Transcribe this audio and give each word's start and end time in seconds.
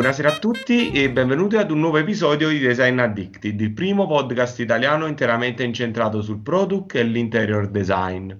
Buonasera 0.00 0.30
a 0.30 0.38
tutti 0.38 0.92
e 0.92 1.10
benvenuti 1.10 1.58
ad 1.58 1.70
un 1.70 1.78
nuovo 1.78 1.98
episodio 1.98 2.48
di 2.48 2.58
Design 2.58 2.98
Addicted, 3.00 3.60
il 3.60 3.72
primo 3.72 4.06
podcast 4.06 4.58
italiano 4.60 5.04
interamente 5.04 5.62
incentrato 5.62 6.22
sul 6.22 6.38
product 6.38 6.94
e 6.94 7.02
l'interior 7.02 7.68
design. 7.68 8.32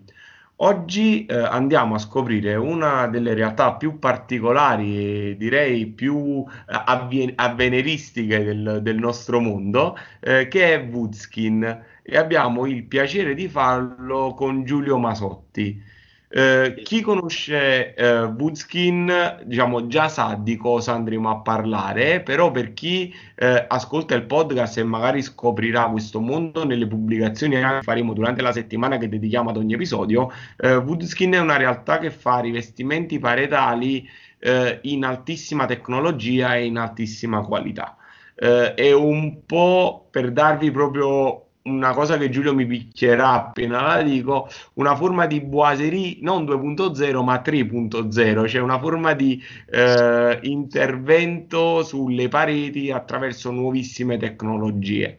Oggi 0.62 1.26
eh, 1.26 1.36
andiamo 1.36 1.96
a 1.96 1.98
scoprire 1.98 2.54
una 2.54 3.08
delle 3.08 3.34
realtà 3.34 3.74
più 3.74 3.98
particolari 3.98 4.96
e 5.32 5.36
direi 5.36 5.84
più 5.88 6.42
eh, 6.48 6.82
avven- 6.86 7.34
avveniristiche 7.34 8.42
del, 8.42 8.78
del, 8.80 8.96
nostro 8.96 9.38
mondo, 9.38 9.98
eh, 10.20 10.48
che 10.48 10.72
è 10.72 10.88
Woodskin 10.90 11.82
e 12.02 12.16
abbiamo 12.16 12.64
il 12.64 12.84
piacere 12.84 13.34
di 13.34 13.48
farlo 13.48 14.32
con 14.32 14.64
Giulio 14.64 14.96
Masotti. 14.96 15.89
Eh, 16.32 16.82
chi 16.84 17.00
conosce 17.00 17.92
eh, 17.92 18.22
Woodskin 18.22 19.40
diciamo, 19.44 19.88
già 19.88 20.08
sa 20.08 20.38
di 20.40 20.56
cosa 20.56 20.92
andremo 20.92 21.28
a 21.28 21.40
parlare, 21.40 22.20
però 22.20 22.52
per 22.52 22.72
chi 22.72 23.12
eh, 23.34 23.64
ascolta 23.66 24.14
il 24.14 24.26
podcast 24.26 24.78
e 24.78 24.84
magari 24.84 25.22
scoprirà 25.22 25.88
questo 25.88 26.20
mondo 26.20 26.64
nelle 26.64 26.86
pubblicazioni 26.86 27.56
che 27.56 27.80
faremo 27.82 28.12
durante 28.12 28.42
la 28.42 28.52
settimana 28.52 28.96
che 28.96 29.08
dedichiamo 29.08 29.50
ad 29.50 29.56
ogni 29.56 29.74
episodio, 29.74 30.30
eh, 30.56 30.76
Woodskin 30.76 31.32
è 31.32 31.40
una 31.40 31.56
realtà 31.56 31.98
che 31.98 32.12
fa 32.12 32.38
rivestimenti 32.38 33.18
paretali 33.18 34.08
eh, 34.38 34.78
in 34.82 35.04
altissima 35.04 35.66
tecnologia 35.66 36.54
e 36.54 36.64
in 36.64 36.78
altissima 36.78 37.42
qualità. 37.42 37.96
Eh, 38.36 38.74
è 38.74 38.92
un 38.92 39.44
po' 39.46 40.06
per 40.08 40.30
darvi 40.30 40.70
proprio 40.70 41.49
una 41.62 41.92
cosa 41.92 42.16
che 42.16 42.30
Giulio 42.30 42.54
mi 42.54 42.66
picchierà 42.66 43.32
appena 43.32 43.82
la 43.82 44.02
dico, 44.02 44.48
una 44.74 44.96
forma 44.96 45.26
di 45.26 45.40
boiserie 45.40 46.18
non 46.20 46.44
2.0 46.44 47.22
ma 47.22 47.42
3.0, 47.44 48.46
cioè 48.46 48.60
una 48.60 48.78
forma 48.78 49.12
di 49.12 49.42
eh, 49.70 50.38
intervento 50.42 51.82
sulle 51.82 52.28
pareti 52.28 52.90
attraverso 52.90 53.50
nuovissime 53.50 54.16
tecnologie. 54.16 55.18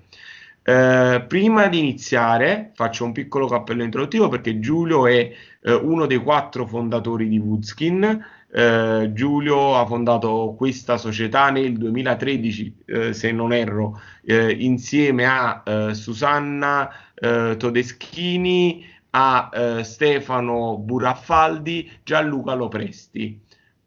Eh, 0.64 1.26
prima 1.28 1.68
di 1.68 1.80
iniziare 1.80 2.72
faccio 2.76 3.04
un 3.04 3.14
piccolo 3.14 3.48
cappello 3.48 3.84
introduttivo 3.84 4.30
perché 4.30 4.60
Giulio 4.60 5.08
è 5.08 5.32
eh, 5.64 5.74
uno 5.74 6.06
dei 6.06 6.18
quattro 6.18 6.68
fondatori 6.68 7.28
di 7.28 7.40
Woodskin 7.40 8.24
eh, 8.54 9.12
Giulio 9.14 9.78
ha 9.78 9.86
fondato 9.86 10.54
questa 10.58 10.98
società 10.98 11.50
nel 11.50 11.78
2013, 11.78 12.76
eh, 12.86 13.14
se 13.14 13.32
non 13.32 13.54
erro, 13.54 14.02
eh, 14.24 14.52
insieme 14.52 15.26
a 15.26 15.64
eh, 15.66 15.94
Susanna 15.94 16.90
eh, 17.14 17.56
Todeschini, 17.58 18.86
a 19.12 19.50
eh, 19.54 19.84
Stefano 19.84 20.78
Buraffaldi, 20.78 21.90
Gianluca 22.04 22.54
Lopresti. 22.54 23.40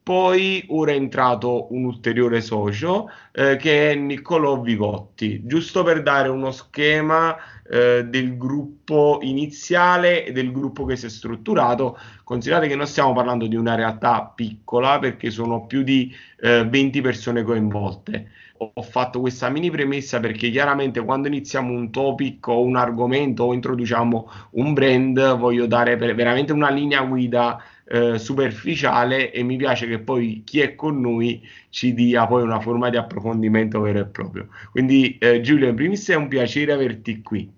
Poi 0.03 0.65
ora 0.69 0.93
è 0.93 0.97
entrato 0.97 1.73
un 1.73 1.85
ulteriore 1.85 2.43
socio 2.43 3.09
che 3.33 3.91
è 3.91 3.95
Niccolò 3.95 4.61
Vigotti, 4.61 5.47
giusto 5.47 5.83
per 5.83 6.03
dare 6.03 6.29
uno 6.29 6.51
schema 6.51 7.35
eh, 7.69 8.05
del 8.05 8.37
gruppo 8.37 9.19
iniziale 9.23 10.27
e 10.27 10.33
del 10.33 10.53
gruppo 10.53 10.85
che 10.85 10.97
si 10.97 11.07
è 11.07 11.09
strutturato. 11.09 11.99
Considerate 12.23 12.69
che 12.69 12.77
non 12.77 12.87
stiamo 12.87 13.13
parlando 13.13 13.47
di 13.47 13.57
una 13.57 13.75
realtà 13.75 14.33
piccola 14.35 14.99
perché 14.99 15.31
sono 15.31 15.67
più 15.67 15.83
di 15.83 16.15
eh, 16.41 16.65
20 16.65 17.01
persone 17.01 17.43
coinvolte. 17.43 18.31
Ho 18.57 18.83
fatto 18.83 19.21
questa 19.21 19.49
mini 19.51 19.71
premessa 19.71 20.21
perché 20.21 20.51
chiaramente 20.51 21.03
quando 21.03 21.29
iniziamo 21.29 21.73
un 21.73 21.91
topic 21.91 22.47
o 22.49 22.63
un 22.63 22.77
argomento 22.77 23.45
o 23.45 23.53
introduciamo 23.53 24.31
un 24.53 24.73
brand 24.73 25.37
voglio 25.37 25.67
dare 25.67 25.97
veramente 25.97 26.53
una 26.53 26.71
linea 26.71 27.03
guida 27.03 27.61
eh, 27.87 28.19
superficiale 28.19 29.33
e 29.33 29.43
mi 29.43 29.57
piace 29.57 29.87
che 29.87 29.99
poi 29.99 30.43
chi 30.45 30.61
è 30.61 30.75
con 30.75 31.01
noi 31.01 31.47
ci 31.69 31.93
dia 31.95 32.27
poi 32.27 32.43
una 32.43 32.61
forma 32.61 32.89
di 32.91 32.97
approfondimento 32.97 33.81
vero 33.81 34.01
e 34.01 34.07
proprio. 34.07 34.49
Quindi 34.71 35.19
eh, 35.19 35.41
Giulio, 35.41 35.69
in 35.69 35.75
primis 35.75 36.09
è 36.09 36.15
un 36.15 36.29
piacere 36.29 36.73
averti 36.73 37.21
qui. 37.21 37.51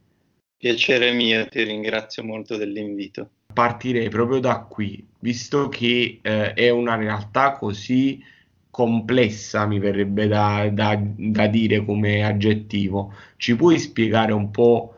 Piacere 0.67 1.13
mio, 1.13 1.47
ti 1.47 1.63
ringrazio 1.63 2.25
molto 2.25 2.57
dell'invito. 2.57 3.31
Partirei 3.53 4.09
proprio 4.09 4.41
da 4.41 4.63
qui, 4.63 5.07
visto 5.21 5.69
che 5.69 6.19
eh, 6.21 6.55
è 6.55 6.71
una 6.71 6.97
realtà 6.97 7.53
così 7.53 8.21
complessa, 8.69 9.65
mi 9.65 9.79
verrebbe 9.79 10.27
da, 10.27 10.69
da, 10.73 11.01
da 11.01 11.47
dire 11.47 11.85
come 11.85 12.25
aggettivo. 12.25 13.15
Ci 13.37 13.55
puoi 13.55 13.79
spiegare 13.79 14.33
un 14.33 14.51
po' 14.51 14.97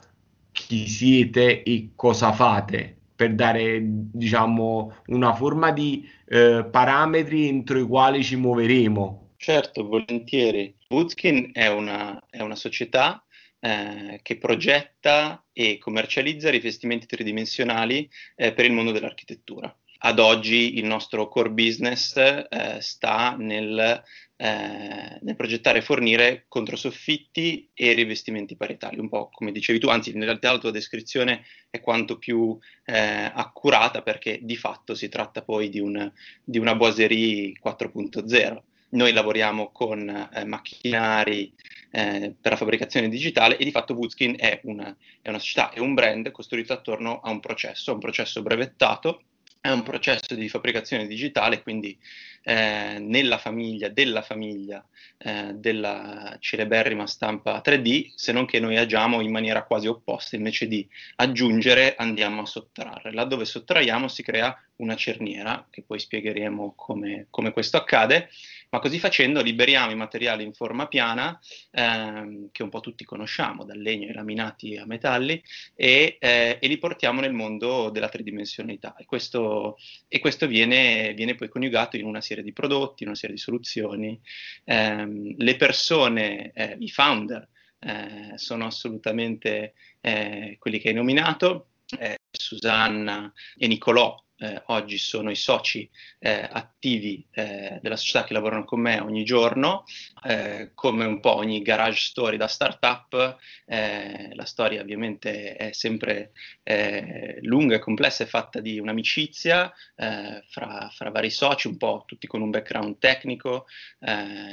chi 0.53 0.89
siete 0.89 1.63
e 1.63 1.91
cosa 1.95 2.33
fate? 2.33 2.95
per 3.19 3.35
dare 3.35 3.81
diciamo 3.83 4.95
una 5.07 5.35
forma 5.35 5.73
di 5.73 6.09
eh, 6.29 6.65
parametri 6.71 7.49
entro 7.49 7.81
i 7.81 7.83
quali 7.83 8.23
ci 8.23 8.37
muoveremo. 8.37 9.33
Certo, 9.37 9.85
volentieri. 9.89 10.73
Woodskin 10.89 11.51
è 11.53 11.67
una, 11.67 12.23
è 12.31 12.41
una 12.41 12.55
società 12.55 13.21
eh, 13.61 14.21
che 14.23 14.39
progetta 14.39 15.45
e 15.53 15.79
commercializza 15.79 16.51
rivestimenti 16.51 17.07
tridimensionali 17.07 18.09
eh, 18.37 18.53
per 18.53 18.65
il 18.65 18.73
mondo 18.73 18.93
dell'architettura. 18.93 19.75
Ad 20.01 20.21
oggi 20.21 20.79
il 20.79 20.85
nostro 20.85 21.29
core 21.29 21.51
business 21.51 22.17
eh, 22.17 22.79
sta 22.81 23.35
nel 23.37 24.03
eh, 24.41 25.19
nel 25.21 25.35
progettare 25.35 25.79
e 25.79 25.83
fornire 25.83 26.45
controsoffitti 26.47 27.71
e 27.75 27.93
rivestimenti 27.93 28.57
parietali, 28.57 29.01
un 29.01 29.09
po' 29.09 29.31
come 29.33 29.51
dicevi 29.51 29.81
tu, 29.81 29.89
anzi 29.89 30.15
in 30.15 30.23
realtà 30.23 30.53
la 30.53 30.59
tua 30.59 30.71
descrizione 30.71 31.45
è 31.69 31.81
quanto 31.81 32.19
più 32.19 32.57
eh, 32.85 33.33
accurata 33.35 34.03
perché 34.03 34.39
di 34.41 34.57
fatto 34.57 34.95
si 34.95 35.09
tratta 35.09 35.43
poi 35.43 35.69
di, 35.69 35.81
un, 35.81 36.11
di 36.45 36.59
una 36.59 36.77
boiserie 36.77 37.53
4.0. 37.61 38.63
Noi 38.91 39.13
lavoriamo 39.13 39.71
con 39.71 40.09
eh, 40.09 40.45
macchinari 40.45 41.53
eh, 41.91 42.35
per 42.41 42.53
la 42.53 42.59
fabbricazione 42.59 43.09
digitale 43.09 43.57
e 43.57 43.65
di 43.65 43.71
fatto 43.71 43.95
Woodskin 43.95 44.37
è 44.39 44.61
una, 44.65 44.95
è 45.21 45.29
una 45.29 45.39
società, 45.39 45.71
è 45.71 45.79
un 45.79 45.95
brand 45.95 46.31
costruito 46.31 46.73
attorno 46.73 47.21
a 47.21 47.31
un 47.31 47.41
processo, 47.41 47.93
un 47.93 47.99
processo 47.99 48.43
brevettato 48.43 49.23
è 49.61 49.71
un 49.71 49.83
processo 49.83 50.35
di 50.35 50.49
fabbricazione 50.49 51.07
digitale, 51.07 51.63
quindi 51.63 51.99
eh, 52.43 52.99
nella 53.01 53.39
famiglia, 53.39 53.89
della 53.89 54.23
famiglia 54.23 54.85
eh, 55.19 55.53
della 55.55 56.37
celeberrima 56.39 57.07
stampa 57.07 57.61
3D, 57.65 58.13
se 58.15 58.33
non 58.33 58.47
che 58.47 58.61
noi 58.61 58.77
agiamo 58.77 59.21
in 59.21 59.31
maniera 59.31 59.65
quasi 59.65 59.89
opposta, 59.89 60.37
invece 60.37 60.69
di 60.69 60.89
aggiungere 61.17 61.97
andiamo 61.97 62.43
a 62.43 62.47
sottrarre. 62.47 63.13
Laddove 63.13 63.45
sottraiamo 63.45 64.07
si 64.09 64.23
crea 64.23 64.57
una 64.77 64.95
cerniera, 64.95 65.67
che 65.69 65.83
poi 65.83 65.99
spiegheremo 65.99 66.75
come, 66.77 67.27
come 67.29 67.53
questo 67.53 67.77
accade, 67.77 68.31
ma 68.71 68.79
così 68.81 68.99
facendo 68.99 69.43
liberiamo 69.43 69.91
i 69.93 69.97
materiali 69.97 70.45
in 70.45 70.53
forma 70.53 70.87
piana, 70.87 71.39
ehm, 71.71 72.49
che 72.53 72.63
un 72.63 72.69
po' 72.69 72.81
tutti 72.81 73.05
conosciamo, 73.05 73.65
dal 73.65 73.79
legno 73.79 74.09
ai 74.09 74.15
laminati 74.15 74.77
a 74.77 74.87
metalli, 74.87 75.43
e, 75.75 76.17
eh, 76.19 76.59
e 76.61 76.69
li 76.69 76.79
portiamo 76.79 77.21
nel 77.21 77.33
mondo 77.33 77.91
della 77.91 78.09
tridimensionalità. 78.09 78.95
E 78.97 79.05
questo, 79.05 79.79
e 80.07 80.19
questo 80.19 80.47
viene, 80.47 81.15
viene, 81.15 81.35
poi 81.35 81.49
coniugato 81.49 81.97
in 81.97 82.05
una 82.05 82.21
serie 82.21 82.43
di 82.43 82.53
prodotti, 82.53 83.03
in 83.03 83.09
una 83.09 83.19
serie 83.19 83.35
di 83.37 83.41
soluzioni. 83.41 84.21
Eh, 84.65 85.35
le 85.37 85.57
persone, 85.57 86.53
eh, 86.55 86.77
i 86.79 86.89
founder, 86.89 87.49
eh, 87.81 88.33
sono 88.37 88.67
assolutamente 88.67 89.75
eh, 90.01 90.57
quelli 90.59 90.79
che 90.79 90.89
hai 90.89 90.95
nominato. 90.95 91.69
Eh, 91.99 92.17
Susanna 92.31 93.33
e 93.57 93.67
Nicolò 93.67 94.23
eh, 94.39 94.63
oggi 94.67 94.99
sono 94.99 95.31
i 95.31 95.37
soci 95.37 95.89
eh, 96.19 96.49
attivi 96.51 97.27
eh, 97.31 97.79
della 97.83 97.97
società 97.97 98.25
che 98.25 98.33
lavorano 98.33 98.65
con 98.65 98.81
me 98.81 99.01
ogni 99.01 99.25
giorno, 99.25 99.85
eh, 100.25 100.71
come 100.75 101.05
un 101.05 101.21
po' 101.21 101.35
ogni 101.35 101.63
garage 101.63 102.01
story 102.01 102.37
da 102.37 102.47
startup, 102.47 103.39
eh, 103.67 104.31
la 104.35 104.45
storia 104.45 104.81
ovviamente 104.81 105.57
è 105.57 105.73
sempre 105.73 106.33
eh, 106.63 107.39
lunga 107.43 107.77
e 107.77 107.79
complessa, 107.79 108.25
è 108.25 108.27
fatta 108.27 108.61
di 108.61 108.79
un'amicizia 108.79 109.73
fra, 109.97 110.89
fra, 110.93 111.11
vari 111.11 111.31
soci, 111.31 111.67
un 111.67 111.77
po' 111.77 112.05
tutti 112.07 112.27
con 112.27 112.41
un 112.41 112.51
background 112.51 112.99
tecnico, 112.99 113.67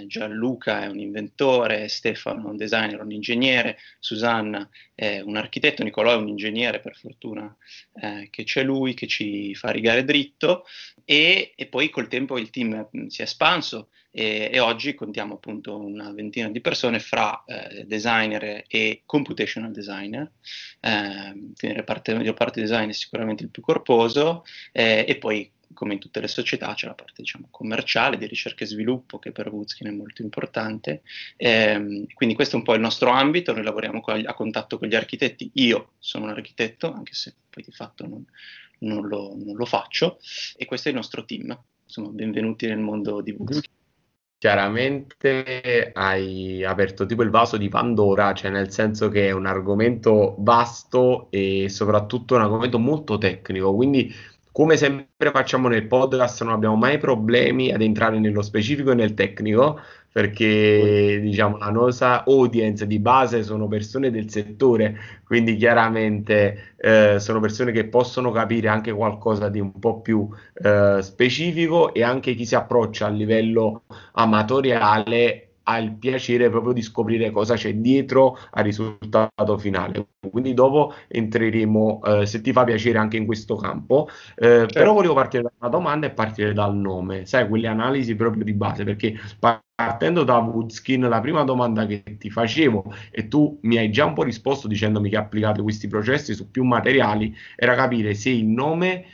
Gianluca 0.07 0.83
è 0.83 0.87
un 0.87 0.99
inventore, 0.99 1.87
Stefano 1.87 2.47
è 2.47 2.49
un 2.49 2.57
designer, 2.57 3.01
un 3.01 3.11
ingegnere, 3.11 3.77
Susanna 3.99 4.67
è 4.93 5.19
un 5.19 5.35
architetto, 5.35 5.83
Nicolò 5.83 6.13
è 6.13 6.15
un 6.15 6.27
ingegnere 6.27 6.79
per 6.79 6.95
fortuna 6.95 7.55
che 8.29 8.43
c'è 8.43 8.63
lui 8.63 8.93
che 8.93 9.07
ci 9.07 9.53
fa 9.53 9.69
rigare 9.69 10.03
dritto 10.03 10.65
e, 11.05 11.53
e, 11.55 11.65
poi 11.67 11.89
col 11.89 12.07
tempo 12.07 12.37
il 12.37 12.49
team 12.49 12.89
mm, 12.95 13.07
si 13.07 13.21
è 13.21 13.23
espanso 13.23 13.89
e, 14.11 14.49
e 14.51 14.59
oggi 14.59 14.95
contiamo 14.95 15.35
appunto 15.35 15.77
una 15.77 16.11
ventina 16.11 16.49
di 16.49 16.61
persone 16.61 16.99
fra 16.99 17.43
eh, 17.45 17.85
designer 17.85 18.63
e 18.67 19.03
computational 19.05 19.71
designer, 19.71 20.31
eh, 20.79 21.31
quindi 21.31 21.55
il 21.61 21.75
reparto, 21.75 22.59
design 22.59 22.89
è 22.89 22.93
sicuramente 22.93 23.43
il 23.43 23.49
più 23.49 23.61
corposo 23.61 24.43
eh, 24.71 25.05
e 25.07 25.17
poi 25.17 25.51
come 25.73 25.93
in 25.93 25.99
tutte 25.99 26.21
le 26.21 26.27
società 26.27 26.73
c'è 26.73 26.87
la 26.87 26.93
parte 26.93 27.21
diciamo, 27.21 27.47
commerciale 27.51 28.17
di 28.17 28.25
ricerca 28.25 28.63
e 28.63 28.67
sviluppo 28.67 29.19
che 29.19 29.31
per 29.31 29.49
Woodskin 29.49 29.87
è 29.87 29.91
molto 29.91 30.23
importante. 30.23 31.01
Eh, 31.35 32.05
quindi 32.13 32.33
questo 32.33 32.55
è 32.55 32.59
un 32.59 32.63
po' 32.63 32.73
il 32.73 32.79
nostro 32.79 33.09
ambito. 33.09 33.53
Noi 33.53 33.63
lavoriamo 33.63 33.99
a 33.99 34.33
contatto 34.33 34.79
con 34.79 34.87
gli 34.87 34.95
architetti. 34.95 35.51
Io 35.55 35.93
sono 35.99 36.25
un 36.25 36.31
architetto 36.31 36.91
anche 36.91 37.13
se 37.13 37.35
poi 37.49 37.63
di 37.63 37.71
fatto 37.71 38.07
non, 38.07 38.25
non 38.79 39.07
lo, 39.07 39.33
non 39.35 39.55
lo 39.55 39.65
faccio, 39.65 40.17
e 40.57 40.65
questo 40.65 40.87
è 40.87 40.91
il 40.91 40.97
nostro 40.97 41.25
team. 41.25 41.57
Insomma, 41.83 42.09
benvenuti 42.09 42.67
nel 42.67 42.79
mondo 42.79 43.21
di 43.21 43.31
Woodskin. 43.31 43.71
chiaramente 44.37 45.91
hai 45.93 46.63
aperto 46.63 47.05
tipo 47.05 47.23
il 47.23 47.29
vaso 47.29 47.57
di 47.57 47.69
Pandora, 47.69 48.33
cioè 48.33 48.51
nel 48.51 48.71
senso 48.71 49.09
che 49.09 49.27
è 49.27 49.31
un 49.31 49.45
argomento 49.45 50.35
vasto 50.39 51.27
e 51.31 51.67
soprattutto 51.69 52.35
un 52.35 52.41
argomento 52.41 52.77
molto 52.77 53.17
tecnico, 53.17 53.73
quindi 53.73 54.13
come 54.51 54.77
sempre 54.77 55.31
facciamo 55.31 55.67
nel 55.67 55.87
podcast 55.87 56.43
non 56.43 56.53
abbiamo 56.53 56.75
mai 56.75 56.97
problemi 56.97 57.71
ad 57.73 57.81
entrare 57.81 58.19
nello 58.19 58.41
specifico 58.41 58.91
e 58.91 58.95
nel 58.95 59.13
tecnico, 59.13 59.79
perché 60.15 61.19
diciamo 61.21 61.57
la 61.57 61.69
nostra 61.69 62.23
audience 62.23 62.87
di 62.87 62.99
base 62.99 63.43
sono 63.43 63.67
persone 63.67 64.11
del 64.11 64.29
settore, 64.29 64.95
quindi 65.25 65.57
chiaramente 65.57 66.75
eh, 66.77 67.19
sono 67.19 67.41
persone 67.41 67.73
che 67.73 67.87
possono 67.87 68.31
capire 68.31 68.69
anche 68.69 68.93
qualcosa 68.93 69.49
di 69.49 69.59
un 69.59 69.77
po' 69.77 69.99
più 69.99 70.25
eh, 70.53 70.99
specifico 71.01 71.93
e 71.93 72.01
anche 72.01 72.33
chi 72.33 72.45
si 72.45 72.55
approccia 72.55 73.07
a 73.07 73.09
livello 73.09 73.83
amatoriale 74.13 75.44
ha 75.67 75.77
il 75.79 75.93
piacere 75.93 76.49
proprio 76.49 76.73
di 76.73 76.81
scoprire 76.81 77.31
cosa 77.31 77.55
c'è 77.55 77.73
dietro 77.75 78.37
al 78.51 78.63
risultato 78.63 79.57
finale. 79.57 80.07
Quindi 80.29 80.53
dopo 80.53 80.93
entreremo, 81.07 82.01
eh, 82.03 82.25
se 82.25 82.41
ti 82.41 82.51
fa 82.51 82.63
piacere, 82.63 82.97
anche 82.97 83.17
in 83.17 83.25
questo 83.25 83.55
campo. 83.55 84.07
Eh, 84.35 84.45
certo. 84.45 84.79
Però 84.79 84.93
volevo 84.93 85.13
partire 85.13 85.43
da 85.43 85.51
una 85.59 85.69
domanda 85.69 86.07
e 86.07 86.11
partire 86.11 86.53
dal 86.53 86.75
nome, 86.75 87.25
sai, 87.25 87.47
quelle 87.47 87.67
analisi 87.67 88.15
proprio 88.15 88.43
di 88.43 88.53
base, 88.53 88.83
perché 88.83 89.15
partendo 89.39 90.23
da 90.23 90.37
Woodskin, 90.37 91.01
la 91.09 91.19
prima 91.19 91.43
domanda 91.43 91.85
che 91.85 92.03
ti 92.17 92.29
facevo, 92.29 92.93
e 93.11 93.27
tu 93.27 93.57
mi 93.63 93.77
hai 93.77 93.89
già 93.91 94.05
un 94.05 94.13
po' 94.13 94.23
risposto 94.23 94.67
dicendomi 94.67 95.09
che 95.09 95.17
applicate 95.17 95.61
questi 95.61 95.87
processi 95.87 96.33
su 96.33 96.49
più 96.51 96.63
materiali, 96.63 97.35
era 97.55 97.75
capire 97.75 98.13
se 98.13 98.29
il 98.29 98.45
nome 98.45 99.05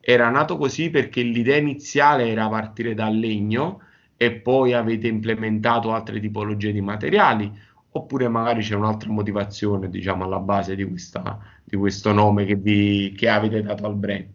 era 0.00 0.28
nato 0.28 0.58
così 0.58 0.90
perché 0.90 1.22
l'idea 1.22 1.56
iniziale 1.56 2.28
era 2.28 2.46
partire 2.48 2.92
dal 2.92 3.16
legno 3.16 3.80
e 4.24 4.32
poi 4.32 4.72
avete 4.72 5.06
implementato 5.06 5.92
altre 5.92 6.20
tipologie 6.20 6.72
di 6.72 6.80
materiali, 6.80 7.52
oppure 7.90 8.28
magari 8.28 8.62
c'è 8.62 8.74
un'altra 8.74 9.10
motivazione, 9.10 9.88
diciamo, 9.88 10.24
alla 10.24 10.38
base 10.38 10.74
di, 10.74 10.84
questa, 10.84 11.38
di 11.62 11.76
questo 11.76 12.12
nome 12.12 12.44
che, 12.44 12.56
vi, 12.56 13.14
che 13.16 13.28
avete 13.28 13.62
dato 13.62 13.86
al 13.86 13.94
brand? 13.94 14.26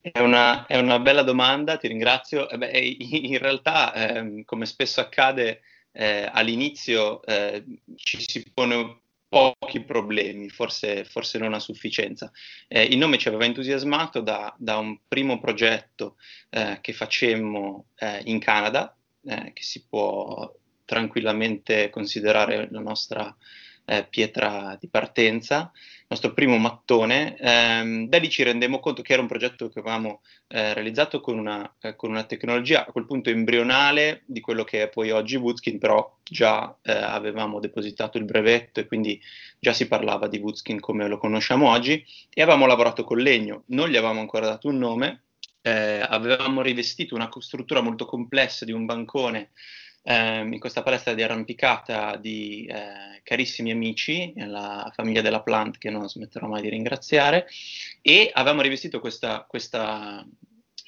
È 0.00 0.18
una, 0.18 0.66
è 0.66 0.78
una, 0.78 0.98
bella 0.98 1.22
domanda, 1.22 1.76
ti 1.76 1.88
ringrazio. 1.88 2.48
Eh 2.48 2.58
beh, 2.58 2.96
in 2.98 3.38
realtà, 3.38 3.92
eh, 3.92 4.44
come 4.44 4.66
spesso 4.66 5.00
accade, 5.00 5.60
eh, 5.92 6.28
all'inizio 6.32 7.22
eh, 7.24 7.64
ci 7.96 8.20
si 8.20 8.50
pone 8.52 8.99
pochi 9.30 9.80
problemi, 9.84 10.48
forse, 10.48 11.04
forse 11.04 11.38
non 11.38 11.54
a 11.54 11.60
sufficienza. 11.60 12.32
Eh, 12.66 12.82
il 12.82 12.98
nome 12.98 13.16
ci 13.16 13.28
aveva 13.28 13.44
entusiasmato 13.44 14.20
da, 14.20 14.52
da 14.58 14.76
un 14.76 14.98
primo 15.06 15.38
progetto 15.38 16.16
eh, 16.50 16.78
che 16.80 16.92
facemmo 16.92 17.86
eh, 17.94 18.22
in 18.24 18.40
Canada, 18.40 18.92
eh, 19.24 19.52
che 19.54 19.62
si 19.62 19.84
può 19.88 20.52
tranquillamente 20.84 21.90
considerare 21.90 22.68
la 22.72 22.80
nostra 22.80 23.34
eh, 23.90 24.06
pietra 24.08 24.76
di 24.78 24.88
partenza, 24.88 25.72
il 25.74 26.06
nostro 26.06 26.32
primo 26.32 26.56
mattone. 26.58 27.36
Ehm, 27.38 28.06
da 28.06 28.18
lì 28.18 28.30
ci 28.30 28.44
rendemmo 28.44 28.78
conto 28.78 29.02
che 29.02 29.14
era 29.14 29.22
un 29.22 29.26
progetto 29.26 29.68
che 29.68 29.80
avevamo 29.80 30.20
eh, 30.46 30.72
realizzato 30.74 31.20
con 31.20 31.38
una, 31.38 31.74
eh, 31.80 31.96
con 31.96 32.10
una, 32.10 32.22
tecnologia 32.22 32.86
a 32.86 32.92
quel 32.92 33.06
punto 33.06 33.30
embrionale 33.30 34.22
di 34.26 34.40
quello 34.40 34.62
che 34.62 34.82
è 34.82 34.88
poi 34.88 35.10
oggi 35.10 35.34
Woodskin, 35.34 35.78
però 35.78 36.18
già 36.22 36.72
eh, 36.82 36.92
avevamo 36.92 37.58
depositato 37.58 38.16
il 38.16 38.24
brevetto 38.24 38.78
e 38.78 38.86
quindi 38.86 39.20
già 39.58 39.72
si 39.72 39.88
parlava 39.88 40.28
di 40.28 40.38
Woodskin 40.38 40.78
come 40.78 41.08
lo 41.08 41.18
conosciamo 41.18 41.68
oggi 41.68 42.04
e 42.32 42.42
avevamo 42.42 42.66
lavorato 42.66 43.02
con 43.02 43.18
legno, 43.18 43.64
non 43.66 43.88
gli 43.88 43.96
avevamo 43.96 44.20
ancora 44.20 44.46
dato 44.46 44.68
un 44.68 44.78
nome, 44.78 45.22
eh, 45.62 46.00
avevamo 46.08 46.62
rivestito 46.62 47.16
una 47.16 47.28
struttura 47.40 47.80
molto 47.80 48.06
complessa 48.06 48.64
di 48.64 48.72
un 48.72 48.86
bancone 48.86 49.50
ehm, 50.02 50.52
in 50.52 50.58
questa 50.58 50.82
palestra 50.82 51.14
di 51.14 51.22
arrampicata 51.22 52.16
di 52.16 52.66
eh, 52.66 53.20
carissimi 53.22 53.70
amici, 53.70 54.32
la 54.36 54.90
famiglia 54.94 55.22
della 55.22 55.42
Plant 55.42 55.78
che 55.78 55.90
non 55.90 56.08
smetterò 56.08 56.46
mai 56.46 56.62
di 56.62 56.68
ringraziare, 56.68 57.46
e 58.02 58.30
avevamo 58.32 58.62
rivestito 58.62 59.00
questa, 59.00 59.44
questa, 59.48 60.26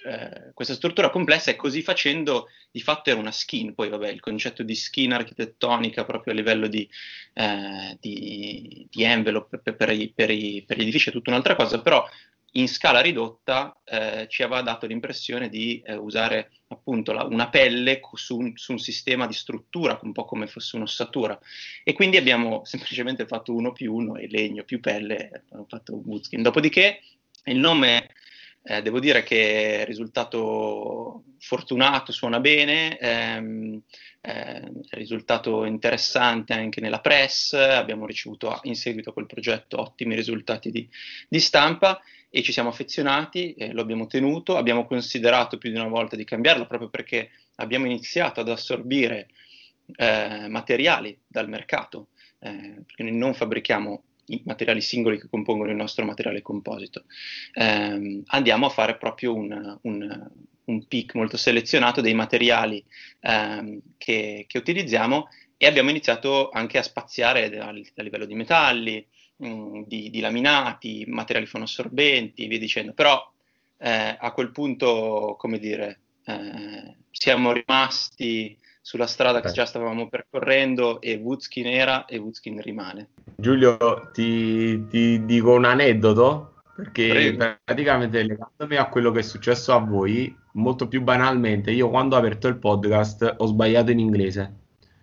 eh, 0.05 0.51
questa 0.53 0.75
struttura 0.75 1.11
complessa 1.11 1.51
e 1.51 1.57
così 1.57 1.83
facendo 1.83 2.49
di 2.71 2.81
fatto 2.81 3.11
era 3.11 3.21
una 3.21 3.31
skin, 3.31 3.75
poi 3.75 3.89
vabbè 3.89 4.09
il 4.09 4.21
concetto 4.21 4.63
di 4.63 4.75
skin 4.75 5.13
architettonica 5.13 6.05
proprio 6.05 6.33
a 6.33 6.37
livello 6.37 6.67
di, 6.67 6.89
eh, 7.35 7.97
di, 8.01 8.87
di 8.91 9.03
envelope 9.05 9.59
per, 9.59 9.77
per, 9.77 9.91
i, 9.91 10.13
per, 10.13 10.31
i, 10.31 10.65
per, 10.67 10.77
gli 10.79 10.83
edifici 10.83 11.11
è 11.11 11.13
tutta 11.13 11.31
un'altra 11.31 11.55
cosa, 11.55 11.81
però 11.81 12.05
in 12.53 12.69
scala 12.69 13.01
ridotta 13.01 13.81
eh, 13.85 14.27
ci 14.29 14.43
aveva 14.43 14.63
dato 14.63 14.87
l'impressione 14.87 15.49
di 15.49 15.81
eh, 15.85 15.95
usare 15.95 16.51
appunto 16.69 17.13
la, 17.13 17.25
una 17.25 17.49
pelle 17.49 18.01
su 18.15 18.37
un, 18.37 18.53
su 18.57 18.73
un, 18.73 18.79
sistema 18.79 19.27
di 19.27 19.33
struttura, 19.33 19.99
un 20.03 20.13
po' 20.13 20.25
come 20.25 20.47
fosse 20.47 20.77
un'ossatura. 20.77 21.39
E 21.83 21.93
quindi 21.93 22.17
abbiamo 22.17 22.65
semplicemente 22.67 23.27
fatto 23.27 23.55
uno 23.55 23.73
più 23.73 23.95
uno 23.95 24.17
e 24.17 24.29
legno 24.29 24.65
più 24.65 24.81
pelle, 24.81 25.31
abbiamo 25.33 25.67
fatto 25.69 26.03
Woodskin. 26.05 26.43
Dopodiché 26.43 27.01
il 27.45 27.59
nome, 27.59 28.09
eh, 28.65 28.83
devo 28.83 29.01
dire 29.01 29.23
che 29.23 29.81
è 29.81 29.85
risultato 29.87 31.25
fortunato, 31.39 32.13
suona 32.13 32.39
bene, 32.39 32.99
ehm, 32.99 33.83
eh, 34.21 34.61
è 34.89 34.95
risultato 34.95 35.65
interessante 35.65 36.53
anche 36.53 36.81
nella 36.81 37.01
press, 37.01 37.55
abbiamo 37.55 38.07
ricevuto 38.07 38.61
in 38.65 38.77
seguito 38.77 39.11
a 39.11 39.13
quel 39.13 39.27
progetto 39.27 39.81
ottimi 39.81 40.15
risultati 40.15 40.71
di, 40.71 40.89
di 41.29 41.41
stampa 41.41 42.01
e 42.35 42.43
ci 42.43 42.51
siamo 42.51 42.71
affezionati, 42.71 43.53
eh, 43.53 43.73
lo 43.73 43.83
abbiamo 43.83 44.07
tenuto, 44.07 44.57
abbiamo 44.57 44.87
considerato 44.87 45.59
più 45.59 45.71
di 45.71 45.77
una 45.77 45.89
volta 45.89 46.17
di 46.17 46.25
cambiarlo 46.25 46.67
proprio 46.67 46.89
perché 46.89 47.29
abbiamo 47.57 47.85
iniziato 47.85 48.41
ad 48.41 48.49
assorbire 48.49 49.29
eh, 49.97 50.49
materiali 50.49 51.19
dal 51.27 51.51
mercato, 51.51 52.09
eh, 52.39 52.83
perché 52.87 53.03
noi 53.03 53.17
non 53.17 53.35
fabbrichiamo 53.35 54.05
i 54.27 54.41
materiali 54.47 54.81
singoli 54.81 55.21
che 55.21 55.29
compongono 55.29 55.71
il 55.71 55.77
nostro 55.77 56.07
materiale 56.07 56.41
composito. 56.41 57.05
Eh, 57.53 58.23
andiamo 58.25 58.65
a 58.65 58.71
fare 58.71 58.97
proprio 58.97 59.35
un, 59.35 59.79
un, 59.83 60.31
un 60.65 60.87
pick 60.87 61.15
molto 61.15 61.37
selezionato 61.37 62.01
dei 62.01 62.15
materiali 62.15 62.83
ehm, 63.21 63.79
che, 63.99 64.47
che, 64.49 64.59
utilizziamo 64.59 65.29
e 65.59 65.67
abbiamo 65.67 65.91
iniziato 65.91 66.49
anche 66.49 66.79
a 66.79 66.83
spaziare 66.83 67.59
a, 67.59 67.69
a 67.69 68.03
livello 68.03 68.25
di 68.25 68.35
metalli, 68.35 69.07
Mm, 69.45 69.83
di, 69.87 70.09
di, 70.11 70.21
laminati, 70.21 71.05
materiali 71.09 71.47
fonoassorbenti 71.47 72.47
via 72.47 72.61
dicendo. 72.61 72.93
Però 72.93 73.29
eh, 73.79 74.17
a 74.19 74.31
quel 74.31 74.53
punto, 74.53 75.35
come 75.37 75.59
dire, 75.59 75.99
eh, 76.25 76.97
siamo 77.11 77.51
rimasti 77.51 78.57
sulla 78.81 79.09
strada 79.09 79.41
che 79.41 79.51
già 79.51 79.67
stavamo 79.67 80.09
percorrendo 80.09 81.01
e 81.01 81.17
Woodskin 81.17 81.67
era 81.67 82.05
e 82.05 82.19
Woodskin 82.19 82.61
rimane. 82.61 83.09
Giulio, 83.37 84.11
ti, 84.13 84.87
ti 84.87 85.25
dico 85.25 85.55
un 85.55 85.65
aneddoto 85.65 86.63
perché 86.77 87.09
Prego. 87.09 87.59
praticamente 87.65 88.23
legandomi 88.23 88.77
a 88.77 88.89
quello 88.89 89.11
che 89.11 89.21
è 89.21 89.23
successo 89.23 89.73
a 89.73 89.79
voi, 89.79 90.35
molto 90.53 90.87
più 90.87 91.03
banalmente, 91.03 91.73
io 91.73 91.91
quando 91.91 92.15
ho 92.15 92.19
aperto 92.19 92.47
il 92.47 92.59
podcast 92.59 93.35
ho 93.39 93.47
sbagliato 93.47 93.91
in 93.91 93.99
inglese 93.99 94.61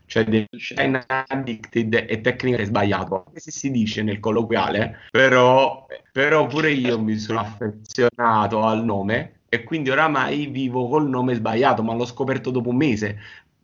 cioè 0.09 0.23
design 0.23 0.97
addicted 1.05 2.05
e 2.09 2.21
tecnica 2.21 2.63
sbagliato, 2.63 3.25
anche 3.27 3.39
se 3.39 3.51
si 3.51 3.69
dice 3.69 4.01
nel 4.01 4.19
colloquiale, 4.19 5.01
però, 5.11 5.85
però 6.11 6.47
pure 6.47 6.71
io 6.71 6.99
mi 6.99 7.15
sono 7.17 7.39
affezionato 7.39 8.63
al 8.63 8.83
nome 8.83 9.41
e 9.49 9.63
quindi 9.63 9.91
oramai 9.91 10.47
vivo 10.47 10.87
col 10.89 11.07
nome 11.07 11.35
sbagliato, 11.35 11.83
ma 11.83 11.93
l'ho 11.93 12.05
scoperto 12.05 12.49
dopo 12.49 12.69
un 12.69 12.77
mese, 12.77 13.19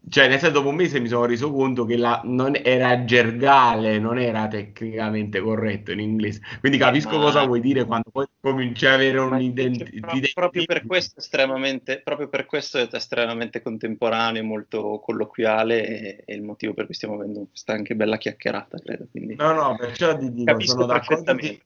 cioè, 0.07 0.27
nel 0.27 0.39
senso, 0.39 0.55
dopo 0.55 0.69
un 0.69 0.75
mese 0.75 0.99
mi 0.99 1.07
sono 1.07 1.25
reso 1.25 1.51
conto 1.51 1.85
che 1.85 1.97
la, 1.97 2.21
non 2.25 2.55
era 2.61 3.05
gergale, 3.05 3.97
non 3.97 4.19
era 4.19 4.47
tecnicamente 4.47 5.39
corretto 5.39 5.91
in 5.91 5.99
inglese. 5.99 6.41
Quindi 6.59 6.77
capisco 6.77 7.17
ma... 7.17 7.23
cosa 7.23 7.43
vuoi 7.45 7.59
dire 7.59 7.85
quando 7.85 8.11
poi 8.11 8.25
cominci 8.39 8.85
a 8.85 8.93
avere 8.93 9.17
un'identità. 9.19 10.07
Proprio, 10.07 10.29
proprio, 10.33 10.65
per 10.65 10.85
questo 10.85 11.19
estremamente, 11.19 12.01
proprio 12.03 12.27
per 12.27 12.45
questo 12.45 12.77
è 12.77 12.87
estremamente 12.91 13.61
contemporaneo, 13.61 14.43
molto 14.43 14.99
colloquiale 14.99 15.87
e, 15.87 16.23
è 16.25 16.33
il 16.33 16.43
motivo 16.43 16.73
per 16.73 16.85
cui 16.85 16.93
stiamo 16.93 17.15
avendo 17.15 17.47
questa 17.49 17.73
anche 17.73 17.95
bella 17.95 18.17
chiacchierata, 18.17 18.77
credo. 18.77 19.07
Quindi... 19.09 19.35
No, 19.35 19.53
no, 19.53 19.75
perciò 19.75 20.15
ti 20.17 20.31
dico, 20.31 20.59
sono 20.61 20.85
d'accordo. 20.85 21.35
Che 21.35 21.61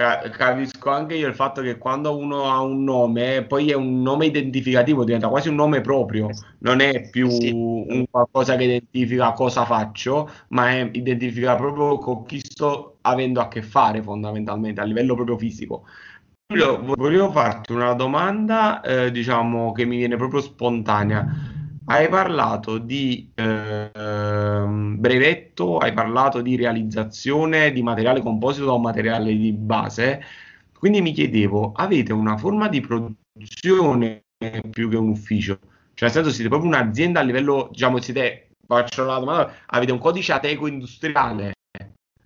capisco 0.00 0.90
anche 0.90 1.14
io 1.14 1.28
il 1.28 1.34
fatto 1.34 1.60
che 1.60 1.76
quando 1.76 2.16
uno 2.16 2.50
ha 2.50 2.60
un 2.60 2.82
nome, 2.84 3.44
poi 3.44 3.70
è 3.70 3.74
un 3.74 4.00
nome 4.00 4.26
identificativo, 4.26 5.04
diventa 5.04 5.28
quasi 5.28 5.48
un 5.48 5.56
nome 5.56 5.82
proprio, 5.82 6.30
non 6.60 6.80
è 6.80 7.10
più 7.10 7.28
sì. 7.28 7.50
un 7.50 8.04
qualcosa 8.10 8.56
che 8.56 8.64
identifica 8.64 9.32
cosa 9.32 9.66
faccio, 9.66 10.30
ma 10.48 10.70
è, 10.70 10.88
identifica 10.92 11.54
proprio 11.54 11.98
con 11.98 12.24
chi 12.24 12.40
sto 12.40 12.96
avendo 13.02 13.40
a 13.40 13.48
che 13.48 13.62
fare 13.62 14.02
fondamentalmente 14.02 14.80
a 14.80 14.84
livello 14.84 15.14
proprio 15.14 15.36
fisico. 15.36 15.84
Io 16.54 16.82
volevo 16.82 17.30
farti 17.30 17.72
una 17.72 17.92
domanda, 17.92 18.80
eh, 18.80 19.10
diciamo, 19.10 19.72
che 19.72 19.84
mi 19.84 19.98
viene 19.98 20.16
proprio 20.16 20.40
spontanea 20.40 21.58
hai 21.90 22.08
parlato 22.08 22.78
di 22.78 23.32
eh, 23.34 23.90
brevetto, 24.64 25.78
hai 25.78 25.92
parlato 25.92 26.40
di 26.40 26.54
realizzazione 26.54 27.72
di 27.72 27.82
materiale 27.82 28.22
composito 28.22 28.66
da 28.66 28.72
un 28.72 28.82
materiale 28.82 29.34
di 29.36 29.52
base, 29.52 30.22
quindi 30.78 31.00
mi 31.02 31.12
chiedevo, 31.12 31.72
avete 31.72 32.12
una 32.12 32.36
forma 32.36 32.68
di 32.68 32.80
produzione 32.80 34.24
più 34.70 34.88
che 34.88 34.96
un 34.96 35.08
ufficio? 35.08 35.58
Cioè, 35.94 36.08
nel 36.08 36.12
senso, 36.12 36.30
siete 36.30 36.48
proprio 36.48 36.70
un'azienda 36.70 37.20
a 37.20 37.22
livello, 37.24 37.68
diciamo, 37.72 38.00
siete, 38.00 38.50
faccio 38.66 39.04
la 39.04 39.18
domanda, 39.18 39.52
avete 39.66 39.90
un 39.92 39.98
codice 39.98 40.32
ateco 40.32 40.68
industriale? 40.68 41.54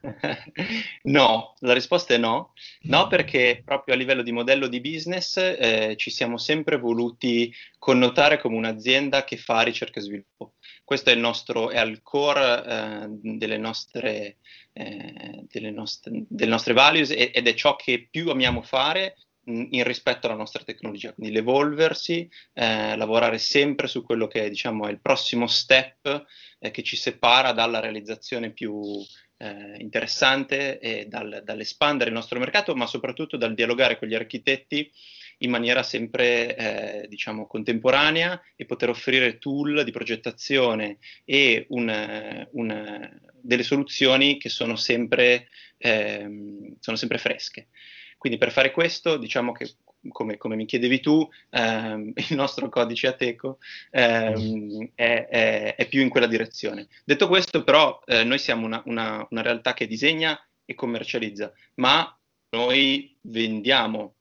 No, 1.04 1.54
la 1.61 1.73
risposta 1.73 2.14
è 2.14 2.18
no. 2.18 2.52
No, 2.82 3.06
perché 3.06 3.62
proprio 3.64 3.94
a 3.94 3.96
livello 3.99 4.23
di 4.23 4.32
modello 4.32 4.66
di 4.66 4.80
business 4.80 5.37
eh, 5.37 5.94
ci 5.96 6.11
siamo 6.11 6.38
sempre 6.38 6.78
voluti 6.78 7.52
connotare 7.78 8.38
come 8.38 8.56
un'azienda 8.56 9.25
che 9.25 9.37
fa 9.37 9.62
ricerca 9.62 10.00
e 10.00 10.02
sviluppo. 10.02 10.54
Questo 10.82 11.11
è, 11.11 11.14
il 11.14 11.20
nostro, 11.20 11.70
è 11.70 11.78
al 11.78 12.02
core 12.02 12.64
eh, 12.64 13.06
delle, 13.08 13.58
nostre, 13.58 14.38
eh, 14.73 15.44
delle, 15.49 15.70
nostre, 15.70 16.25
delle 16.28 16.50
nostre 16.50 16.75
values 16.75 17.11
ed 17.11 17.46
è 17.46 17.54
ciò 17.54 17.76
che 17.76 18.06
più 18.11 18.30
amiamo 18.30 18.62
fare 18.62 19.16
in 19.46 19.84
rispetto 19.84 20.26
alla 20.26 20.37
nostra 20.37 20.62
tecnologia, 20.64 21.12
quindi 21.12 21.34
l'evolversi, 21.34 22.26
eh, 22.54 22.96
lavorare 22.96 23.37
sempre 23.37 23.88
su 23.88 24.02
quello 24.02 24.26
che 24.26 24.49
diciamo, 24.49 24.87
è 24.87 24.90
il 24.90 25.00
prossimo 25.00 25.46
step 25.46 26.25
eh, 26.58 26.70
che 26.70 26.82
ci 26.82 26.96
separa 26.96 27.52
dalla 27.52 27.80
realizzazione 27.80 28.52
più 28.52 29.04
eh, 29.44 29.76
interessante 29.80 30.78
e 30.78 31.06
dal, 31.06 31.42
dall'espandere 31.44 32.08
il 32.08 32.16
nostro 32.16 32.38
mercato, 32.38 32.74
ma 32.74 32.86
soprattutto 32.86 33.36
dal 33.36 33.54
dialogare 33.54 33.98
con 33.98 34.08
gli 34.08 34.14
architetti 34.14 34.90
in 35.38 35.50
maniera 35.50 35.82
sempre 35.82 36.56
eh, 36.56 37.08
diciamo, 37.08 37.46
contemporanea 37.46 38.40
e 38.56 38.64
poter 38.64 38.88
offrire 38.88 39.38
tool 39.38 39.84
di 39.84 39.90
progettazione 39.90 40.98
e 41.24 41.66
un, 41.70 42.46
un, 42.52 43.10
delle 43.40 43.62
soluzioni 43.62 44.38
che 44.38 44.48
sono 44.48 44.76
sempre, 44.76 45.48
ehm, 45.78 46.76
sono 46.80 46.96
sempre 46.96 47.18
fresche. 47.18 47.68
Quindi 48.16 48.38
per 48.38 48.52
fare 48.52 48.70
questo, 48.70 49.18
diciamo 49.18 49.52
che 49.52 49.74
come, 50.08 50.37
come, 50.37 50.56
mi 50.56 50.66
chiedevi 50.66 51.00
tu, 51.00 51.28
ehm, 51.50 52.12
il 52.28 52.37
nostro 52.37 52.68
codice 52.68 53.08
Ateco 53.08 53.58
ehm, 53.90 54.90
è, 54.94 55.26
è, 55.28 55.75
è, 55.76 55.88
più 55.88 56.00
in 56.00 56.08
quella 56.08 56.26
direzione. 56.26 56.88
Detto 57.04 57.28
questo, 57.28 57.64
però, 57.64 58.00
eh, 58.06 58.25
noi 58.25 58.38
siamo 58.38 58.66
una, 58.66 58.82
una, 58.87 59.26
una, 59.30 59.42
realtà 59.42 59.75
che 59.75 59.87
disegna 59.87 60.38
e 60.64 60.75
commercializza, 60.75 61.52
ma 61.75 62.16
noi 62.50 63.16
vendiamo 63.23 64.14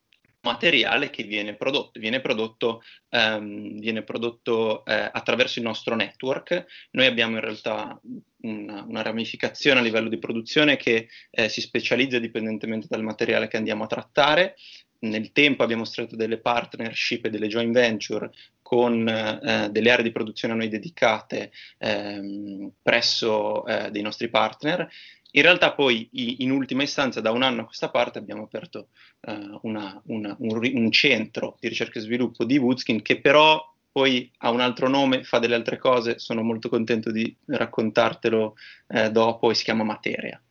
materiale 0.43 1.09
che 1.09 1.23
viene 1.23 1.55
prodotto, 1.55 1.99
viene 1.99 2.19
prodotto, 2.19 2.83
ehm, 3.09 3.79
viene 3.79 4.03
prodotto 4.03 4.83
eh, 4.85 5.09
attraverso 5.11 5.59
il 5.59 5.65
nostro 5.65 5.95
network. 5.95 6.65
Noi 6.91 7.05
abbiamo 7.05 7.35
in 7.35 7.41
realtà 7.41 7.99
una, 8.41 8.83
una 8.83 9.01
ramificazione 9.01 9.79
a 9.79 9.83
livello 9.83 10.09
di 10.09 10.19
produzione 10.19 10.75
che 10.75 11.07
eh, 11.31 11.49
si 11.49 11.61
specializza 11.61 12.19
dipendentemente 12.19 12.87
dal 12.89 13.03
materiale 13.03 13.47
che 13.47 13.57
andiamo 13.57 13.85
a 13.85 13.87
trattare. 13.87 14.55
Nel 15.03 15.31
tempo 15.31 15.63
abbiamo 15.63 15.85
stretto 15.85 16.15
delle 16.15 16.37
partnership 16.37 17.25
e 17.25 17.29
delle 17.29 17.47
joint 17.47 17.73
venture 17.73 18.31
con 18.61 19.07
eh, 19.07 19.69
delle 19.71 19.91
aree 19.91 20.03
di 20.03 20.11
produzione 20.11 20.53
a 20.53 20.57
noi 20.57 20.69
dedicate 20.69 21.51
ehm, 21.77 22.71
presso 22.81 23.65
eh, 23.65 23.91
dei 23.91 24.01
nostri 24.01 24.29
partner 24.29 24.89
in 25.35 25.41
realtà 25.41 25.73
poi 25.73 26.09
in 26.11 26.51
ultima 26.51 26.83
istanza 26.83 27.19
da 27.19 27.31
un 27.31 27.41
anno 27.41 27.61
a 27.61 27.65
questa 27.65 27.89
parte 27.89 28.19
abbiamo 28.19 28.43
aperto 28.43 28.89
uh, 29.21 29.59
una, 29.63 29.99
una, 30.05 30.35
un, 30.39 30.71
un, 30.73 30.91
centro 30.91 31.57
di 31.59 31.69
ricerca 31.69 31.97
e 31.97 32.03
sviluppo 32.03 32.43
di 32.43 32.57
Woodskin 32.57 33.01
che 33.01 33.19
però 33.19 33.59
poi 33.91 34.31
ha 34.39 34.51
un 34.51 34.59
altro 34.59 34.87
nome, 34.89 35.23
fa 35.23 35.39
delle 35.39 35.55
altre 35.55 35.77
cose, 35.77 36.19
sono 36.19 36.43
molto 36.43 36.69
contento 36.69 37.11
di 37.11 37.35
raccontartelo 37.45 38.55
eh, 38.87 39.11
dopo 39.11 39.51
e 39.51 39.55
si 39.55 39.63
chiama 39.63 39.83
Materia. 39.83 40.41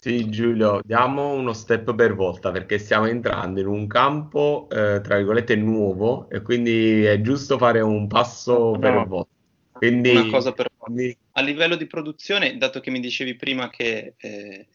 Sì, 0.00 0.30
Giulio, 0.30 0.80
diamo 0.82 1.34
uno 1.34 1.52
step 1.52 1.94
per 1.94 2.14
volta 2.14 2.50
perché 2.50 2.78
stiamo 2.78 3.04
entrando 3.04 3.60
in 3.60 3.66
un 3.66 3.86
campo, 3.86 4.66
eh, 4.70 5.00
tra 5.02 5.16
virgolette, 5.16 5.56
nuovo 5.56 6.30
e 6.30 6.40
quindi 6.40 7.04
è 7.04 7.20
giusto 7.20 7.58
fare 7.58 7.80
un 7.80 8.06
passo 8.06 8.70
no, 8.70 8.78
per 8.78 9.06
volta. 9.06 9.28
Quindi, 9.72 10.10
una 10.10 10.30
cosa 10.30 10.52
per 10.52 10.70
quindi... 10.90 11.14
A 11.32 11.42
livello 11.42 11.76
di 11.76 11.86
produzione, 11.86 12.56
dato 12.56 12.80
che 12.80 12.90
mi 12.90 13.00
dicevi 13.00 13.34
prima 13.36 13.68
che 13.68 14.14
eh, 14.16 14.66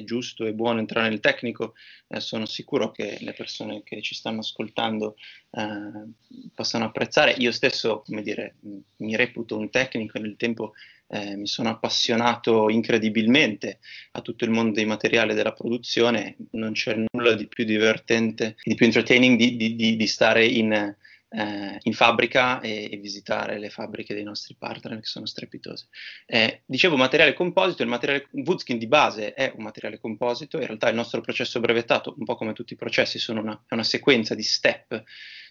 è 0.00 0.04
giusto 0.04 0.44
e 0.44 0.52
buono 0.52 0.78
entrare 0.78 1.08
nel 1.08 1.20
tecnico, 1.20 1.74
eh, 2.08 2.20
sono 2.20 2.46
sicuro 2.46 2.90
che 2.90 3.18
le 3.20 3.32
persone 3.32 3.82
che 3.82 4.02
ci 4.02 4.14
stanno 4.14 4.40
ascoltando 4.40 5.16
eh, 5.50 6.50
possano 6.54 6.84
apprezzare. 6.84 7.34
Io 7.38 7.52
stesso, 7.52 8.02
come 8.04 8.22
dire, 8.22 8.56
mi 8.96 9.16
reputo 9.16 9.56
un 9.56 9.70
tecnico 9.70 10.18
e 10.18 10.20
nel 10.20 10.36
tempo 10.36 10.72
eh, 11.08 11.36
mi 11.36 11.46
sono 11.46 11.68
appassionato 11.70 12.68
incredibilmente 12.68 13.78
a 14.12 14.20
tutto 14.20 14.44
il 14.44 14.50
mondo 14.50 14.74
dei 14.74 14.86
materiali 14.86 15.34
della 15.34 15.52
produzione. 15.52 16.36
Non 16.52 16.72
c'è 16.72 16.94
nulla 17.10 17.34
di 17.34 17.46
più 17.46 17.64
divertente, 17.64 18.56
di 18.62 18.74
più 18.74 18.86
entertaining 18.86 19.38
di, 19.38 19.56
di, 19.56 19.76
di, 19.76 19.96
di 19.96 20.06
stare 20.06 20.44
in 20.44 20.94
eh, 21.36 21.78
in 21.82 21.92
fabbrica 21.92 22.60
e, 22.60 22.88
e, 22.90 22.96
visitare 22.96 23.58
le 23.58 23.68
fabbriche 23.68 24.14
dei 24.14 24.22
nostri 24.22 24.56
partner 24.58 24.98
che 24.98 25.06
sono 25.06 25.26
strepitose. 25.26 25.88
Eh, 26.24 26.62
dicevo 26.64 26.96
materiale 26.96 27.34
composito, 27.34 27.82
il 27.82 27.90
materiale 27.90 28.28
Woodskin 28.32 28.78
di 28.78 28.86
base 28.86 29.34
è 29.34 29.52
un 29.54 29.62
materiale 29.62 30.00
composito, 30.00 30.56
in 30.56 30.66
realtà 30.66 30.88
il 30.88 30.94
nostro 30.94 31.20
processo 31.20 31.60
brevettato, 31.60 32.14
un 32.16 32.24
po' 32.24 32.36
come 32.36 32.54
tutti 32.54 32.72
i 32.72 32.76
processi, 32.76 33.18
sono 33.18 33.40
una, 33.40 33.64
è 33.68 33.74
una 33.74 33.82
sequenza 33.82 34.34
di 34.34 34.42
step 34.42 35.02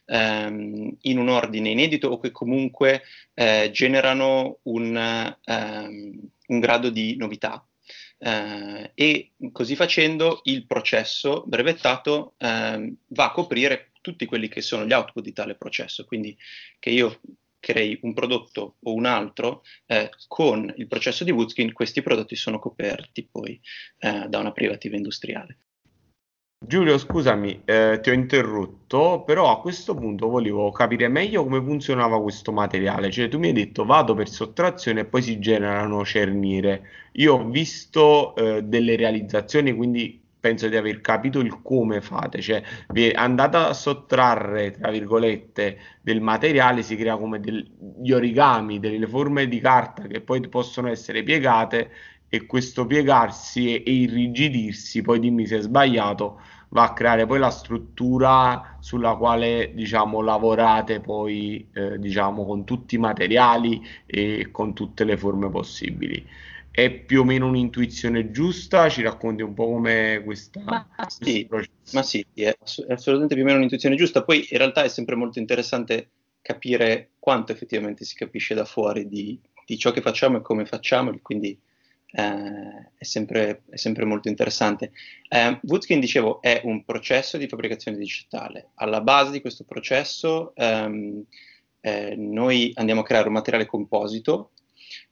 ehm, 0.06 0.98
in 1.02 1.18
un 1.20 1.30
ordine 1.30 1.70
inedito 1.70 2.08
o 2.08 2.20
che 2.20 2.32
comunque 2.32 3.04
eh, 3.36 3.70
generano 3.72 4.60
un, 4.64 5.36
ehm, 5.44 6.30
un 6.48 6.60
grado 6.60 6.90
di 6.90 7.16
novità. 7.16 7.64
Uh, 8.18 8.90
e 8.96 9.34
così 9.52 9.76
facendo 9.76 10.40
il 10.44 10.66
processo 10.66 11.44
brevettato 11.46 12.36
uh, 12.40 12.98
va 13.08 13.26
a 13.26 13.32
coprire 13.32 13.92
tutti 14.06 14.28
quelli 14.28 14.48
che 14.48 14.62
sono 14.62 14.86
gli 14.86 14.94
output 14.94 15.24
di 15.24 15.34
tale 15.34 15.56
processo, 15.56 16.06
quindi 16.06 16.38
che 16.78 16.92
io 16.92 17.20
crei 17.60 17.98
un 18.04 18.14
prodotto 18.14 18.76
o 18.84 18.94
un 18.94 19.06
altro, 19.06 19.64
eh, 19.88 20.12
con 20.28 20.72
il 20.78 20.86
processo 20.86 21.24
di 21.24 21.32
Woodskin 21.32 21.74
questi 21.74 22.04
prodotti 22.04 22.36
sono 22.36 22.60
coperti 22.60 23.28
poi 23.32 23.60
eh, 23.98 24.28
da 24.28 24.38
una 24.38 24.52
privativa 24.52 24.96
industriale. 24.96 25.58
Giulio, 26.64 27.00
scusami, 27.00 27.64
eh, 27.66 28.00
ti 28.04 28.12
ho 28.12 28.14
interrotto, 28.14 29.24
però 29.26 29.52
a 29.52 29.60
questo 29.60 29.96
punto 29.96 30.28
volevo 30.28 30.70
capire 30.72 31.08
meglio 31.08 31.44
come 31.44 31.62
funzionava 31.62 32.22
questo 32.22 32.52
materiale. 32.52 33.10
Cioè, 33.10 33.28
tu 33.28 33.40
mi 33.40 33.48
hai 33.48 33.54
detto 33.54 33.86
vado 33.86 34.14
per 34.14 34.30
sottrazione 34.30 35.02
e 35.02 35.06
poi 35.06 35.24
si 35.24 35.40
generano 35.40 36.06
cerniere. 36.06 37.10
Io 37.14 37.34
ho 37.34 37.50
visto 37.50 38.36
eh, 38.36 38.62
delle 38.62 38.96
realizzazioni, 38.96 39.74
quindi 39.74 40.25
penso 40.46 40.68
di 40.68 40.76
aver 40.76 41.02
capito 41.02 41.40
il 41.40 41.64
come 41.64 42.02
fate, 42.02 42.40
cioè 42.40 42.62
vi 42.90 43.10
andate 43.10 43.58
a 43.58 43.74
sottrarre, 43.74 44.70
tra 44.70 44.92
virgolette, 44.92 45.80
del 46.02 46.22
materiale, 46.22 46.84
si 46.84 46.96
crea 46.96 47.18
come 47.18 47.40
degli 47.40 48.12
origami, 48.12 48.80
delle 48.80 49.08
forme 49.08 49.48
di 49.48 49.60
carta 49.60 50.04
che 50.04 50.22
poi 50.22 50.48
possono 50.48 50.88
essere 50.90 51.24
piegate 51.24 51.90
e 52.30 52.46
questo 52.46 52.86
piegarsi 52.86 53.74
e, 53.74 53.84
e 53.84 53.92
irrigidirsi, 53.92 55.02
poi 55.02 55.18
dimmi 55.18 55.48
se 55.48 55.58
è 55.58 55.62
sbagliato, 55.62 56.40
va 56.70 56.84
a 56.84 56.94
creare 56.94 57.26
poi 57.26 57.40
la 57.40 57.50
struttura 57.50 58.78
sulla 58.80 59.16
quale 59.16 59.72
diciamo 59.74 60.22
lavorate 60.22 61.00
poi 61.00 61.68
eh, 61.74 61.98
diciamo 61.98 62.46
con 62.46 62.66
tutti 62.66 62.96
i 62.96 63.00
materiali 63.00 63.82
e 64.06 64.50
con 64.52 64.76
tutte 64.76 65.06
le 65.06 65.18
forme 65.18 65.50
possibili 65.50 66.24
è 66.76 66.92
più 66.92 67.22
o 67.22 67.24
meno 67.24 67.48
un'intuizione 67.48 68.32
giusta? 68.32 68.90
Ci 68.90 69.02
racconti 69.02 69.42
un 69.42 69.54
po' 69.54 69.68
come 69.68 70.22
questa, 70.26 70.60
ma 70.60 70.86
sì, 71.08 71.48
ma 71.94 72.04
sì 72.04 72.26
è, 72.34 72.54
ass- 72.60 72.86
è, 72.86 72.92
assolutamente 72.92 73.34
più 73.34 73.44
o 73.44 73.46
meno 73.46 73.60
un'intuizione 73.60 73.96
giusta. 73.96 74.26
Poi 74.26 74.46
in 74.50 74.58
realtà 74.58 74.84
è 74.84 74.90
sempre 74.90 75.16
molto 75.16 75.40
interessante 75.40 76.10
capire 76.42 77.12
quanto 77.18 77.54
effettivamente 77.54 78.04
si 78.04 78.16
capisce 78.16 78.54
da 78.56 78.66
fuori 78.66 79.08
di, 79.08 79.40
di 79.66 79.78
ciò 79.78 79.92
che 79.92 80.02
facciamo 80.02 80.38
e 80.38 80.42
come 80.42 80.66
facciamo, 80.66 81.18
quindi 81.22 81.58
eh, 82.12 82.92
è, 82.98 83.04
sempre, 83.06 83.62
è, 83.70 83.78
sempre, 83.78 84.04
molto 84.04 84.28
interessante. 84.28 84.92
Eh, 85.30 85.58
Woodskin, 85.64 86.02
dicevo, 86.02 86.42
è 86.42 86.60
un 86.66 86.84
processo 86.84 87.38
di 87.38 87.48
fabbricazione 87.48 87.96
digitale. 87.96 88.72
Alla 88.76 89.00
base 89.00 89.32
di 89.32 89.40
questo 89.40 89.64
processo 89.64 90.54
ehm, 90.56 91.24
eh, 91.80 92.16
noi 92.18 92.72
andiamo 92.76 93.00
a 93.00 93.06
creare 93.06 93.28
un 93.28 93.34
materiale 93.34 93.66
composito 93.66 94.52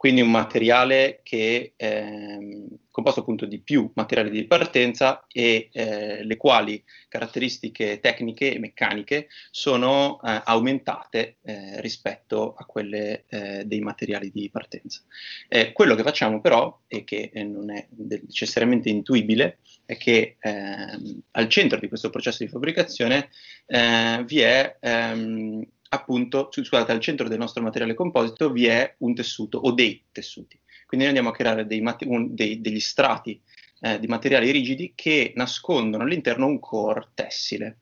quindi 0.03 0.19
un 0.19 0.31
materiale 0.31 1.21
che 1.23 1.71
è 1.77 1.85
ehm, 1.85 2.67
composto 2.91 3.21
appunto 3.21 3.45
di 3.45 3.61
più 3.61 3.89
materiali 3.95 4.31
di 4.31 4.45
partenza 4.45 5.25
e 5.31 5.69
eh, 5.71 6.25
le 6.25 6.35
quali 6.35 6.83
caratteristiche 7.07 8.01
tecniche 8.01 8.51
e 8.51 8.59
meccaniche 8.59 9.29
sono 9.49 10.19
eh, 10.21 10.41
aumentate 10.43 11.37
eh, 11.43 11.79
rispetto 11.79 12.53
a 12.53 12.65
quelle 12.65 13.23
eh, 13.29 13.63
dei 13.63 13.79
materiali 13.79 14.29
di 14.29 14.49
partenza. 14.49 15.01
Eh, 15.47 15.71
quello 15.71 15.95
che 15.95 16.03
facciamo 16.03 16.41
però, 16.41 16.81
e 16.85 17.05
che 17.05 17.31
eh, 17.33 17.43
non 17.45 17.71
è 17.71 17.87
necessariamente 17.95 18.89
intuibile, 18.89 19.59
è 19.85 19.95
che 19.95 20.35
ehm, 20.37 21.21
al 21.31 21.47
centro 21.47 21.79
di 21.79 21.87
questo 21.87 22.09
processo 22.09 22.43
di 22.43 22.49
fabbricazione 22.49 23.29
vi 23.65 24.39
è 24.41 24.77
ehm, 24.81 25.65
appunto, 25.93 26.49
scusate, 26.51 26.91
al 26.91 26.99
centro 26.99 27.27
del 27.27 27.37
nostro 27.37 27.61
materiale 27.61 27.93
composito 27.93 28.51
vi 28.51 28.65
è 28.65 28.95
un 28.99 29.13
tessuto 29.13 29.59
o 29.59 29.71
dei 29.71 30.03
tessuti. 30.11 30.59
Quindi 30.85 31.05
noi 31.05 31.15
andiamo 31.15 31.29
a 31.29 31.37
creare 31.37 31.65
dei 31.65 31.83
un, 32.05 32.33
dei, 32.33 32.61
degli 32.61 32.79
strati 32.79 33.39
eh, 33.81 33.99
di 33.99 34.07
materiali 34.07 34.51
rigidi 34.51 34.93
che 34.95 35.33
nascondono 35.35 36.03
all'interno 36.03 36.47
un 36.47 36.59
core 36.59 37.09
tessile. 37.13 37.77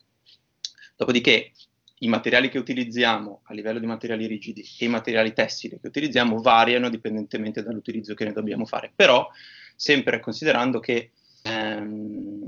Dopodiché 0.95 1.51
i 1.99 2.07
materiali 2.07 2.49
che 2.49 2.57
utilizziamo 2.57 3.41
a 3.43 3.53
livello 3.53 3.79
di 3.79 3.85
materiali 3.85 4.25
rigidi 4.25 4.61
e 4.79 4.85
i 4.85 4.89
materiali 4.89 5.33
tessili 5.33 5.79
che 5.79 5.87
utilizziamo 5.87 6.41
variano 6.41 6.89
dipendentemente 6.89 7.63
dall'utilizzo 7.63 8.13
che 8.13 8.25
ne 8.25 8.33
dobbiamo 8.33 8.65
fare, 8.65 8.91
però 8.95 9.27
sempre 9.75 10.19
considerando 10.19 10.79
che 10.79 11.11
ehm, 11.43 12.40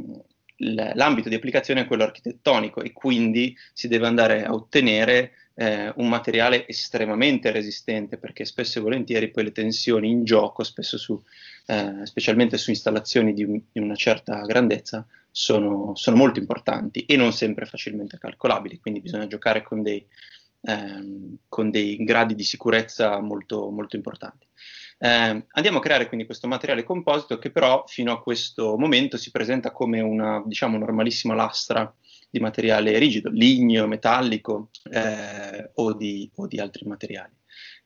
l'ambito 0.58 1.30
di 1.30 1.36
applicazione 1.36 1.82
è 1.82 1.86
quello 1.86 2.04
architettonico 2.04 2.82
e 2.82 2.92
quindi 2.92 3.56
si 3.74 3.88
deve 3.88 4.08
andare 4.08 4.44
a 4.46 4.54
ottenere 4.54 5.34
eh, 5.56 5.92
un 5.98 6.08
materiale 6.10 6.68
estremamente 6.68 7.52
resistente 7.52 8.18
perché 8.18 8.46
spesso 8.46 8.80
e 8.80 8.82
volentieri 8.82 9.30
poi 9.30 9.46
le 9.46 9.52
tensioni 9.52 10.10
in 10.10 10.24
gioco, 10.24 10.64
su, 10.64 11.22
eh, 11.68 12.06
specialmente 12.06 12.58
su 12.58 12.72
installazioni 12.72 13.34
di, 13.34 13.46
di 13.72 13.80
una 13.80 13.96
certa 13.96 14.42
grandezza, 14.42 15.06
sono, 15.30 15.96
sono, 15.96 16.16
molto 16.16 16.40
importanti 16.40 17.06
e 17.06 17.16
non 17.16 17.34
sempre 17.34 17.66
facilmente 17.66 18.20
calcolabili, 18.20 18.80
quindi 18.80 19.02
bisogna 19.02 19.26
giocare 19.26 19.64
con 19.64 19.82
dei, 19.82 20.06
ehm, 20.62 21.38
con 21.50 21.72
dei 21.72 21.98
gradi 22.04 22.36
di 22.36 22.44
sicurezza 22.44 23.20
molto, 23.20 23.70
molto 23.72 23.96
importanti. 23.96 24.46
Eh, 25.04 25.46
andiamo 25.52 25.80
a 25.80 25.82
creare 25.82 26.08
quindi 26.08 26.26
questo 26.26 26.48
materiale 26.48 26.86
composito 26.86 27.38
che 27.38 27.52
però 27.52 27.84
fino 27.88 28.14
a 28.14 28.22
questo 28.22 28.78
momento 28.78 29.18
si 29.18 29.32
presenta 29.32 29.72
come 29.72 30.00
una 30.00 30.42
diciamo, 30.46 30.78
normalissima 30.78 31.34
lastra 31.34 31.94
di 32.30 32.40
materiale 32.40 32.98
rigido, 32.98 33.30
ligneo, 33.30 33.86
metallico 33.86 34.70
eh, 34.90 35.72
o, 35.74 35.94
di, 35.94 36.32
o, 36.36 36.48
di, 36.48 36.58
altri 36.58 36.86
materiali. 36.86 37.34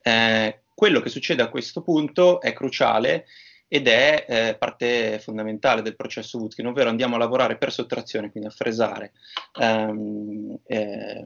Eh, 0.04 0.62
quello 0.76 1.00
che 1.00 1.10
succede 1.10 1.42
a 1.42 1.50
questo 1.50 1.82
punto 1.82 2.40
è 2.40 2.54
cruciale 2.54 3.26
ed 3.68 3.88
è 3.88 4.26
eh, 4.28 4.56
parte 4.56 5.18
fondamentale 5.18 5.82
del 5.82 5.96
processo 5.96 6.38
Woodkin, 6.38 6.68
ovvero 6.68 6.90
andiamo 6.90 7.16
a 7.16 7.18
lavorare 7.18 7.58
per 7.58 7.72
sottrazione, 7.72 8.30
quindi 8.30 8.48
a 8.48 8.54
fresare 8.54 9.14
um, 9.60 10.56
eh, 10.68 11.26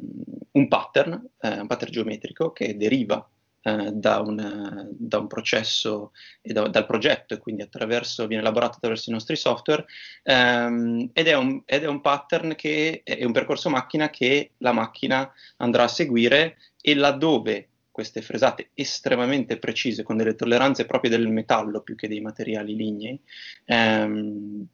un 0.51 0.67
pattern, 0.69 1.21
eh, 1.41 1.59
un 1.59 1.67
pattern 1.67 1.91
geometrico 1.91 2.53
che 2.53 2.77
deriva 2.77 3.29
eh, 3.63 3.91
da, 3.91 4.19
un, 4.19 4.89
da, 4.91 5.19
un, 5.19 5.27
processo 5.27 6.11
e 6.41 6.51
da, 6.53 6.67
dal 6.67 6.85
progetto 6.85 7.33
e 7.33 7.37
quindi 7.37 7.67
viene 7.71 8.41
elaborato 8.41 8.77
attraverso 8.77 9.09
i 9.09 9.13
nostri 9.13 9.35
software 9.35 9.85
ehm, 10.23 11.09
ed, 11.13 11.27
è 11.27 11.35
un, 11.35 11.61
ed, 11.65 11.83
è 11.83 11.87
un, 11.87 12.01
pattern 12.01 12.55
che 12.55 13.01
è 13.03 13.23
un 13.23 13.31
percorso 13.31 13.69
macchina 13.69 14.09
che 14.09 14.51
la 14.57 14.71
macchina 14.71 15.31
andrà 15.57 15.83
a 15.83 15.87
seguire 15.87 16.57
e 16.81 16.95
laddove 16.95 17.67
queste 17.91 18.21
fresate 18.21 18.69
estremamente 18.73 19.57
precise 19.57 20.03
con 20.03 20.17
delle 20.17 20.35
tolleranze 20.35 20.85
proprie 20.85 21.11
del 21.11 21.27
metallo 21.27 21.81
più 21.81 21.95
che 21.95 22.07
dei 22.07 22.21
materiali 22.21 22.75
lignei 22.75 23.19
ehm, 23.65 24.67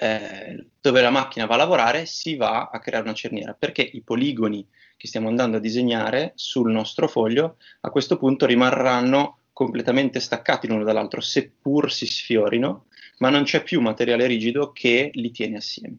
eh, 0.00 0.66
dove 0.80 1.00
la 1.00 1.10
macchina 1.10 1.46
va 1.46 1.54
a 1.54 1.58
lavorare 1.58 2.06
si 2.06 2.36
va 2.36 2.70
a 2.72 2.78
creare 2.78 3.04
una 3.04 3.14
cerniera. 3.14 3.54
Perché 3.54 3.82
i 3.82 4.00
poligoni 4.02 4.66
che 4.98 5.06
stiamo 5.06 5.28
andando 5.28 5.56
a 5.56 5.60
disegnare 5.60 6.32
sul 6.34 6.70
nostro 6.70 7.06
foglio, 7.08 7.56
a 7.80 7.90
questo 7.90 8.18
punto 8.18 8.44
rimarranno 8.44 9.38
completamente 9.52 10.20
staccati 10.20 10.66
l'uno 10.66 10.84
dall'altro, 10.84 11.20
seppur 11.20 11.90
si 11.90 12.04
sfiorino, 12.04 12.86
ma 13.18 13.30
non 13.30 13.44
c'è 13.44 13.62
più 13.62 13.80
materiale 13.80 14.26
rigido 14.26 14.72
che 14.72 15.10
li 15.14 15.30
tiene 15.30 15.56
assieme. 15.56 15.98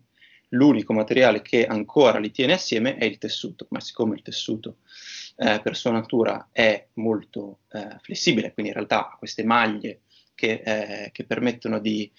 L'unico 0.50 0.94
materiale 0.94 1.42
che 1.42 1.66
ancora 1.66 2.20
li 2.20 2.32
tiene 2.32 2.54
assieme 2.54 2.98
è 2.98 3.06
il 3.06 3.18
tessuto, 3.18 3.68
ma 3.70 3.80
siccome 3.80 4.16
il 4.16 4.22
tessuto 4.22 4.78
eh, 5.38 5.62
per 5.64 5.78
sua 5.78 5.92
natura 5.92 6.50
è 6.52 6.88
molto 6.94 7.60
eh, 7.72 7.98
flessibile, 8.02 8.52
quindi 8.54 8.72
in 8.72 8.78
realtà 8.78 9.12
ha 9.12 9.18
queste 9.18 9.44
maglie 9.44 10.02
che, 10.36 10.62
eh, 10.66 11.10
che 11.14 11.24
permettono 11.24 11.80
di, 11.80 12.12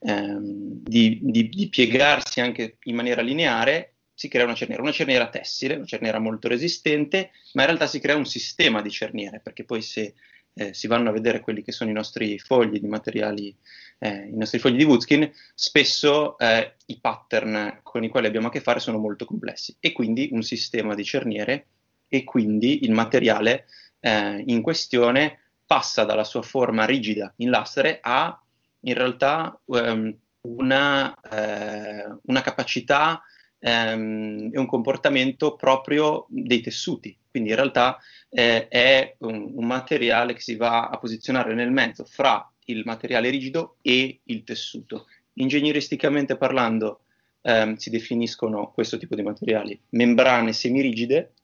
ehm, 0.00 0.80
di, 0.82 1.18
di, 1.22 1.48
di 1.50 1.68
piegarsi 1.68 2.40
anche 2.40 2.78
in 2.84 2.94
maniera 2.94 3.20
lineare, 3.20 3.91
si 4.22 4.28
crea 4.28 4.44
una 4.44 4.54
cerniera, 4.54 4.82
una 4.82 4.92
cerniera 4.92 5.28
tessile, 5.28 5.74
una 5.74 5.84
cerniera 5.84 6.20
molto 6.20 6.46
resistente, 6.46 7.32
ma 7.54 7.62
in 7.62 7.66
realtà 7.66 7.88
si 7.88 7.98
crea 7.98 8.14
un 8.14 8.24
sistema 8.24 8.80
di 8.80 8.88
cerniere, 8.88 9.40
perché 9.40 9.64
poi 9.64 9.82
se 9.82 10.14
eh, 10.54 10.72
si 10.72 10.86
vanno 10.86 11.08
a 11.08 11.12
vedere 11.12 11.40
quelli 11.40 11.64
che 11.64 11.72
sono 11.72 11.90
i 11.90 11.92
nostri 11.92 12.38
fogli 12.38 12.78
di 12.78 12.86
materiali, 12.86 13.52
eh, 13.98 14.28
i 14.28 14.36
nostri 14.36 14.60
fogli 14.60 14.76
di 14.76 14.84
Woodskin, 14.84 15.28
spesso 15.56 16.38
eh, 16.38 16.76
i 16.86 17.00
pattern 17.00 17.80
con 17.82 18.04
i 18.04 18.08
quali 18.08 18.28
abbiamo 18.28 18.46
a 18.46 18.50
che 18.50 18.60
fare 18.60 18.78
sono 18.78 18.98
molto 18.98 19.24
complessi. 19.24 19.74
E 19.80 19.90
quindi 19.90 20.28
un 20.30 20.42
sistema 20.42 20.94
di 20.94 21.02
cerniere 21.02 21.66
e 22.06 22.22
quindi 22.22 22.84
il 22.84 22.92
materiale 22.92 23.66
eh, 23.98 24.40
in 24.46 24.62
questione 24.62 25.40
passa 25.66 26.04
dalla 26.04 26.22
sua 26.22 26.42
forma 26.42 26.84
rigida 26.84 27.32
in 27.38 27.50
lastre 27.50 27.98
a 28.00 28.40
in 28.84 28.94
realtà 28.94 29.58
um, 29.64 30.16
una, 30.42 31.12
eh, 31.20 32.18
una 32.26 32.40
capacità 32.40 33.20
ehm, 33.62 34.50
è 34.50 34.58
un 34.58 34.66
comportamento 34.66 35.54
proprio 35.54 36.26
dei 36.28 36.60
tessuti, 36.60 37.16
quindi 37.30 37.50
in 37.50 37.56
realtà 37.56 37.98
eh, 38.28 38.68
è 38.68 39.14
un, 39.20 39.52
un, 39.54 39.64
materiale 39.64 40.34
che 40.34 40.40
si 40.40 40.56
va 40.56 40.88
a 40.88 40.98
posizionare 40.98 41.54
nel 41.54 41.70
mezzo 41.70 42.04
fra 42.04 42.50
il 42.66 42.82
materiale 42.84 43.30
rigido 43.30 43.76
e 43.82 44.20
il 44.24 44.44
tessuto. 44.44 45.06
Ingegneristicamente 45.34 46.36
parlando 46.36 47.04
ehm, 47.42 47.76
si 47.76 47.90
definiscono 47.90 48.72
questo 48.72 48.98
tipo 48.98 49.14
di 49.14 49.22
materiali 49.22 49.80
membrane 49.90 50.52
semirigide 50.52 51.34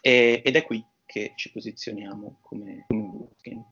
e, 0.00 0.42
ed 0.44 0.56
è 0.56 0.64
qui 0.64 0.84
che 1.06 1.32
ci 1.36 1.50
posizioniamo 1.52 2.40
come, 2.42 2.86
come 2.88 3.71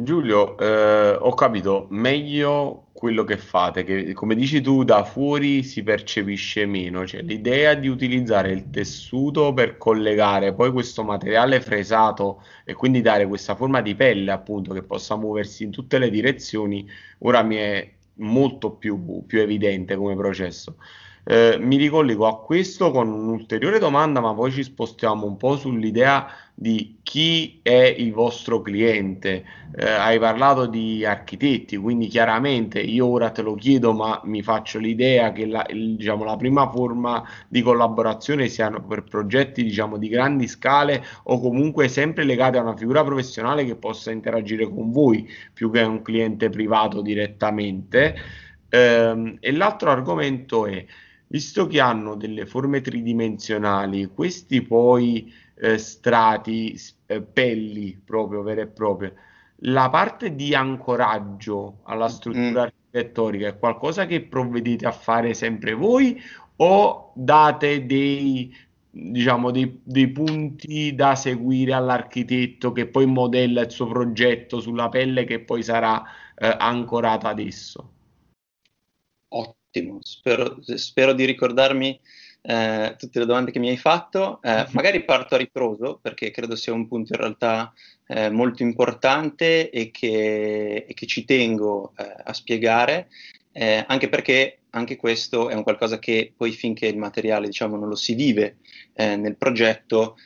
Giulio, 0.00 0.56
eh, 0.58 1.16
ho 1.20 1.34
capito 1.34 1.88
meglio 1.90 2.86
quello 2.92 3.24
che 3.24 3.36
fate, 3.36 3.82
che 3.82 4.12
come 4.12 4.36
dici 4.36 4.60
tu 4.60 4.84
da 4.84 5.02
fuori 5.02 5.64
si 5.64 5.82
percepisce 5.82 6.66
meno, 6.66 7.04
cioè 7.04 7.22
l'idea 7.22 7.74
di 7.74 7.88
utilizzare 7.88 8.52
il 8.52 8.70
tessuto 8.70 9.52
per 9.52 9.76
collegare 9.76 10.54
poi 10.54 10.70
questo 10.70 11.02
materiale 11.02 11.60
fresato 11.60 12.44
e 12.64 12.74
quindi 12.74 13.00
dare 13.00 13.26
questa 13.26 13.56
forma 13.56 13.80
di 13.80 13.96
pelle 13.96 14.30
appunto 14.30 14.72
che 14.72 14.84
possa 14.84 15.16
muoversi 15.16 15.64
in 15.64 15.72
tutte 15.72 15.98
le 15.98 16.10
direzioni, 16.10 16.88
ora 17.18 17.42
mi 17.42 17.56
è 17.56 17.92
molto 18.18 18.70
più, 18.70 19.24
più 19.26 19.40
evidente 19.40 19.96
come 19.96 20.14
processo. 20.14 20.76
Eh, 21.30 21.58
mi 21.60 21.76
ricollego 21.76 22.26
a 22.26 22.40
questo 22.40 22.90
con 22.90 23.12
un'ulteriore 23.12 23.78
domanda, 23.78 24.18
ma 24.18 24.32
poi 24.32 24.50
ci 24.50 24.62
spostiamo 24.62 25.26
un 25.26 25.36
po' 25.36 25.58
sull'idea 25.58 26.26
di 26.54 27.00
chi 27.02 27.60
è 27.62 27.94
il 27.98 28.14
vostro 28.14 28.62
cliente. 28.62 29.44
Eh, 29.76 29.84
hai 29.86 30.18
parlato 30.18 30.64
di 30.64 31.04
architetti, 31.04 31.76
quindi 31.76 32.06
chiaramente 32.06 32.80
io 32.80 33.06
ora 33.08 33.28
te 33.28 33.42
lo 33.42 33.56
chiedo, 33.56 33.92
ma 33.92 34.18
mi 34.24 34.42
faccio 34.42 34.78
l'idea 34.78 35.30
che 35.32 35.44
la, 35.44 35.66
diciamo, 35.70 36.24
la 36.24 36.36
prima 36.36 36.70
forma 36.70 37.22
di 37.46 37.60
collaborazione 37.60 38.48
siano 38.48 38.82
per 38.82 39.04
progetti 39.04 39.62
diciamo, 39.62 39.98
di 39.98 40.08
grandi 40.08 40.48
scale 40.48 41.04
o 41.24 41.38
comunque 41.40 41.88
sempre 41.88 42.24
legati 42.24 42.56
a 42.56 42.62
una 42.62 42.74
figura 42.74 43.04
professionale 43.04 43.66
che 43.66 43.76
possa 43.76 44.10
interagire 44.10 44.66
con 44.66 44.90
voi 44.90 45.28
più 45.52 45.70
che 45.70 45.82
un 45.82 46.00
cliente 46.00 46.48
privato 46.48 47.02
direttamente. 47.02 48.14
Eh, 48.70 49.36
e 49.40 49.52
l'altro 49.52 49.90
argomento 49.90 50.64
è 50.64 50.86
visto 51.28 51.66
che 51.66 51.80
hanno 51.80 52.14
delle 52.14 52.46
forme 52.46 52.80
tridimensionali, 52.80 54.10
questi 54.12 54.62
poi 54.62 55.32
eh, 55.54 55.78
strati, 55.78 56.78
eh, 57.06 57.22
pelli 57.22 58.00
proprio 58.04 58.42
vere 58.42 58.62
e 58.62 58.66
proprie, 58.66 59.14
la 59.62 59.88
parte 59.90 60.34
di 60.34 60.54
ancoraggio 60.54 61.80
alla 61.84 62.06
mm. 62.06 62.08
struttura 62.08 62.62
mm. 62.62 62.66
architettonica 62.66 63.48
è 63.48 63.58
qualcosa 63.58 64.06
che 64.06 64.22
provvedete 64.22 64.86
a 64.86 64.92
fare 64.92 65.34
sempre 65.34 65.72
voi 65.74 66.20
o 66.56 67.12
date 67.14 67.86
dei, 67.86 68.54
diciamo, 68.90 69.50
dei, 69.50 69.80
dei 69.82 70.08
punti 70.10 70.94
da 70.94 71.14
seguire 71.14 71.72
all'architetto 71.72 72.72
che 72.72 72.86
poi 72.86 73.06
modella 73.06 73.62
il 73.62 73.70
suo 73.70 73.86
progetto 73.86 74.60
sulla 74.60 74.88
pelle 74.88 75.24
che 75.24 75.40
poi 75.40 75.62
sarà 75.62 76.02
eh, 76.36 76.54
ancorata 76.58 77.28
adesso? 77.28 77.92
Ottimo, 79.68 79.98
spero, 80.00 80.56
spero 80.76 81.12
di 81.12 81.26
ricordarmi 81.26 82.00
eh, 82.40 82.94
tutte 82.96 83.18
le 83.18 83.26
domande 83.26 83.50
che 83.50 83.58
mi 83.58 83.68
hai 83.68 83.76
fatto. 83.76 84.40
Eh, 84.42 84.66
magari 84.70 85.04
parto 85.04 85.34
a 85.34 85.38
ritroso 85.38 85.98
perché 86.00 86.30
credo 86.30 86.56
sia 86.56 86.72
un 86.72 86.88
punto 86.88 87.12
in 87.12 87.18
realtà 87.18 87.74
eh, 88.06 88.30
molto 88.30 88.62
importante 88.62 89.68
e 89.68 89.90
che, 89.90 90.86
e 90.88 90.94
che 90.94 91.06
ci 91.06 91.26
tengo 91.26 91.92
eh, 91.98 92.14
a 92.24 92.32
spiegare, 92.32 93.08
eh, 93.52 93.84
anche 93.86 94.08
perché 94.08 94.60
anche 94.70 94.96
questo 94.96 95.50
è 95.50 95.54
un 95.54 95.62
qualcosa 95.62 95.98
che 95.98 96.32
poi 96.34 96.52
finché 96.52 96.86
il 96.86 96.96
materiale 96.96 97.46
diciamo, 97.46 97.76
non 97.76 97.88
lo 97.88 97.94
si 97.94 98.14
vive 98.14 98.56
eh, 98.94 99.16
nel 99.16 99.36
progetto 99.36 100.16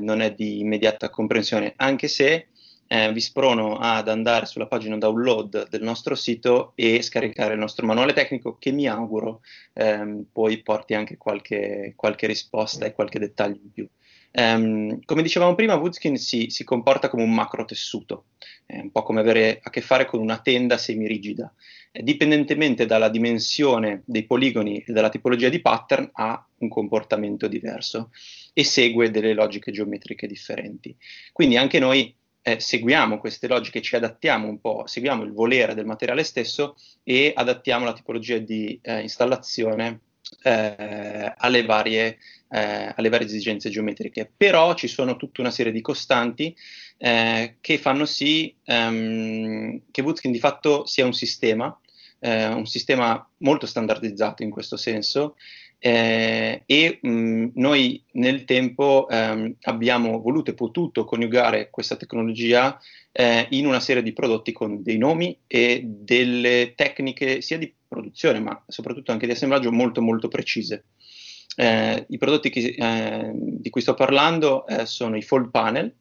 non 0.00 0.20
è 0.20 0.32
di 0.32 0.60
immediata 0.60 1.10
comprensione, 1.10 1.74
anche 1.76 2.08
se 2.08 2.48
eh, 2.92 3.12
vi 3.12 3.20
sprono 3.20 3.76
ad 3.78 4.08
andare 4.08 4.46
sulla 4.46 4.66
pagina 4.66 4.98
download 4.98 5.68
del 5.68 5.80
nostro 5.80 6.16
sito 6.16 6.72
e 6.74 7.02
scaricare 7.02 7.52
il 7.52 7.60
nostro 7.60 7.86
manuale 7.86 8.12
tecnico 8.12 8.56
che 8.58 8.72
mi 8.72 8.88
auguro 8.88 9.42
ehm, 9.74 10.24
poi 10.32 10.60
porti 10.60 10.94
anche 10.94 11.16
qualche, 11.16 11.92
qualche, 11.94 12.26
risposta 12.26 12.86
e 12.86 12.92
qualche 12.92 13.20
dettaglio 13.20 13.60
in 13.62 13.72
più. 13.72 13.88
Um, 14.32 14.98
come 15.04 15.22
dicevamo 15.22 15.54
prima, 15.54 15.76
Woodskin 15.76 16.16
si, 16.16 16.50
si, 16.50 16.64
comporta 16.64 17.08
come 17.08 17.22
un 17.22 17.32
macro 17.32 17.64
tessuto, 17.64 18.26
è 18.66 18.80
un 18.80 18.90
po' 18.90 19.02
come 19.02 19.20
avere 19.20 19.60
a 19.62 19.70
che 19.70 19.82
fare 19.82 20.04
con 20.04 20.18
una 20.18 20.38
tenda 20.38 20.76
semirigida. 20.76 21.52
Eh, 21.92 22.02
dipendentemente 22.02 22.86
dalla 22.86 23.08
dimensione 23.08 24.02
dei 24.04 24.24
poligoni 24.24 24.82
e 24.84 24.92
dalla 24.92 25.10
tipologia 25.10 25.48
di 25.48 25.60
pattern, 25.60 26.10
ha 26.12 26.44
un 26.58 26.68
comportamento 26.68 27.46
diverso 27.46 28.10
e 28.52 28.64
segue 28.64 29.10
delle 29.10 29.32
logiche 29.32 29.70
geometriche 29.70 30.26
differenti. 30.26 30.96
Quindi 31.32 31.56
anche 31.56 31.78
noi 31.78 32.16
eh, 32.42 32.60
seguiamo 32.60 33.18
queste 33.18 33.46
logiche, 33.46 33.82
ci 33.82 33.96
adattiamo 33.96 34.48
un 34.48 34.60
po', 34.60 34.84
seguiamo 34.86 35.22
il 35.22 35.32
volere 35.32 35.74
del 35.74 35.86
materiale 35.86 36.24
stesso 36.24 36.76
e 37.02 37.32
adattiamo 37.34 37.84
la 37.84 37.92
tipologia 37.92 38.38
di 38.38 38.78
eh, 38.82 39.00
installazione 39.00 40.00
eh, 40.42 41.34
alle, 41.36 41.64
varie, 41.64 42.18
eh, 42.48 42.92
alle, 42.94 43.08
varie, 43.08 43.26
esigenze 43.26 43.70
geometriche. 43.70 44.30
Però 44.34 44.74
ci 44.74 44.88
sono 44.88 45.16
tutta 45.16 45.40
una 45.40 45.50
serie 45.50 45.72
di 45.72 45.80
costanti 45.80 46.54
eh, 46.96 47.56
che 47.60 47.78
fanno 47.78 48.04
sì 48.04 48.54
ehm, 48.64 49.82
che 49.90 50.02
Woodskin 50.02 50.32
di 50.32 50.38
fatto 50.38 50.86
sia 50.86 51.04
un 51.04 51.14
sistema, 51.14 51.78
eh, 52.20 52.46
un 52.46 52.66
sistema 52.66 53.26
molto 53.38 53.66
standardizzato 53.66 54.42
in 54.42 54.50
questo 54.50 54.76
senso, 54.76 55.36
eh, 55.82 56.62
e 56.66 56.98
mh, 57.00 57.52
noi 57.54 58.04
nel 58.12 58.44
tempo 58.44 59.08
ehm, 59.08 59.56
abbiamo 59.62 60.20
voluto 60.20 60.50
e 60.50 60.54
potuto 60.54 61.04
coniugare 61.04 61.70
questa 61.70 61.96
tecnologia 61.96 62.78
eh, 63.12 63.46
in 63.50 63.66
una 63.66 63.80
serie 63.80 64.02
di 64.02 64.12
prodotti 64.12 64.52
con 64.52 64.82
dei 64.82 64.98
nomi 64.98 65.36
e 65.46 65.80
delle 65.82 66.74
tecniche 66.76 67.40
sia 67.40 67.56
di 67.56 67.72
produzione 67.88 68.40
ma 68.40 68.62
soprattutto 68.68 69.10
anche 69.10 69.24
di 69.24 69.32
assemblaggio 69.32 69.72
molto 69.72 70.02
molto 70.02 70.28
precise. 70.28 70.84
Eh, 71.56 72.04
I 72.08 72.18
prodotti 72.18 72.50
che, 72.50 72.74
eh, 72.76 73.32
di 73.34 73.70
cui 73.70 73.80
sto 73.80 73.94
parlando 73.94 74.66
eh, 74.66 74.84
sono 74.84 75.16
i 75.16 75.22
fold 75.22 75.50
panel, 75.50 75.92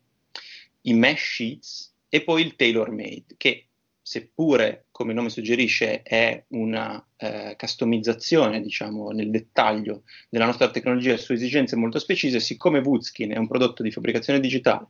i 0.81 0.93
mesh 0.93 1.35
sheets 1.35 1.93
e 2.09 2.21
poi 2.21 2.41
il 2.41 2.55
tailor 2.57 2.91
made 2.91 3.25
che 3.37 3.68
seppure, 4.09 4.87
come 4.89 5.11
il 5.11 5.17
nome 5.17 5.29
suggerisce, 5.29 6.01
è 6.01 6.43
una 6.47 7.05
eh, 7.15 7.55
customizzazione, 7.55 8.59
diciamo, 8.59 9.11
nel 9.11 9.29
dettaglio 9.29 10.01
della 10.29 10.47
nostra 10.47 10.71
tecnologia 10.71 11.15
su 11.15 11.31
esigenze 11.31 11.75
molto 11.75 12.01
precise, 12.03 12.39
siccome 12.39 12.79
Woodskin 12.79 13.33
è 13.33 13.37
un 13.37 13.45
prodotto 13.45 13.83
di 13.83 13.91
fabbricazione 13.91 14.39
digitale 14.39 14.87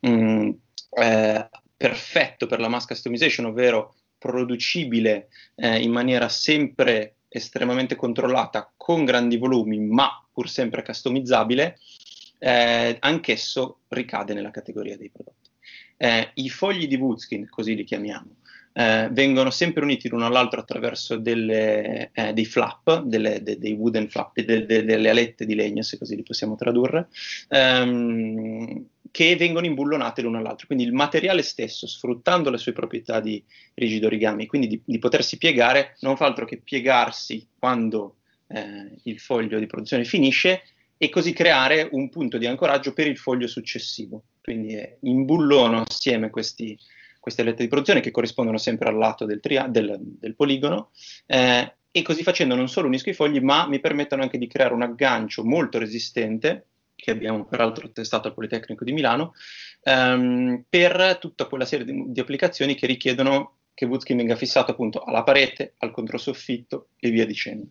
mh, 0.00 0.08
mm, 0.08 0.50
eh, 0.92 1.50
perfetto 1.76 2.46
per 2.46 2.58
la 2.58 2.68
mass 2.68 2.86
customization, 2.86 3.44
ovvero 3.44 3.96
producibile 4.16 5.28
eh, 5.56 5.82
in 5.82 5.92
maniera 5.92 6.30
sempre 6.30 7.16
estremamente 7.28 7.96
controllata, 7.96 8.72
con 8.78 9.04
grandi 9.04 9.36
volumi, 9.36 9.78
ma 9.78 10.26
pur 10.32 10.48
sempre 10.48 10.82
customizzabile, 10.82 11.78
eh, 12.38 12.96
anch'esso 12.98 13.80
ricade 13.88 14.32
nella 14.32 14.50
categoria 14.50 14.96
dei 14.96 15.10
prodotti. 15.10 15.41
Eh, 16.02 16.30
I 16.34 16.50
fogli 16.50 16.88
di 16.88 16.96
Woodskin, 16.96 17.48
così 17.48 17.76
li 17.76 17.84
chiamiamo, 17.84 18.38
eh, 18.72 19.08
vengono 19.12 19.50
sempre 19.50 19.84
uniti 19.84 20.08
l'uno 20.08 20.26
all'altro 20.26 20.58
attraverso 20.58 21.16
delle, 21.16 22.10
eh, 22.12 22.32
dei 22.32 22.44
flap, 22.44 23.02
delle, 23.02 23.40
de, 23.40 23.56
dei 23.56 23.74
wooden 23.74 24.08
flap, 24.08 24.40
de, 24.40 24.66
de, 24.66 24.84
delle 24.84 25.10
alette 25.10 25.46
di 25.46 25.54
legno, 25.54 25.82
se 25.82 25.98
così 25.98 26.16
li 26.16 26.24
possiamo 26.24 26.56
tradurre, 26.56 27.06
ehm, 27.50 28.84
che 29.12 29.36
vengono 29.36 29.66
imbullonate 29.66 30.22
l'uno 30.22 30.38
all'altro. 30.38 30.66
Quindi 30.66 30.82
il 30.82 30.92
materiale 30.92 31.42
stesso, 31.42 31.86
sfruttando 31.86 32.50
le 32.50 32.58
sue 32.58 32.72
proprietà 32.72 33.20
di 33.20 33.40
rigido 33.74 34.06
origami, 34.06 34.46
quindi 34.46 34.66
di, 34.66 34.82
di 34.84 34.98
potersi 34.98 35.38
piegare, 35.38 35.96
non 36.00 36.16
fa 36.16 36.26
altro 36.26 36.46
che 36.46 36.56
piegarsi 36.56 37.46
quando 37.56 38.16
eh, 38.48 38.90
il 39.04 39.20
foglio 39.20 39.60
di 39.60 39.66
produzione 39.66 40.02
finisce 40.02 40.62
e 40.98 41.08
così 41.10 41.32
creare 41.32 41.88
un 41.92 42.08
punto 42.08 42.38
di 42.38 42.46
ancoraggio 42.46 42.92
per 42.92 43.06
il 43.06 43.18
foglio 43.18 43.46
successivo. 43.46 44.24
Quindi 44.42 44.96
imbullono 45.02 45.84
assieme 45.86 46.28
questi, 46.28 46.76
queste 47.20 47.44
lette 47.44 47.62
di 47.62 47.68
produzione 47.68 48.00
che 48.00 48.10
corrispondono 48.10 48.58
sempre 48.58 48.88
al 48.88 48.96
lato 48.96 49.24
del, 49.24 49.40
tria- 49.40 49.68
del, 49.68 49.96
del 50.00 50.34
poligono 50.34 50.90
eh, 51.26 51.72
e 51.92 52.02
così 52.02 52.22
facendo 52.22 52.56
non 52.56 52.68
solo 52.68 52.88
unisco 52.88 53.10
i 53.10 53.14
fogli 53.14 53.38
ma 53.38 53.68
mi 53.68 53.78
permettono 53.78 54.22
anche 54.22 54.38
di 54.38 54.48
creare 54.48 54.74
un 54.74 54.82
aggancio 54.82 55.44
molto 55.44 55.78
resistente 55.78 56.66
che 57.02 57.10
abbiamo 57.10 57.44
peraltro 57.44 57.90
testato 57.90 58.28
al 58.28 58.34
Politecnico 58.34 58.84
di 58.84 58.92
Milano, 58.92 59.34
ehm, 59.82 60.64
per 60.68 61.18
tutta 61.20 61.46
quella 61.46 61.64
serie 61.64 61.84
di, 61.84 62.04
di, 62.06 62.20
applicazioni 62.20 62.76
che 62.76 62.86
richiedono 62.86 63.56
che 63.74 63.86
Woodskin 63.86 64.16
venga 64.16 64.36
fissato 64.36 64.70
appunto 64.70 65.02
alla 65.02 65.24
parete, 65.24 65.74
al 65.78 65.90
controsoffitto 65.90 66.90
e 67.00 67.10
via 67.10 67.26
dicendo. 67.26 67.66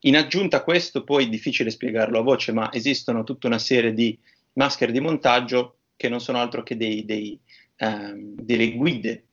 In 0.00 0.16
aggiunta 0.16 0.56
a 0.56 0.62
questo, 0.64 1.04
poi 1.04 1.28
difficile 1.28 1.70
spiegarlo 1.70 2.18
a 2.18 2.22
voce, 2.22 2.50
ma 2.50 2.72
esistono 2.72 3.22
tutta 3.22 3.46
una 3.46 3.58
serie 3.58 3.94
di 3.94 4.18
maschere 4.54 4.92
di 4.92 5.00
montaggio 5.00 5.76
che 5.96 6.08
non 6.08 6.20
sono 6.20 6.38
altro 6.38 6.62
che 6.62 6.76
dei, 6.76 7.04
dei, 7.04 7.38
ehm, 7.76 8.34
delle 8.34 8.72
guide, 8.72 9.24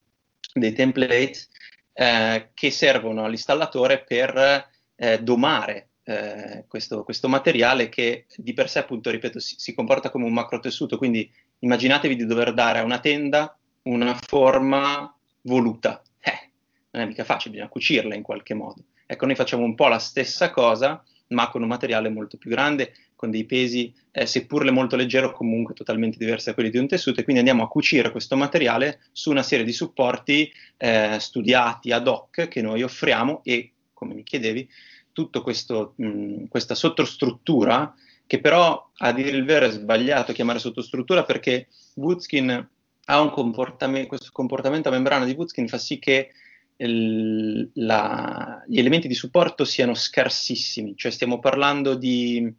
dei 0.53 0.73
template 0.73 1.47
eh, 1.93 2.49
che 2.53 2.71
servono 2.71 3.25
all'installatore 3.25 4.03
per 4.03 4.69
eh, 4.95 5.19
domare 5.21 5.89
eh, 6.03 6.65
questo, 6.67 7.03
questo, 7.03 7.27
materiale 7.27 7.89
che 7.89 8.25
di 8.36 8.53
per 8.53 8.69
sé, 8.69 8.79
appunto, 8.79 9.10
ripeto, 9.10 9.39
si, 9.39 9.55
si, 9.58 9.73
comporta 9.73 10.10
come 10.10 10.25
un 10.25 10.34
macro 10.34 10.60
tessuto. 10.60 10.97
Quindi 10.97 11.32
immaginatevi 11.60 12.15
di 12.15 12.25
dover 12.25 12.53
dare 12.53 12.79
a 12.79 12.84
una 12.84 12.99
tenda 12.99 13.55
una 13.84 14.17
forma 14.27 15.13
voluta. 15.41 16.01
Eh, 16.19 16.49
non 16.91 17.03
è 17.03 17.05
mica 17.05 17.23
facile, 17.23 17.51
bisogna 17.51 17.69
cucirla 17.69 18.15
in 18.15 18.23
qualche 18.23 18.53
modo. 18.53 18.84
Ecco, 19.05 19.25
noi 19.25 19.36
facciamo 19.36 19.63
un 19.63 19.75
po' 19.75 19.88
la 19.88 19.99
stessa 19.99 20.51
cosa, 20.51 21.03
ma 21.29 21.49
con 21.49 21.62
un 21.62 21.67
materiale 21.67 22.10
molto 22.10 22.38
più 22.38 22.49
grande, 22.49 22.93
con 23.19 23.32
dei 23.32 23.43
pesi, 23.43 23.93
eh, 24.12 24.25
seppur 24.25 24.71
molto 24.71 24.95
leggero, 24.95 25.34
comunque 25.34 25.73
totalmente 25.73 26.17
diversi 26.17 26.45
da 26.45 26.53
quelli 26.53 26.69
di 26.69 26.77
un 26.77 26.88
tessuto, 26.88 27.19
e 27.19 27.23
quindi 27.23 27.41
andiamo 27.41 27.65
a 27.65 27.67
cucire 27.67 28.12
questo 28.12 28.38
materiale 28.38 29.01
su 29.12 29.29
una 29.29 29.43
serie 29.43 29.65
di 29.65 29.73
supporti 29.73 30.49
eh, 30.77 31.17
studiati 31.19 31.91
ad 31.91 32.08
hoc 32.08 32.47
che 32.47 32.62
noi 32.62 32.82
offriamo 32.82 33.41
e, 33.43 33.73
come 33.93 34.13
mi 34.13 34.23
chiedevi, 34.23 34.69
tutta 35.12 35.41
questa 35.41 36.75
sottostruttura, 36.75 37.93
che 38.25 38.39
però 38.39 38.89
a 38.99 39.12
dire 39.12 39.32
il 39.32 39.43
vero 39.43 39.65
è 39.65 39.69
sbagliato 39.71 40.32
chiamare 40.32 40.60
sottostruttura 40.60 41.25
perché 41.25 41.67
Woodskin 41.95 42.69
ha 43.03 43.21
un 43.21 43.32
comportamento, 43.32 44.08
questo 44.08 44.29
comportamento 44.32 44.88
a 44.88 44.93
membrana 44.93 45.25
di 45.25 45.34
Woodskin 45.34 45.67
fa 45.67 45.77
sì 45.77 45.99
che 45.99 46.29
il, 46.77 47.69
la, 47.73 48.63
gli 48.65 48.79
elementi 48.79 49.10
di 49.10 49.13
supporto 49.13 49.65
siano 49.65 49.93
scarsissimi, 49.93 50.95
cioè 50.95 51.12
stiamo 51.12 51.39
parlando 51.39 51.95
di 51.95 52.55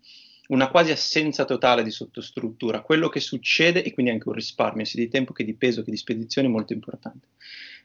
una 0.50 0.68
quasi 0.68 0.90
assenza 0.90 1.44
totale 1.44 1.82
di 1.82 1.90
sottostruttura. 1.90 2.82
Quello 2.82 3.08
che 3.08 3.20
succede, 3.20 3.82
e 3.82 3.92
quindi 3.92 4.12
anche 4.12 4.28
un 4.28 4.34
risparmio 4.34 4.84
sia 4.84 5.02
di 5.02 5.08
tempo 5.08 5.32
che 5.32 5.44
di 5.44 5.54
peso 5.54 5.82
che 5.82 5.90
di 5.90 5.96
spedizione 5.96 6.48
molto 6.48 6.72
importante. 6.72 7.28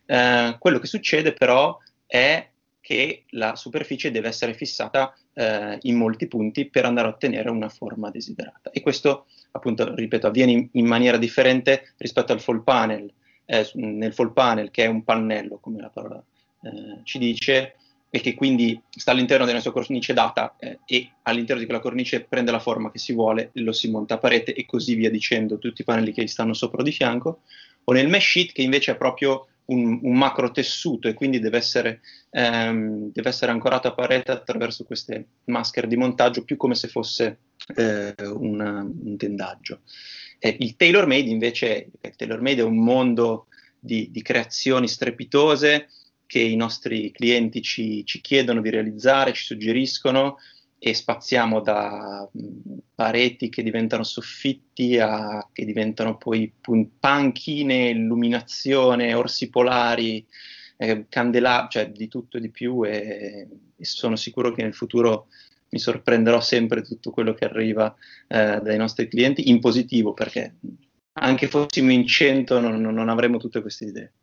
Eh, 0.06 0.56
quello 0.60 0.80
che 0.80 0.88
succede 0.88 1.34
però 1.34 1.78
è 2.06 2.48
che 2.82 3.24
la 3.30 3.56
superficie 3.56 4.12
deve 4.12 4.28
essere 4.28 4.54
fissata 4.54 5.16
eh, 5.34 5.78
in 5.82 5.96
molti 5.96 6.28
punti 6.28 6.70
per 6.70 6.86
andare 6.86 7.08
a 7.08 7.12
ottenere 7.12 7.50
una 7.50 7.70
forma 7.70 8.12
desiderata. 8.12 8.70
E 8.70 8.82
questo, 8.82 9.26
appunto, 9.52 9.96
ripeto, 9.96 10.28
avviene 10.28 10.52
in, 10.52 10.70
in 10.74 10.86
maniera 10.86 11.18
differente 11.18 11.94
rispetto 11.98 12.32
al 12.32 12.42
fall 12.42 12.64
panel 12.64 13.12
eh, 13.46 13.70
nel 13.74 14.14
fall 14.14 14.34
panel, 14.34 14.72
che 14.72 14.84
è 14.84 14.88
un 14.88 15.04
pannello, 15.04 15.58
come 15.58 15.82
la 15.82 15.90
parola 15.90 16.24
eh, 16.62 17.00
ci 17.04 17.18
dice, 17.18 17.76
e 18.10 18.22
che 18.22 18.34
quindi 18.34 18.80
sta 18.90 19.12
all'interno 19.12 19.46
della 19.46 19.60
sua 19.60 19.72
cornice 19.72 20.14
data 20.14 20.56
eh, 20.58 20.80
e 20.86 21.10
all'interno 21.24 21.60
di 21.60 21.68
quella 21.68 21.82
cornice 21.82 22.22
prende 22.22 22.52
la 22.52 22.60
forma 22.60 22.92
che 22.92 22.98
si 22.98 23.14
vuole, 23.14 23.50
lo 23.54 23.74
si 23.74 23.90
monta 23.90 24.16
a 24.16 24.18
parete 24.20 24.54
e 24.54 24.66
così 24.66 24.96
via 24.96 25.10
dicendo, 25.10 25.58
tutti 25.58 25.82
i 25.82 25.84
pannelli 25.84 26.14
che 26.14 26.24
gli 26.24 26.28
stanno 26.28 26.54
sopra 26.54 26.82
o 26.82 26.84
di 26.84 26.92
fianco, 26.92 27.42
o 27.84 27.94
nel 27.94 28.08
mesh 28.08 28.24
sheet 28.24 28.52
che 28.54 28.62
invece 28.62 28.92
è 28.92 28.96
proprio 28.96 29.48
un, 29.66 30.00
un 30.02 30.18
macro 30.18 30.52
tessuto 30.52 31.08
e 31.08 31.14
quindi 31.14 31.40
deve 31.40 31.58
essere, 31.58 32.02
ehm, 32.32 33.12
deve 33.12 33.30
essere, 33.30 33.52
ancorato 33.52 33.88
a 33.88 33.94
parete 33.94 34.32
attraverso 34.32 34.84
queste 34.84 35.28
maschere 35.46 35.88
di 35.88 35.96
montaggio, 35.96 36.44
più 36.44 36.58
come 36.58 36.76
se 36.76 36.88
fosse 36.88 37.40
eh, 37.76 38.14
una, 38.34 38.82
un 38.82 39.18
tendaggio. 39.18 39.82
Eh, 40.40 40.56
il 40.60 40.76
tailor 40.76 41.08
made 41.08 41.30
invece, 41.30 41.90
il 42.02 42.16
tailor 42.16 42.42
made 42.42 42.62
è 42.62 42.66
un 42.66 42.84
mondo 42.84 43.48
di, 43.80 44.10
di 44.12 44.22
creazioni 44.22 44.88
strepitose 44.88 45.90
che 46.26 46.40
i 46.40 46.56
nostri 46.56 47.12
clienti 47.12 47.62
ci, 47.62 48.06
ci, 48.06 48.22
chiedono 48.22 48.62
di 48.62 48.70
realizzare, 48.70 49.34
ci 49.34 49.44
suggeriscono 49.44 50.38
e 50.78 50.94
spaziamo 50.94 51.62
da 51.62 52.28
mh, 52.32 52.78
pareti 52.94 53.50
che 53.50 53.64
diventano 53.64 54.04
soffitti 54.04 55.00
a 55.00 55.48
che 55.52 55.66
diventano 55.66 56.18
poi 56.18 56.52
panchine, 57.00 57.90
illuminazione, 57.90 59.14
orsi 59.14 59.50
polari, 59.50 60.26
eh, 60.78 61.06
candelabri, 61.10 61.70
cioè 61.72 61.90
di 61.90 62.08
tutto 62.08 62.38
e 62.38 62.42
di 62.42 62.50
più 62.50 62.86
e, 62.86 63.48
e 63.76 63.86
sono 63.86 64.16
sicuro 64.16 64.52
che 64.52 64.64
nel 64.64 64.74
futuro 64.74 65.28
mi 65.70 65.80
sorprenderò 65.80 66.40
sempre 66.42 66.82
tutto 66.82 67.12
quello 67.12 67.34
che 67.34 67.46
arriva 67.46 67.94
eh, 68.28 68.60
dai 68.62 68.78
nostri 68.78 69.08
clienti 69.08 69.50
in 69.50 69.60
positivo 69.60 70.14
perché 70.14 70.56
anche 71.14 71.48
fossimo 71.48 71.92
in 71.92 72.06
100 72.06 72.60
non, 72.60 72.82
non 72.82 73.10
avremo 73.10 73.38
tutte 73.38 73.62
queste 73.62 73.86
idee. 73.86 74.14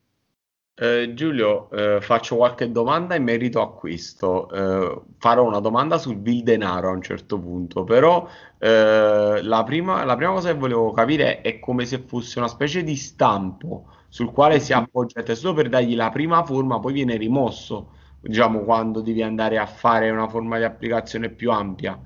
Eh, 0.74 1.12
Giulio, 1.14 1.70
eh, 1.70 2.00
faccio 2.00 2.36
qualche 2.36 2.70
domanda 2.72 3.14
in 3.14 3.22
merito 3.22 3.60
a 3.60 3.72
questo. 3.74 4.50
Eh, 4.50 5.02
farò 5.18 5.44
una 5.44 5.60
domanda 5.60 5.98
sul 5.98 6.18
vil 6.20 6.42
denaro 6.42 6.88
a 6.88 6.92
un 6.92 7.02
certo 7.02 7.38
punto, 7.38 7.84
però 7.84 8.26
eh, 8.58 9.40
la 9.42 9.62
prima, 9.64 10.02
la 10.04 10.16
prima 10.16 10.32
cosa 10.32 10.50
che 10.50 10.58
volevo 10.58 10.90
capire 10.92 11.42
è 11.42 11.58
come 11.58 11.84
se 11.84 12.02
fosse 12.06 12.38
una 12.38 12.48
specie 12.48 12.82
di 12.82 12.96
stampo 12.96 13.86
sul 14.08 14.32
quale 14.32 14.60
si 14.60 14.72
appoggia 14.72 15.20
il 15.20 15.26
testo 15.26 15.52
per 15.52 15.68
dargli 15.68 15.94
la 15.94 16.10
prima 16.10 16.42
forma, 16.44 16.80
poi 16.80 16.92
viene 16.94 17.16
rimosso, 17.16 17.92
diciamo, 18.20 18.60
quando 18.64 19.02
devi 19.02 19.22
andare 19.22 19.58
a 19.58 19.66
fare 19.66 20.10
una 20.10 20.28
forma 20.28 20.56
di 20.58 20.64
applicazione 20.64 21.30
più 21.30 21.50
ampia. 21.50 21.98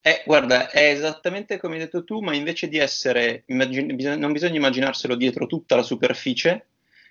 Eh, 0.00 0.22
guarda, 0.24 0.70
è 0.70 0.90
esattamente 0.90 1.58
come 1.58 1.74
hai 1.74 1.80
detto 1.80 2.04
tu, 2.04 2.20
ma 2.20 2.34
invece 2.34 2.68
di 2.68 2.78
essere, 2.78 3.42
immagin- 3.46 3.94
bisog- 3.96 4.18
non 4.18 4.32
bisogna 4.32 4.56
immaginarselo 4.56 5.16
dietro 5.16 5.46
tutta 5.46 5.74
la 5.74 5.82
superficie, 5.82 6.66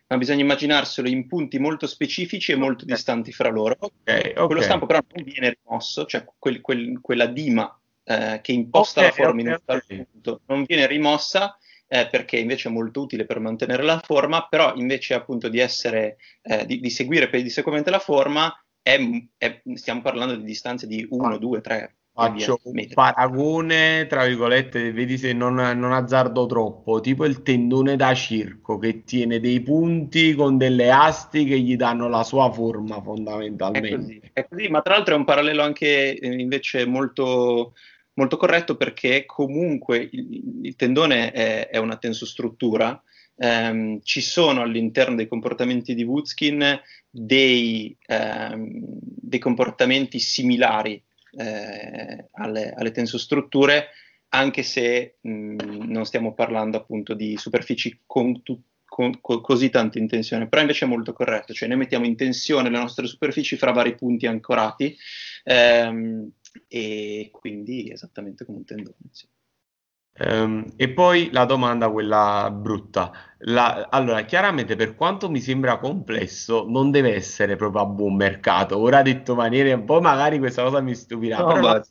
ma 0.07 0.17
bisogna 0.17 0.41
immaginarselo 0.41 1.07
in 1.07 1.27
punti 1.27 1.57
molto 1.59 1.87
specifici 1.87 2.51
e 2.51 2.55
molto 2.55 2.85
distanti 2.85 3.31
fra 3.31 3.49
loro. 3.49 3.75
Ok, 3.79 4.33
Quello 4.33 4.59
ok. 4.59 4.63
stampo 4.63 4.85
però 4.85 4.99
non 5.13 5.23
viene 5.23 5.57
rimosso, 5.61 6.05
cioè 6.05 6.25
quel- 6.37 6.61
quel- 6.61 6.99
quella 7.01 7.25
dima 7.25 7.79
eh, 8.07 8.39
che 8.43 8.51
imposta 8.51 8.99
Ok, 9.01 9.05
la 9.07 9.11
forma 9.13 9.41
in 9.41 9.47
un 9.47 9.59
tal 9.65 9.83
punto. 9.85 10.41
Non 10.45 10.63
viene 10.63 10.85
rimossa 10.85 11.57
eh, 11.87 12.07
perché 12.07 12.37
invece 12.37 12.69
è 12.69 12.71
molto 12.71 13.01
utile 13.01 13.25
per 13.25 13.39
mantenere 13.39 13.81
la 13.83 13.99
forma, 14.03 14.47
però 14.47 14.73
invece 14.75 15.13
appunto 15.15 15.49
di 15.49 15.59
essere, 15.59 16.17
eh, 16.43 16.65
di, 16.65 16.79
di 16.79 16.89
seguire 16.89 17.29
pedissequamente 17.29 17.89
la 17.89 17.99
forma, 17.99 18.53
è- 18.81 18.99
è- 19.37 19.61
stiamo 19.73 20.01
parlando 20.01 20.35
di 20.35 20.43
distanze 20.43 20.85
di 20.87 21.05
1, 21.09 21.37
2, 21.37 21.61
3 21.61 21.95
Faccio 22.17 22.61
un 22.63 22.87
paragone, 22.93 24.07
tra 24.07 24.25
virgolette, 24.25 24.93
vedi 24.93 25.17
se 25.17 25.33
non, 25.33 25.55
non 25.55 25.91
azzardo 25.91 26.45
troppo, 26.45 27.01
tipo 27.01 27.25
il 27.25 27.41
tendone 27.41 27.97
da 27.97 28.13
circo 28.13 28.77
che 28.77 29.03
tiene 29.03 29.41
dei 29.41 29.59
punti 29.59 30.33
con 30.33 30.57
delle 30.57 30.91
asti 30.91 31.43
che 31.43 31.59
gli 31.59 31.75
danno 31.75 32.07
la 32.07 32.23
sua 32.23 32.49
forma 32.53 32.99
È 32.99 33.01
fondamentalmente. 33.01 33.95
così, 33.97 34.21
è 34.31 34.47
così, 34.47 34.69
ma 34.69 34.81
tra 34.81 34.93
l'altro 34.95 35.13
è 35.13 35.17
un 35.17 35.25
parallelo 35.25 35.61
anche 35.61 36.17
eh, 36.17 36.39
invece 36.39 36.85
molto, 36.85 37.73
molto 38.13 38.37
corretto 38.37 38.77
perché 38.77 39.25
comunque 39.25 40.07
il, 40.09 40.61
il 40.63 40.75
tendone 40.77 41.33
è, 41.33 41.67
è 41.67 41.77
una 41.79 41.97
tensostruttura, 41.97 42.97
ehm, 43.35 43.99
ci 44.03 44.21
sono 44.21 44.61
all'interno 44.61 45.15
dei 45.15 45.27
comportamenti 45.27 45.93
di 45.93 46.03
Woodskin 46.05 46.79
dei, 47.09 47.93
ehm, 48.05 48.69
dei 48.71 49.39
comportamenti 49.39 50.17
similari 50.19 51.03
eh, 51.37 52.29
alle, 52.33 52.73
alle 52.73 52.91
tensostrutture, 52.91 53.87
anche 54.29 54.63
se 54.63 55.17
mh, 55.21 55.55
non 55.91 56.05
stiamo 56.05 56.33
parlando 56.33 56.77
appunto 56.77 57.13
di 57.13 57.37
superfici 57.37 58.01
con 58.05 58.41
tu- 58.43 58.61
con- 58.85 59.19
co- 59.21 59.41
così 59.41 59.69
tanto 59.69 59.97
in 59.97 60.07
tensione, 60.07 60.47
però 60.47 60.61
invece 60.61 60.85
è 60.85 60.87
molto 60.87 61.13
corretto, 61.13 61.53
cioè 61.53 61.67
noi 61.67 61.77
mettiamo 61.77 62.05
in 62.05 62.15
tensione 62.15 62.69
le 62.69 62.77
nostre 62.77 63.07
superfici 63.07 63.57
fra 63.57 63.71
vari 63.71 63.95
punti 63.95 64.25
ancorati 64.27 64.95
ehm, 65.43 66.31
e 66.67 67.29
quindi 67.31 67.91
esattamente 67.91 68.45
come 68.45 68.59
un 68.59 68.65
tendone. 68.65 68.95
sì. 69.11 69.27
Ehm, 70.17 70.73
e 70.77 70.89
poi 70.93 71.29
la 71.31 71.43
domanda, 71.45 71.89
quella 71.91 72.49
brutta. 72.51 73.11
La- 73.39 73.87
allora, 73.89 74.23
chiaramente 74.23 74.75
per 74.75 74.95
quanto 74.95 75.29
mi 75.29 75.41
sembra 75.41 75.77
complesso, 75.77 76.65
non 76.67 76.89
deve 76.91 77.13
essere 77.15 77.55
proprio 77.57 77.81
a 77.83 77.85
buon 77.85 78.15
mercato. 78.15 78.77
Ora 78.77 79.01
detto 79.01 79.31
in 79.31 79.37
maniera, 79.37 79.77
poi 79.79 80.01
magari 80.01 80.39
questa 80.39 80.63
cosa 80.63 80.79
mi 80.81 80.95
stupirà, 80.95 81.43
No, 81.43 81.55
la- 81.61 81.85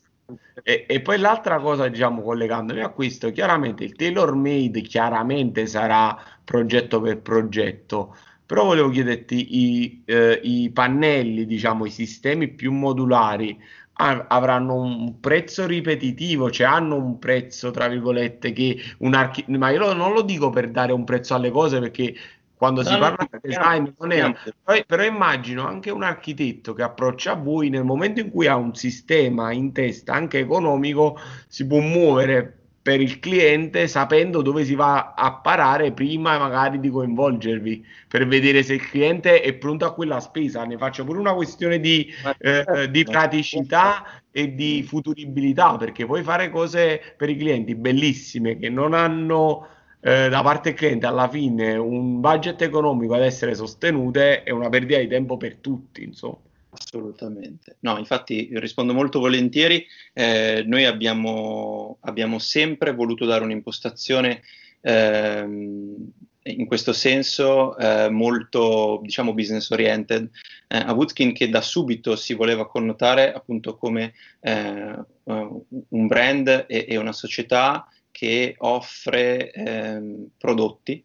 E, 0.63 0.85
e 0.87 1.01
poi 1.01 1.19
l'altra 1.19 1.59
cosa, 1.59 1.87
diciamo, 1.87 2.21
collegandomi 2.23 2.81
a 2.81 2.89
questo, 2.89 3.31
chiaramente 3.31 3.83
il 3.83 3.95
tailor 3.95 4.33
made 4.35 4.81
chiaramente 4.81 5.67
sarà 5.67 6.17
progetto 6.43 6.99
per 7.01 7.21
progetto, 7.21 8.15
però 8.45 8.63
volevo 8.65 8.89
chiederti 8.89 9.57
i, 9.59 10.03
eh, 10.05 10.39
i 10.43 10.71
pannelli, 10.71 11.45
diciamo, 11.45 11.85
i 11.85 11.91
sistemi 11.91 12.47
più 12.49 12.71
modulari 12.71 13.59
avranno 13.97 14.75
un 14.75 15.19
prezzo 15.19 15.65
ripetitivo, 15.65 16.51
cioè 16.51 16.67
hanno 16.67 16.95
un 16.95 17.17
prezzo, 17.17 17.71
tra 17.71 17.87
virgolette, 17.87 18.51
che 18.51 18.77
un 18.99 19.13
archi- 19.13 19.45
ma 19.47 19.69
io 19.69 19.93
non 19.93 20.13
lo 20.13 20.21
dico 20.21 20.49
per 20.49 20.69
dare 20.69 20.91
un 20.91 21.03
prezzo 21.05 21.33
alle 21.33 21.51
cose 21.51 21.79
perché 21.79 22.13
quando 22.55 22.83
si 22.83 22.91
No, 22.91 22.97
no, 22.97 23.15
parla 23.15 23.27
di 23.31 23.39
design 23.41 23.87
non 23.99 24.11
è 24.11 24.33
però, 24.63 24.81
però 24.85 25.03
immagino 25.03 25.67
anche 25.67 25.91
un 25.91 26.03
architetto 26.03 26.73
che 26.73 26.83
approccia 26.83 27.31
a 27.33 27.35
voi 27.35 27.69
nel 27.69 27.83
momento 27.83 28.21
in 28.21 28.31
cui 28.31 28.47
ha 28.47 28.55
un 28.55 28.73
sistema 28.75 29.51
in 29.51 29.71
testa 29.73 30.13
anche 30.13 30.39
economico, 30.39 31.17
si 31.47 31.67
può 31.67 31.79
muovere 31.79 32.64
per 32.85 33.01
il 33.01 33.19
cliente 33.19 33.87
sapendo 33.87 34.43
dove 34.43 34.63
si 34.63 34.75
va 34.75 35.15
a 35.15 35.33
parare 35.39 35.91
prima 35.91 36.37
magari 36.37 36.79
di 36.79 36.91
coinvolgervi 36.91 37.83
per 38.07 38.27
vedere 38.27 38.61
se 38.61 38.75
il 38.75 38.87
cliente 38.87 39.41
è 39.41 39.53
pronto 39.55 39.85
a 39.85 39.93
quella 39.93 40.19
spesa. 40.19 40.63
Ne 40.65 40.77
faccio 40.77 41.03
pure 41.03 41.17
una 41.17 41.33
questione 41.33 41.79
di, 41.79 42.13
Ma- 42.21 42.35
eh, 42.37 42.91
di 42.91 43.03
ma- 43.03 43.11
praticità 43.11 44.21
e 44.31 44.53
di 44.53 44.83
futuribilità 44.83 45.77
perché 45.77 46.05
puoi 46.05 46.21
fare 46.21 46.49
cose 46.51 47.01
per 47.17 47.29
i 47.29 47.35
clienti 47.37 47.73
bellissime 47.73 48.57
che 48.57 48.69
non 48.69 48.93
hanno 48.93 49.67
eh, 50.01 50.29
da 50.29 50.43
parte 50.43 50.69
del 50.69 50.77
cliente 50.77 51.07
alla 51.07 51.27
fine 51.27 51.75
un 51.77 52.19
budget 52.19 52.61
economico 52.61 53.15
ad 53.15 53.23
essere 53.23 53.55
sostenute 53.55 54.43
è 54.43 54.51
una 54.51 54.69
perdita 54.69 54.99
di 54.99 55.07
tempo 55.07 55.37
per 55.37 55.55
tutti, 55.57 56.03
insomma. 56.03 56.37
Assolutamente. 56.77 57.77
No, 57.81 57.97
infatti 57.97 58.49
rispondo 58.53 58.93
molto 58.93 59.19
volentieri. 59.19 59.85
Eh, 60.13 60.63
noi 60.65 60.85
abbiamo, 60.85 61.97
abbiamo 62.01 62.39
sempre 62.39 62.93
voluto 62.93 63.25
dare 63.25 63.43
un'impostazione 63.43 64.41
ehm, 64.81 66.11
in 66.43 66.65
questo 66.67 66.93
senso 66.93 67.75
eh, 67.77 68.09
molto, 68.09 68.99
diciamo, 69.01 69.33
business 69.33 69.69
oriented 69.71 70.29
eh, 70.67 70.77
a 70.77 70.93
Woodskin 70.93 71.33
che 71.33 71.49
da 71.49 71.61
subito 71.61 72.15
si 72.15 72.33
voleva 72.33 72.67
connotare 72.67 73.33
appunto 73.33 73.75
come 73.77 74.13
eh, 74.41 75.03
un 75.23 76.07
brand 76.07 76.65
e, 76.67 76.85
e 76.87 76.97
una 76.97 77.13
società 77.13 77.87
che 78.11 78.55
offre 78.59 79.51
ehm, 79.51 80.27
prodotti 80.37 81.03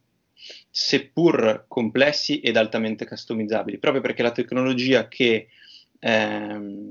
seppur 0.71 1.65
complessi 1.69 2.41
ed 2.41 2.57
altamente 2.57 3.07
customizzabili, 3.07 3.79
proprio 3.79 4.01
perché 4.03 4.23
la 4.23 4.33
tecnologia 4.33 5.09
che, 5.09 5.49
ehm, 6.01 6.91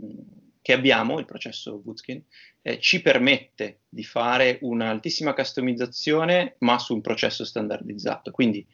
che 0.62 0.74
abbiamo, 0.74 1.20
il 1.20 1.26
processo 1.26 1.82
Woodskin, 1.84 2.24
eh, 2.62 2.80
ci 2.80 3.02
permette 3.02 3.82
di 3.90 4.04
fare 4.04 4.60
un'altissima 4.62 5.34
customizzazione, 5.34 6.56
ma 6.60 6.78
su 6.80 6.94
un 6.94 7.02
processo 7.02 7.44
standardizzato. 7.46 8.32
Quindi 8.32 8.66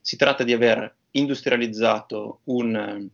si 0.00 0.16
tratta 0.16 0.44
di 0.44 0.52
aver 0.52 0.96
industrializzato 1.12 2.40
un, 2.44 3.08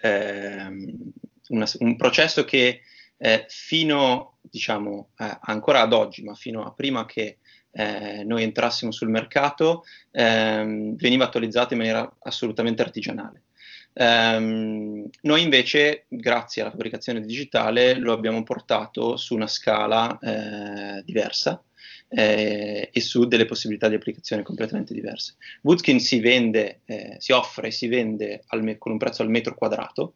ehm, 0.00 1.12
una- 1.48 1.66
un 1.78 1.96
processo 1.96 2.44
che 2.44 2.80
eh, 3.24 3.44
fino, 3.48 4.38
diciamo, 4.40 5.10
eh, 5.18 5.38
ancora 5.42 5.80
ad 5.82 5.92
oggi, 5.92 6.24
ma 6.24 6.34
fino 6.34 6.64
a 6.64 6.72
prima 6.72 7.06
che 7.06 7.38
eh, 7.70 8.24
noi 8.24 8.42
entrassimo 8.42 8.90
sul 8.90 9.08
mercato, 9.10 9.84
ehm, 10.10 10.96
veniva 10.96 11.24
attualizzato 11.26 11.72
in 11.74 11.78
maniera 11.78 12.16
assolutamente 12.20 12.82
artigianale. 12.82 13.44
Ehm, 13.94 15.08
noi 15.22 15.42
invece, 15.42 16.04
grazie 16.08 16.62
alla 16.62 16.70
fabbricazione 16.70 17.20
digitale, 17.20 17.94
lo 17.94 18.12
abbiamo 18.12 18.42
portato 18.42 19.16
su 19.16 19.34
una 19.34 19.46
scala 19.46 20.18
eh, 20.18 21.02
diversa 21.04 21.62
eh, 22.08 22.90
e 22.92 23.00
su 23.00 23.26
delle 23.26 23.44
possibilità 23.44 23.88
di 23.88 23.94
applicazione 23.94 24.42
completamente 24.42 24.94
diverse. 24.94 25.36
Woodskin 25.62 26.00
si 26.00 26.20
vende, 26.20 26.80
eh, 26.84 27.16
si 27.18 27.32
offre 27.32 27.68
e 27.68 27.70
si 27.70 27.88
vende 27.88 28.44
me- 28.60 28.78
con 28.78 28.92
un 28.92 28.98
prezzo 28.98 29.22
al 29.22 29.30
metro 29.30 29.54
quadrato 29.54 30.14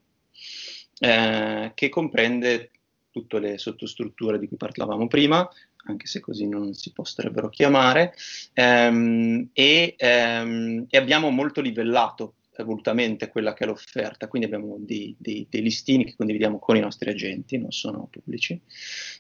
eh, 1.01 1.73
che 1.75 1.89
comprende 1.89 2.71
tutte 3.11 3.39
le 3.39 3.59
sottostrutture 3.59 4.39
di 4.39 4.47
cui 4.47 4.57
parlavamo 4.57 5.07
prima, 5.09 5.49
anche 5.87 6.07
se 6.07 6.21
così 6.21 6.47
non 6.49 6.75
si 6.75 6.93
potrebbero 6.93 7.49
chiamare, 7.49 8.15
ehm, 8.53 9.51
e, 9.53 9.95
ehm, 9.97 10.87
e 10.89 10.99
abbiamo 10.99 11.31
molto 11.31 11.61
livellato 11.61 12.35
volutamente 12.65 13.29
quella 13.29 13.53
che 13.55 13.65
è 13.65 13.67
l'offerta, 13.67 14.29
quindi 14.29 14.47
abbiamo 14.49 14.77
dei, 14.79 15.15
dei- 15.19 15.47
dei 15.49 15.63
listini 15.63 16.05
che 16.05 16.15
condividiamo 16.17 16.59
con 16.59 16.77
i 16.77 16.81
nostri 16.81 17.11
agenti, 17.11 17.59
non 17.59 17.73
sono 17.73 18.09
pubblici. 18.11 18.61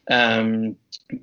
Ehm, 0.05 0.75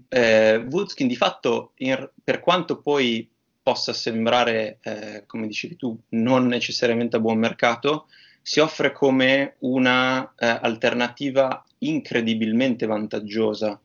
eh, 0.09 0.55
Woodskin 0.69 1.07
di 1.07 1.15
fatto, 1.15 1.73
in- 1.77 2.09
per 2.23 2.39
quanto 2.39 2.81
poi 2.81 3.29
possa 3.61 3.93
sembrare, 3.93 4.79
eh, 4.81 5.23
come 5.25 5.47
dicevi 5.47 5.75
tu, 5.77 5.97
non 6.09 6.47
necessariamente 6.47 7.15
a 7.15 7.19
buon 7.19 7.37
mercato, 7.39 8.07
si 8.41 8.59
offre 8.59 8.91
come 8.91 9.55
una 9.59 10.33
eh, 10.37 10.59
incredibilmente 11.79 12.85
vantaggiosa 12.85 13.79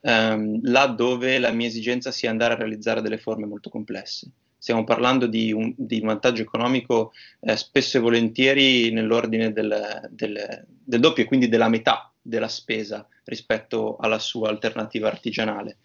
ehm, 0.00 0.60
là 0.62 0.86
dove 0.86 1.38
la 1.38 1.50
mia 1.50 1.66
esigenza 1.68 2.10
sia 2.10 2.30
andare 2.30 2.54
a 2.54 2.56
realizzare 2.56 3.00
delle 3.00 3.18
forme 3.18 3.46
molto 3.46 3.70
complesse. 3.70 4.30
Stiamo 4.64 4.84
parlando 4.84 5.26
di 5.26 5.52
un, 5.52 5.74
di 5.76 6.00
vantaggio 6.00 6.40
economico 6.40 7.12
eh, 7.40 7.54
spesso 7.54 7.98
e 7.98 8.00
volentieri 8.00 8.90
nell'ordine 8.92 9.52
del, 9.52 10.08
del- 10.10 10.64
del 10.66 11.00
doppio 11.00 11.22
e 11.22 11.26
quindi 11.26 11.50
della 11.50 11.68
metà 11.68 12.10
della 12.18 12.48
spesa 12.48 13.06
rispetto 13.24 13.98
alla 14.00 14.18
sua 14.18 14.48
alternativa 14.48 15.06
artigianale, 15.06 15.76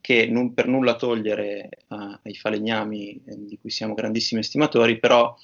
che 0.00 0.28
non 0.28 0.54
per 0.54 0.68
nulla 0.68 0.94
togliere 0.94 1.68
eh, 1.68 2.20
ai 2.22 2.34
falegnami, 2.36 3.20
eh, 3.24 3.34
di 3.44 3.58
cui 3.60 3.70
siamo 3.70 3.94
grandissimi 3.94 4.40
estimatori, 4.40 5.00
però 5.00 5.34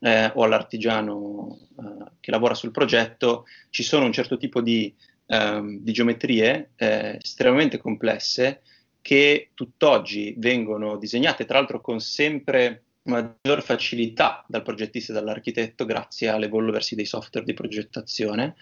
eh, 0.00 0.32
o 0.34 0.42
all'artigiano 0.42 1.56
eh, 1.78 2.10
che 2.18 2.32
lavora 2.32 2.54
sul 2.54 2.72
progetto, 2.72 3.44
ci 3.70 3.84
sono 3.84 4.06
un 4.06 4.12
certo 4.12 4.36
tipo 4.38 4.60
di, 4.60 4.92
ehm, 5.26 5.78
di 5.78 5.92
geometrie 5.92 6.70
eh, 6.74 7.16
estremamente 7.22 7.78
complesse 7.78 8.62
che 9.04 9.50
tutt'oggi 9.52 10.34
vengono 10.38 10.96
disegnate, 10.96 11.44
tra 11.44 11.58
l'altro 11.58 11.82
con 11.82 12.00
sempre 12.00 12.84
maggior 13.02 13.60
facilità 13.62 14.42
dal 14.48 14.62
progettista 14.62 15.12
e 15.12 15.14
dall'architetto 15.16 15.84
grazie 15.84 16.30
all'evolversi 16.30 16.94
dei 16.94 17.04
software 17.04 17.44
di 17.44 17.52
progettazione, 17.52 18.54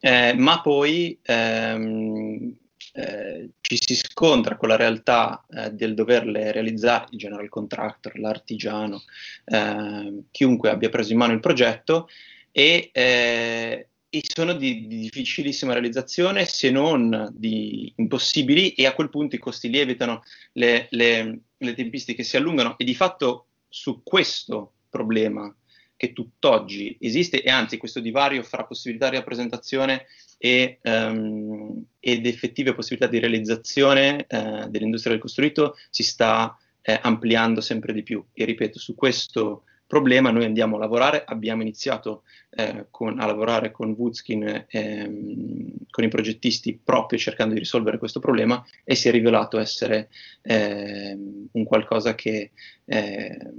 eh, 0.00 0.34
ma 0.34 0.60
poi 0.62 1.16
ehm, 1.22 2.56
eh, 2.92 3.50
ci 3.60 3.78
si 3.80 3.94
scontra 3.94 4.56
con 4.56 4.66
la 4.66 4.74
realtà 4.74 5.46
eh, 5.48 5.70
del 5.70 5.94
doverle 5.94 6.50
realizzare 6.50 7.06
il 7.10 7.18
general 7.18 7.48
contractor, 7.48 8.18
l'artigiano, 8.18 9.02
eh, 9.44 10.24
chiunque 10.32 10.70
abbia 10.70 10.88
preso 10.88 11.12
in 11.12 11.18
mano 11.18 11.34
il 11.34 11.40
progetto 11.40 12.08
e, 12.50 12.90
eh, 12.92 13.88
e 14.10 14.22
sono 14.26 14.54
di, 14.54 14.86
di, 14.86 14.98
difficilissima 15.00 15.72
realizzazione 15.72 16.44
se 16.44 16.70
non 16.70 17.28
di 17.32 17.92
impossibili 17.96 18.72
e 18.72 18.86
a 18.86 18.94
quel 18.94 19.10
punto 19.10 19.36
i 19.36 19.38
costi 19.38 19.68
lievitano, 19.68 20.22
le, 20.52 20.88
le, 20.90 21.40
le 21.56 21.74
tempistiche 21.74 22.22
si 22.22 22.36
allungano. 22.36 22.78
E 22.78 22.84
di 22.84 22.94
fatto 22.94 23.46
su 23.68 24.02
questo 24.02 24.72
problema 24.88 25.54
che 25.96 26.12
tutt'oggi 26.12 26.96
esiste 27.00 27.42
e 27.42 27.50
anzi 27.50 27.76
questo 27.76 28.00
divario 28.00 28.42
fra 28.44 28.64
possibilità 28.64 29.10
di 29.10 29.16
rappresentazione 29.16 30.06
e, 30.38 30.78
um, 30.84 31.84
ed 31.98 32.24
effettive 32.24 32.72
possibilità 32.72 33.10
di 33.10 33.18
realizzazione 33.18 34.24
uh, 34.28 34.68
dell'industria 34.68 35.12
del 35.12 35.20
costruito 35.20 35.76
si 35.90 36.04
sta 36.04 36.56
eh, 36.82 36.98
ampliando 37.02 37.60
sempre 37.60 37.92
di 37.92 38.02
più. 38.02 38.24
E 38.32 38.44
ripeto 38.44 38.78
su 38.78 38.94
questo 38.94 39.64
problema 39.88 40.30
noi 40.30 40.44
andiamo 40.44 40.76
a 40.76 40.80
lavorare, 40.80 41.24
abbiamo 41.26 41.62
iniziato 41.62 42.22
eh, 42.50 42.86
con, 42.90 43.18
a 43.18 43.26
lavorare 43.26 43.70
con 43.72 43.94
Woodskin, 43.96 44.66
ehm, 44.68 45.72
con 45.90 46.04
i 46.04 46.08
progettisti 46.08 46.78
proprio 46.82 47.18
cercando 47.18 47.54
di 47.54 47.60
risolvere 47.60 47.98
questo 47.98 48.20
problema 48.20 48.62
e 48.84 48.94
si 48.94 49.08
è 49.08 49.10
rivelato 49.10 49.58
essere 49.58 50.10
eh, 50.42 51.18
un 51.50 51.64
qualcosa 51.64 52.14
che, 52.14 52.50
eh, 52.84 53.50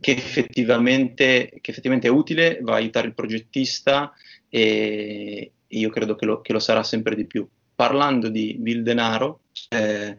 che, 0.00 0.12
effettivamente, 0.12 1.58
che, 1.62 1.70
effettivamente, 1.70 2.08
è 2.08 2.10
utile, 2.10 2.58
va 2.60 2.74
a 2.74 2.76
aiutare 2.76 3.06
il 3.06 3.14
progettista 3.14 4.12
e, 4.50 5.52
io 5.66 5.88
credo 5.88 6.14
che 6.14 6.26
lo, 6.26 6.42
che 6.42 6.52
lo, 6.52 6.58
sarà 6.58 6.82
sempre 6.82 7.14
di 7.14 7.24
più. 7.24 7.48
Parlando 7.74 8.28
di 8.28 8.58
Vil 8.60 8.82
Denaro, 8.82 9.44
eh, 9.70 10.18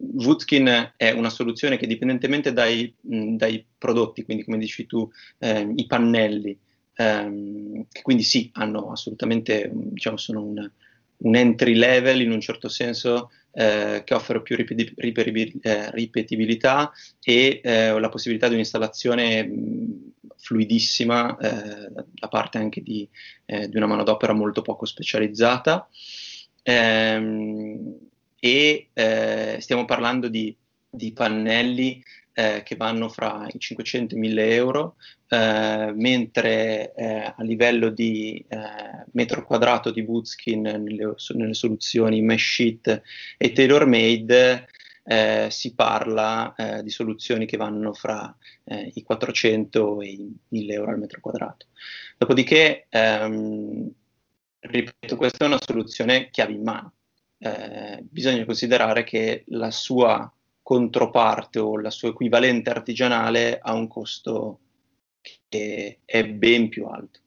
Woodskin 0.00 0.92
è 0.96 1.10
una 1.10 1.30
soluzione 1.30 1.76
che 1.76 1.86
dipendentemente 1.86 2.52
dai, 2.52 2.92
mh, 3.00 3.36
dai 3.36 3.64
prodotti, 3.76 4.24
quindi 4.24 4.44
come 4.44 4.58
dici 4.58 4.86
tu, 4.86 5.08
eh, 5.38 5.72
i 5.76 5.86
pannelli, 5.86 6.58
ehm, 6.94 7.86
che 7.90 8.02
quindi 8.02 8.22
sì, 8.22 8.50
hanno 8.54 8.90
assolutamente, 8.90 9.70
diciamo, 9.72 10.16
sono 10.16 10.42
un, 10.42 10.70
un 11.18 11.36
entry 11.36 11.74
level 11.74 12.20
in 12.20 12.30
un 12.30 12.40
certo 12.40 12.68
senso 12.68 13.30
eh, 13.52 14.02
che 14.04 14.14
offre 14.14 14.42
più 14.42 14.56
ripeti- 14.56 14.92
ripeti- 14.96 15.58
eh, 15.60 15.90
ripetibilità 15.90 16.92
e 17.22 17.60
eh, 17.62 17.98
la 17.98 18.08
possibilità 18.08 18.46
di 18.48 18.54
un'installazione 18.54 19.44
mh, 19.44 20.12
fluidissima 20.36 21.36
eh, 21.36 21.92
da 21.92 22.28
parte 22.28 22.58
anche 22.58 22.82
di, 22.82 23.08
eh, 23.44 23.68
di, 23.68 23.76
una 23.76 23.86
manodopera 23.86 24.32
molto 24.32 24.62
poco 24.62 24.86
specializzata. 24.86 25.88
Ehm, 26.62 27.98
e 28.40 28.88
eh, 28.92 29.58
stiamo 29.60 29.84
parlando 29.84 30.28
di, 30.28 30.56
di 30.88 31.12
pannelli 31.12 32.02
eh, 32.32 32.62
che 32.64 32.76
vanno 32.76 33.08
fra 33.08 33.46
i 33.52 33.58
500 33.58 34.14
e 34.14 34.16
i 34.16 34.20
1000 34.20 34.54
euro, 34.54 34.96
eh, 35.28 35.92
mentre 35.94 36.94
eh, 36.94 37.34
a 37.36 37.42
livello 37.42 37.90
di 37.90 38.42
eh, 38.48 39.04
metro 39.12 39.44
quadrato 39.44 39.90
di 39.90 40.00
Woodskin 40.00 40.62
nelle, 40.62 41.14
nelle 41.34 41.54
soluzioni 41.54 42.22
mesh 42.22 42.52
sheet 42.54 43.02
e 43.36 43.52
tailor 43.52 43.86
made 43.86 44.68
eh, 45.04 45.48
si 45.50 45.74
parla 45.74 46.54
di 46.82 46.90
soluzioni 46.90 47.46
che 47.46 47.56
vanno 47.56 47.92
fra 47.92 48.34
i 48.64 49.02
400 49.02 50.02
e 50.02 50.06
i 50.06 50.36
1000 50.48 50.72
euro 50.72 50.90
al 50.92 50.98
metro 50.98 51.20
quadrato. 51.20 51.66
Dopodiché, 52.16 52.86
ehm, 52.88 53.90
ripeto, 54.60 55.16
questa 55.16 55.44
è 55.44 55.48
una 55.48 55.58
soluzione 55.60 56.30
chiave 56.30 56.52
in 56.52 56.62
mano 56.62 56.92
eh, 57.42 57.98
bisogna 58.02 58.44
considerare 58.44 59.02
che 59.02 59.44
la 59.48 59.70
sua 59.70 60.30
controparte 60.62 61.58
o 61.58 61.78
la 61.78 61.90
sua 61.90 62.10
equivalente 62.10 62.70
artigianale 62.70 63.58
ha 63.60 63.72
un 63.72 63.88
costo 63.88 64.58
che 65.48 66.00
è 66.04 66.26
ben 66.26 66.68
più 66.68 66.84
alto. 66.86 67.18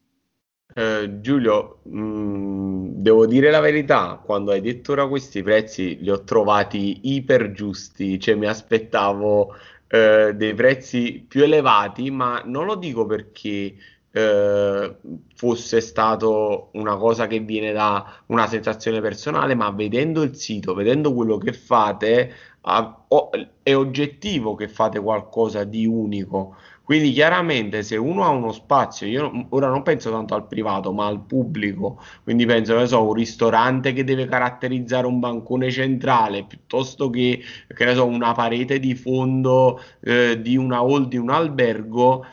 Eh, 0.76 1.20
Giulio, 1.20 1.80
mh, 1.84 2.00
mm, 2.00 2.88
devo 3.02 3.26
dire 3.26 3.52
la 3.52 3.60
verità, 3.60 4.22
quando 4.24 4.52
hai 4.52 4.62
detto 4.62 4.92
ora 4.94 5.08
questi 5.08 5.44
prezzi 5.44 5.98
li 6.00 6.10
ho 6.10 6.24
trovati 6.24 7.00
iper 7.16 7.52
giusti, 7.52 8.20
cioè 8.20 8.36
mi 8.36 8.48
aspettavo 8.48 9.56
eh, 9.88 10.34
dei 10.36 10.54
prezzi 10.54 11.26
più 11.28 11.44
elevati, 11.44 12.10
ma 12.12 12.42
non 12.46 12.66
lo 12.66 12.76
dico 12.76 13.06
perché 13.06 13.76
eh, 14.16 14.96
fosse 15.36 15.82
stato 15.82 16.70
una 16.74 16.98
cosa 16.98 17.26
che 17.26 17.40
viene 17.40 17.72
da 17.72 18.06
una 18.28 18.46
sensazione 18.48 19.02
personale, 19.02 19.56
ma 19.56 19.72
vedendo 19.72 20.22
il 20.22 20.36
sito, 20.36 20.76
vedendo 20.76 21.14
quello 21.14 21.38
che 21.38 21.52
fate, 21.52 22.32
ah, 22.62 23.06
oh, 23.08 23.30
è 23.64 23.76
oggettivo 23.76 24.54
che 24.56 24.68
fate 24.68 25.00
qualcosa 25.00 25.64
di 25.64 25.86
unico. 25.88 26.56
Quindi 26.84 27.12
chiaramente 27.14 27.82
se 27.82 27.96
uno 27.96 28.24
ha 28.24 28.30
uno 28.30 28.52
spazio, 28.52 29.08
io 29.08 29.48
ora 29.50 29.70
non 29.70 29.84
penso 29.84 30.12
tanto 30.12 30.36
al 30.36 30.48
privato, 30.48 30.92
ma 30.92 31.08
al 31.08 31.22
pubblico, 31.26 32.00
quindi 32.24 32.46
penso 32.46 32.78
che 32.78 32.86
so, 32.88 33.08
un 33.08 33.14
ristorante 33.14 33.94
che 33.94 34.04
deve 34.04 34.26
caratterizzare 34.26 35.08
un 35.08 35.20
bancone 35.20 35.72
centrale 35.72 36.44
piuttosto 36.44 37.10
che, 37.10 37.40
che 37.74 37.96
so, 37.96 38.06
una 38.06 38.34
parete 38.34 38.80
di 38.80 38.96
fondo 38.96 39.80
eh, 40.02 40.40
di 40.42 40.58
una 40.58 40.80
hall 40.80 41.08
di 41.08 41.18
un 41.18 41.30
albergo 41.30 42.26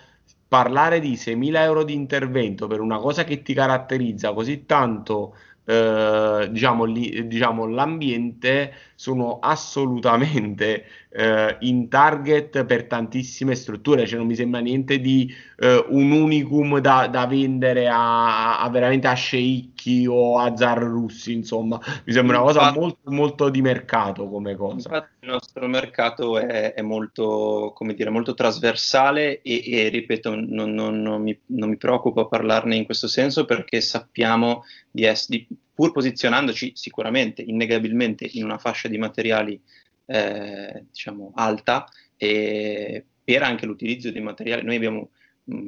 parlare 0.50 0.98
di 0.98 1.16
6.000 1.16 1.62
euro 1.62 1.84
di 1.84 1.94
intervento 1.94 2.66
per 2.66 2.80
una 2.80 2.98
cosa 2.98 3.22
che 3.22 3.40
ti 3.42 3.54
caratterizza 3.54 4.32
così 4.32 4.66
tanto 4.66 5.36
eh, 5.64 6.48
diciamo, 6.50 6.84
li, 6.84 7.26
diciamo, 7.26 7.66
l'ambiente 7.66 8.72
sono 8.94 9.38
assolutamente 9.40 10.84
eh, 11.10 11.56
in 11.60 11.88
target 11.88 12.64
per 12.64 12.84
tantissime 12.84 13.54
strutture, 13.54 14.06
cioè 14.06 14.18
non 14.18 14.26
mi 14.26 14.34
sembra 14.34 14.60
niente 14.60 15.00
di 15.00 15.32
eh, 15.58 15.84
un 15.88 16.10
unicum 16.12 16.78
da, 16.78 17.08
da 17.08 17.26
vendere 17.26 17.88
a, 17.88 18.60
a, 18.60 18.68
veramente 18.68 19.08
a 19.08 19.14
sceicchi 19.14 20.06
o 20.06 20.38
a 20.38 20.56
zar 20.56 20.78
russi, 20.78 21.32
insomma, 21.32 21.80
mi 22.04 22.12
sembra 22.12 22.40
una 22.40 22.46
cosa 22.46 22.72
molto, 22.72 23.10
molto 23.10 23.48
di 23.48 23.60
mercato 23.60 24.28
come 24.28 24.54
cosa. 24.54 24.88
Infatti 24.88 25.08
il 25.20 25.30
nostro 25.30 25.66
mercato 25.66 26.38
è, 26.38 26.74
è 26.74 26.82
molto, 26.82 27.72
come 27.74 27.94
dire, 27.94 28.10
molto 28.10 28.34
trasversale 28.34 29.42
e, 29.42 29.62
e 29.66 29.88
ripeto, 29.88 30.34
non, 30.34 30.72
non, 30.74 31.02
non, 31.02 31.22
mi, 31.22 31.38
non, 31.46 31.70
mi, 31.70 31.76
preoccupa 31.76 32.26
parlarne 32.26 32.76
in 32.76 32.84
questo 32.84 33.08
senso 33.08 33.44
perché 33.44 33.80
sappiamo 33.80 34.64
di, 34.90 35.04
essere, 35.04 35.46
pur 35.74 35.92
posizionandoci 35.92 36.72
sicuramente, 36.74 37.42
innegabilmente 37.42 38.28
in 38.32 38.44
una 38.44 38.58
fascia 38.58 38.88
di 38.88 38.98
materiali 38.98 39.60
eh, 40.06 40.84
diciamo, 40.88 41.32
alta 41.34 41.86
e 42.16 43.04
per 43.22 43.42
anche 43.42 43.66
l'utilizzo 43.66 44.10
dei 44.10 44.22
materiali. 44.22 44.64
Noi 44.64 44.76
abbiamo 44.76 45.10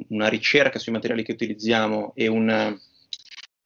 una 0.09 0.27
ricerca 0.27 0.79
sui 0.79 0.91
materiali 0.91 1.23
che 1.23 1.31
utilizziamo 1.31 2.13
e, 2.15 2.27
un, 2.27 2.49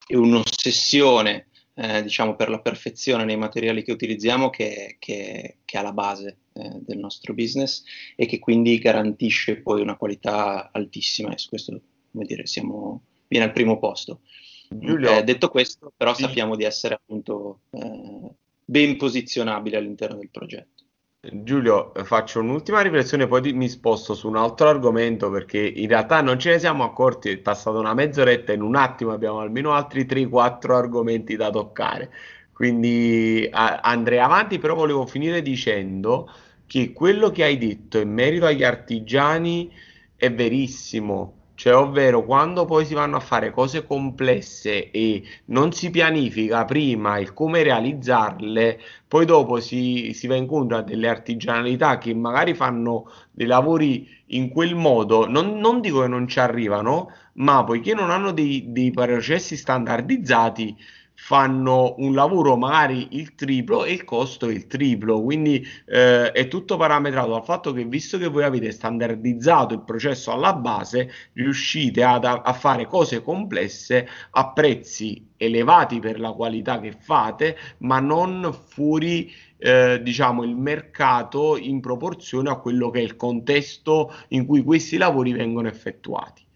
e 0.07 0.15
un'ossessione 0.15 1.47
eh, 1.75 2.01
diciamo, 2.01 2.35
per 2.35 2.49
la 2.49 2.59
perfezione 2.59 3.23
nei 3.23 3.37
materiali 3.37 3.83
che 3.83 3.91
utilizziamo 3.91 4.49
che, 4.49 4.95
che, 4.99 5.57
che 5.63 5.77
è 5.77 5.79
alla 5.79 5.93
base 5.93 6.37
eh, 6.53 6.79
del 6.79 6.97
nostro 6.97 7.33
business 7.33 7.83
e 8.15 8.25
che 8.25 8.39
quindi 8.39 8.79
garantisce 8.79 9.57
poi 9.57 9.81
una 9.81 9.95
qualità 9.95 10.71
altissima 10.71 11.33
e 11.33 11.37
su 11.37 11.49
questo 11.49 11.79
come 12.11 12.25
dire, 12.25 12.47
siamo, 12.47 13.03
viene 13.27 13.45
al 13.45 13.51
primo 13.51 13.77
posto. 13.77 14.21
Giulio, 14.69 15.09
eh, 15.09 15.23
detto 15.23 15.49
questo, 15.49 15.91
però 15.95 16.13
sì. 16.13 16.23
sappiamo 16.23 16.55
di 16.55 16.63
essere 16.63 16.95
appunto 16.95 17.61
eh, 17.71 18.31
ben 18.65 18.97
posizionabile 18.97 19.77
all'interno 19.77 20.17
del 20.17 20.29
progetto. 20.29 20.83
Giulio, 21.19 21.91
faccio 22.03 22.39
un'ultima 22.39 22.81
riflessione, 22.81 23.27
poi 23.27 23.51
mi 23.53 23.67
sposto 23.67 24.13
su 24.13 24.27
un 24.27 24.37
altro 24.37 24.69
argomento 24.69 25.29
perché 25.29 25.59
in 25.59 25.87
realtà 25.87 26.21
non 26.21 26.39
ce 26.39 26.51
ne 26.51 26.59
siamo 26.59 26.83
accorti, 26.83 27.29
è 27.29 27.37
passata 27.37 27.79
una 27.79 27.93
mezz'oretta, 27.93 28.53
in 28.53 28.61
un 28.61 28.75
attimo 28.75 29.11
abbiamo 29.11 29.39
almeno 29.39 29.73
altri 29.73 30.05
3-4 30.05 30.75
argomenti 30.75 31.35
da 31.35 31.49
toccare. 31.49 32.11
Quindi 32.53 33.47
a- 33.51 33.79
andrei 33.81 34.19
avanti, 34.19 34.57
però 34.57 34.75
volevo 34.75 35.05
finire 35.05 35.41
dicendo 35.41 36.29
che 36.65 36.93
quello 36.93 37.29
che 37.31 37.43
hai 37.43 37.57
detto 37.57 37.99
in 37.99 38.11
merito 38.11 38.45
agli 38.45 38.63
artigiani 38.63 39.71
è 40.15 40.31
verissimo 40.31 41.36
cioè 41.57 41.75
ovvero 41.75 42.23
quando 42.23 42.65
poi 42.65 42.85
si 42.85 42.93
vanno 42.93 43.17
a 43.17 43.19
fare 43.19 43.49
cose 43.49 43.83
complesse 43.83 44.91
e 44.91 45.23
non 45.45 45.71
si 45.71 45.89
pianifica 45.89 46.65
prima 46.65 47.17
il 47.17 47.33
come 47.33 47.63
realizzarle, 47.63 48.79
poi 49.07 49.25
dopo 49.25 49.59
si, 49.59 50.11
si 50.13 50.27
va 50.27 50.35
incontro 50.35 50.77
a 50.77 50.83
delle 50.83 51.07
artigianalità 51.07 51.97
che 51.97 52.13
magari 52.13 52.53
fanno 52.53 53.11
dei 53.31 53.47
lavori 53.47 54.07
in 54.27 54.49
quel 54.49 54.75
modo, 54.75 55.27
non, 55.27 55.57
non 55.57 55.81
dico 55.81 56.01
che 56.01 56.07
non 56.07 56.27
ci 56.27 56.39
arrivano, 56.39 57.09
ma 57.33 57.63
poiché 57.63 57.95
non 57.95 58.11
hanno 58.11 58.31
dei, 58.31 58.65
dei 58.67 58.91
processi 58.91 59.57
standardizzati, 59.57 60.77
fanno 61.19 61.95
un 61.97 62.13
lavoro 62.13 62.55
magari 62.55 63.07
il 63.17 63.33
triplo 63.33 63.83
e 63.83 63.91
il 63.93 64.03
costo 64.03 64.47
è 64.47 64.53
il 64.53 64.67
triplo, 64.67 65.21
quindi 65.21 65.65
eh, 65.87 66.31
è 66.31 66.47
tutto 66.47 66.77
parametrato 66.77 67.31
dal 67.31 67.43
fatto 67.43 67.73
che 67.73 67.85
visto 67.85 68.17
che 68.19 68.27
voi 68.27 68.43
avete 68.43 68.71
standardizzato 68.71 69.73
il 69.73 69.81
processo 69.81 70.31
alla 70.31 70.53
base, 70.53 71.11
riuscite 71.33 72.03
ad, 72.03 72.23
a 72.23 72.53
fare 72.53 72.85
cose 72.85 73.23
complesse 73.23 74.07
a 74.31 74.53
prezzi 74.53 75.31
elevati 75.37 75.99
per 75.99 76.19
la 76.19 76.31
qualità 76.31 76.79
che 76.79 76.91
fate, 76.91 77.57
ma 77.79 77.99
non 77.99 78.55
fuori 78.67 79.33
eh, 79.57 79.99
diciamo 80.01 80.43
il 80.43 80.55
mercato 80.55 81.57
in 81.57 81.81
proporzione 81.81 82.49
a 82.51 82.59
quello 82.59 82.91
che 82.91 82.99
è 82.99 83.03
il 83.03 83.15
contesto 83.15 84.13
in 84.29 84.45
cui 84.45 84.63
questi 84.63 84.97
lavori 84.97 85.33
vengono 85.33 85.67
effettuati 85.67 86.46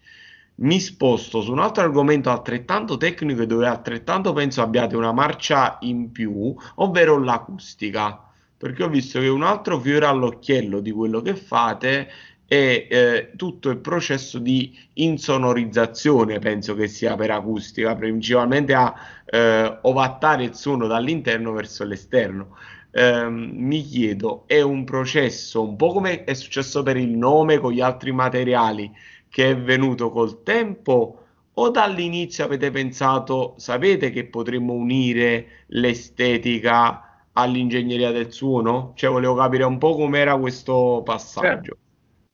mi 0.62 0.80
sposto 0.80 1.40
su 1.40 1.52
un 1.52 1.58
altro 1.58 1.82
argomento 1.82 2.30
altrettanto 2.30 2.96
tecnico 2.96 3.42
e 3.42 3.46
dove 3.46 3.66
altrettanto 3.66 4.32
penso 4.32 4.62
abbiate 4.62 4.96
una 4.96 5.12
marcia 5.12 5.78
in 5.82 6.10
più, 6.12 6.54
ovvero 6.76 7.18
l'acustica, 7.18 8.20
perché 8.56 8.82
ho 8.84 8.88
visto 8.88 9.20
che 9.20 9.28
un 9.28 9.42
altro 9.42 9.78
fiore 9.78 10.06
all'occhiello 10.06 10.80
di 10.80 10.92
quello 10.92 11.20
che 11.20 11.34
fate 11.34 12.08
è 12.46 12.86
eh, 12.88 13.32
tutto 13.34 13.70
il 13.70 13.78
processo 13.78 14.38
di 14.38 14.76
insonorizzazione, 14.94 16.38
penso 16.38 16.74
che 16.74 16.86
sia 16.86 17.16
per 17.16 17.30
acustica, 17.30 17.96
principalmente 17.96 18.74
a 18.74 18.94
eh, 19.24 19.78
ovattare 19.82 20.44
il 20.44 20.54
suono 20.54 20.86
dall'interno 20.86 21.52
verso 21.52 21.84
l'esterno. 21.84 22.56
Eh, 22.90 23.26
mi 23.28 23.82
chiedo, 23.82 24.44
è 24.46 24.60
un 24.60 24.84
processo 24.84 25.66
un 25.66 25.76
po' 25.76 25.94
come 25.94 26.24
è 26.24 26.34
successo 26.34 26.82
per 26.82 26.98
il 26.98 27.16
nome 27.16 27.58
con 27.58 27.72
gli 27.72 27.80
altri 27.80 28.12
materiali 28.12 28.92
che 29.32 29.48
è 29.48 29.56
venuto 29.56 30.10
col 30.10 30.42
tempo 30.42 31.24
o 31.54 31.70
dall'inizio 31.70 32.44
avete 32.44 32.70
pensato, 32.70 33.54
sapete 33.56 34.10
che 34.10 34.26
potremmo 34.26 34.74
unire 34.74 35.64
l'estetica 35.68 37.28
all'ingegneria 37.32 38.10
del 38.10 38.30
suono? 38.30 38.92
Cioè 38.94 39.10
volevo 39.10 39.34
capire 39.34 39.64
un 39.64 39.78
po' 39.78 39.94
com'era 39.94 40.36
questo 40.36 41.00
passaggio. 41.02 41.78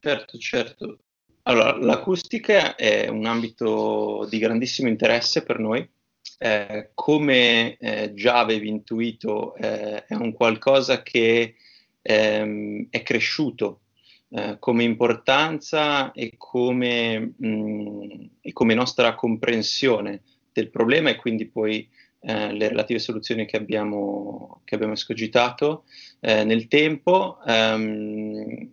Certo, 0.01 0.39
certo. 0.39 0.99
Allora, 1.43 1.77
l'acustica 1.77 2.75
è 2.75 3.07
un 3.07 3.27
ambito 3.27 4.27
di 4.29 4.39
grandissimo 4.39 4.89
interesse 4.89 5.45
per 5.45 5.61
noi. 5.61 5.89
Eh, 6.37 6.91
come 6.95 7.77
eh, 7.77 8.13
già 8.13 8.41
avevi 8.41 8.69
intuito, 8.69 9.55
eh, 9.55 10.05
è 10.05 10.15
un 10.15 10.33
qualcosa 10.33 11.05
che 11.05 11.55
ehm, 12.03 12.89
è 12.91 13.03
cresciuto 13.05 13.83
eh, 14.31 14.57
come 14.59 14.85
importanza 14.85 16.13
e 16.13 16.35
come, 16.37 17.35
mh, 17.37 17.47
mm, 17.47 18.25
e 18.41 18.53
come, 18.53 18.75
nostra 18.75 19.15
comprensione 19.15 20.23
del 20.53 20.71
problema 20.71 21.11
e 21.11 21.17
quindi 21.17 21.47
poi 21.47 21.89
eh, 22.21 22.53
le 22.53 22.69
relative 22.69 22.99
soluzioni 22.99 23.47
che 23.47 23.57
abbiamo, 23.57 24.61
che 24.65 24.75
abbiamo 24.75 24.93
escogitato 24.93 25.85
eh, 26.21 26.45
nel 26.45 26.69
tempo, 26.69 27.39
ehm, 27.47 28.71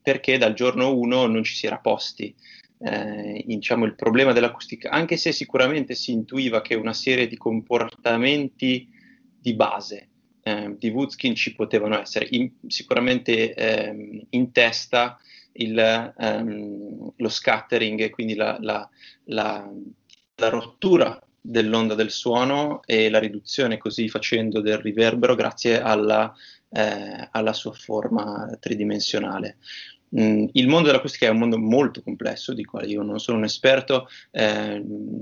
perché 0.00 0.38
dal 0.38 0.54
giorno 0.54 0.96
1 0.96 1.26
non 1.26 1.42
ci 1.42 1.54
si 1.54 1.66
era 1.66 1.78
posti. 1.78 2.34
Eh, 2.78 3.42
diciamo, 3.46 3.86
il 3.86 3.94
problema 3.94 4.32
dell'acustica, 4.32 4.90
anche 4.90 5.16
se 5.16 5.32
sicuramente 5.32 5.94
si 5.94 6.12
intuiva 6.12 6.60
che 6.60 6.74
una 6.74 6.92
serie 6.92 7.26
di 7.26 7.36
comportamenti 7.36 8.88
di 9.40 9.54
base 9.54 10.08
eh, 10.46 10.76
di 10.78 10.90
Woodskin 10.90 11.34
ci 11.34 11.54
potevano 11.54 12.00
essere. 12.00 12.28
In, 12.30 12.52
sicuramente 12.68 13.52
ehm, 13.52 14.26
in 14.30 14.52
testa 14.52 15.18
il, 15.54 15.76
ehm, 16.16 17.12
lo 17.16 17.28
scattering 17.28 18.00
e 18.00 18.10
quindi 18.10 18.36
la, 18.36 18.56
la, 18.60 18.88
la, 19.24 19.68
la, 20.36 20.48
rottura 20.48 21.20
dell'onda 21.40 21.94
del 21.96 22.12
suono 22.12 22.80
e 22.84 23.10
la 23.10 23.18
riduzione 23.18 23.76
così 23.76 24.08
facendo 24.08 24.60
del 24.60 24.78
riverbero 24.78 25.34
grazie 25.34 25.80
alla, 25.80 26.32
eh, 26.70 27.28
alla 27.32 27.52
sua 27.52 27.72
forma 27.72 28.56
tridimensionale. 28.60 29.56
Mm, 30.18 30.46
il 30.52 30.68
mondo 30.68 30.86
dell'acustica 30.86 31.26
è 31.26 31.30
un 31.30 31.38
mondo 31.38 31.58
molto 31.58 32.00
complesso, 32.02 32.52
di 32.52 32.64
quale 32.64 32.86
io 32.86 33.02
non 33.02 33.18
sono 33.18 33.38
un 33.38 33.44
esperto. 33.44 34.08
Eh, 34.30 34.80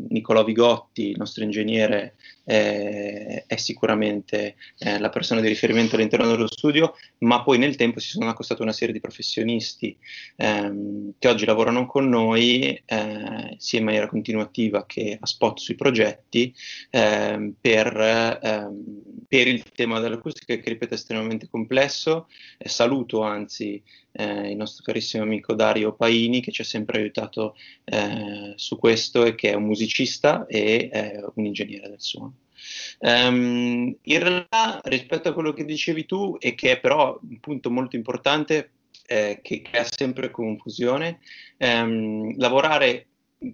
Nicolò 0.09 0.45
Vigotti, 0.45 1.09
il 1.11 1.17
nostro 1.17 1.43
ingegnere, 1.43 2.17
eh, 2.45 3.45
è 3.47 3.57
sicuramente 3.57 4.57
eh, 4.79 4.99
la 4.99 5.09
persona 5.09 5.41
di 5.41 5.49
riferimento 5.49 5.97
all'interno 5.97 6.29
dello 6.29 6.47
studio, 6.47 6.95
ma 7.19 7.43
poi 7.43 7.59
nel 7.59 7.77
tempo 7.77 8.01
si 8.01 8.09
sono 8.09 8.29
accostati 8.29 8.63
una 8.63 8.73
serie 8.73 8.93
di 8.93 9.01
professionisti 9.01 9.97
ehm, 10.37 11.15
che 11.19 11.29
oggi 11.29 11.45
lavorano 11.45 11.87
con 11.87 12.09
noi 12.09 12.81
eh, 12.85 13.55
sia 13.59 13.79
in 13.79 13.85
maniera 13.85 14.09
continuativa 14.09 14.87
che 14.87 15.17
a 15.21 15.27
spot 15.27 15.59
sui 15.59 15.75
progetti 15.75 16.55
ehm, 16.91 17.55
per, 17.61 18.41
ehm, 18.43 18.85
per, 19.27 19.49
il 19.49 19.63
tema 19.75 20.01
dell'acustica 20.01 20.55
che 20.55 20.69
ripeto 20.69 20.95
è 20.95 20.97
estremamente 20.97 21.49
complesso. 21.49 22.29
saluto 22.59 23.23
anzi 23.23 23.83
eh, 24.13 24.51
il 24.51 24.57
nostro 24.57 24.85
carissimo 24.85 25.23
amico 25.23 25.55
Dario 25.55 25.95
Paini 25.95 26.41
che 26.41 26.53
ci 26.53 26.61
ha 26.63 26.65
sempre 26.65 26.99
aiutato 26.99 27.57
eh, 27.85 28.53
su 28.57 28.79
questo 28.79 29.25
e 29.25 29.35
che 29.35 29.51
è 29.51 29.55
un 29.55 29.65
musicista 29.65 30.47
e 30.47 30.91
un 31.35 31.45
ingegnere 31.47 31.89
del 31.89 32.01
suono. 32.01 32.34
Um, 32.99 33.97
in 34.03 34.19
realtà, 34.19 34.81
rispetto 34.85 35.29
a 35.29 35.33
quello 35.33 35.53
che 35.53 35.65
dicevi 35.65 36.07
tu, 36.07 36.37
e 36.39 36.55
che 36.55 36.73
è 36.73 36.81
però 36.81 37.19
un 37.21 37.41
punto 37.41 37.71
molto 37.71 37.97
importante, 37.97 38.71
eh, 39.07 39.41
che 39.43 39.63
crea 39.63 39.85
sempre 39.85 40.31
confusione, 40.31 41.21
um, 41.59 42.35
lavorare 42.39 43.07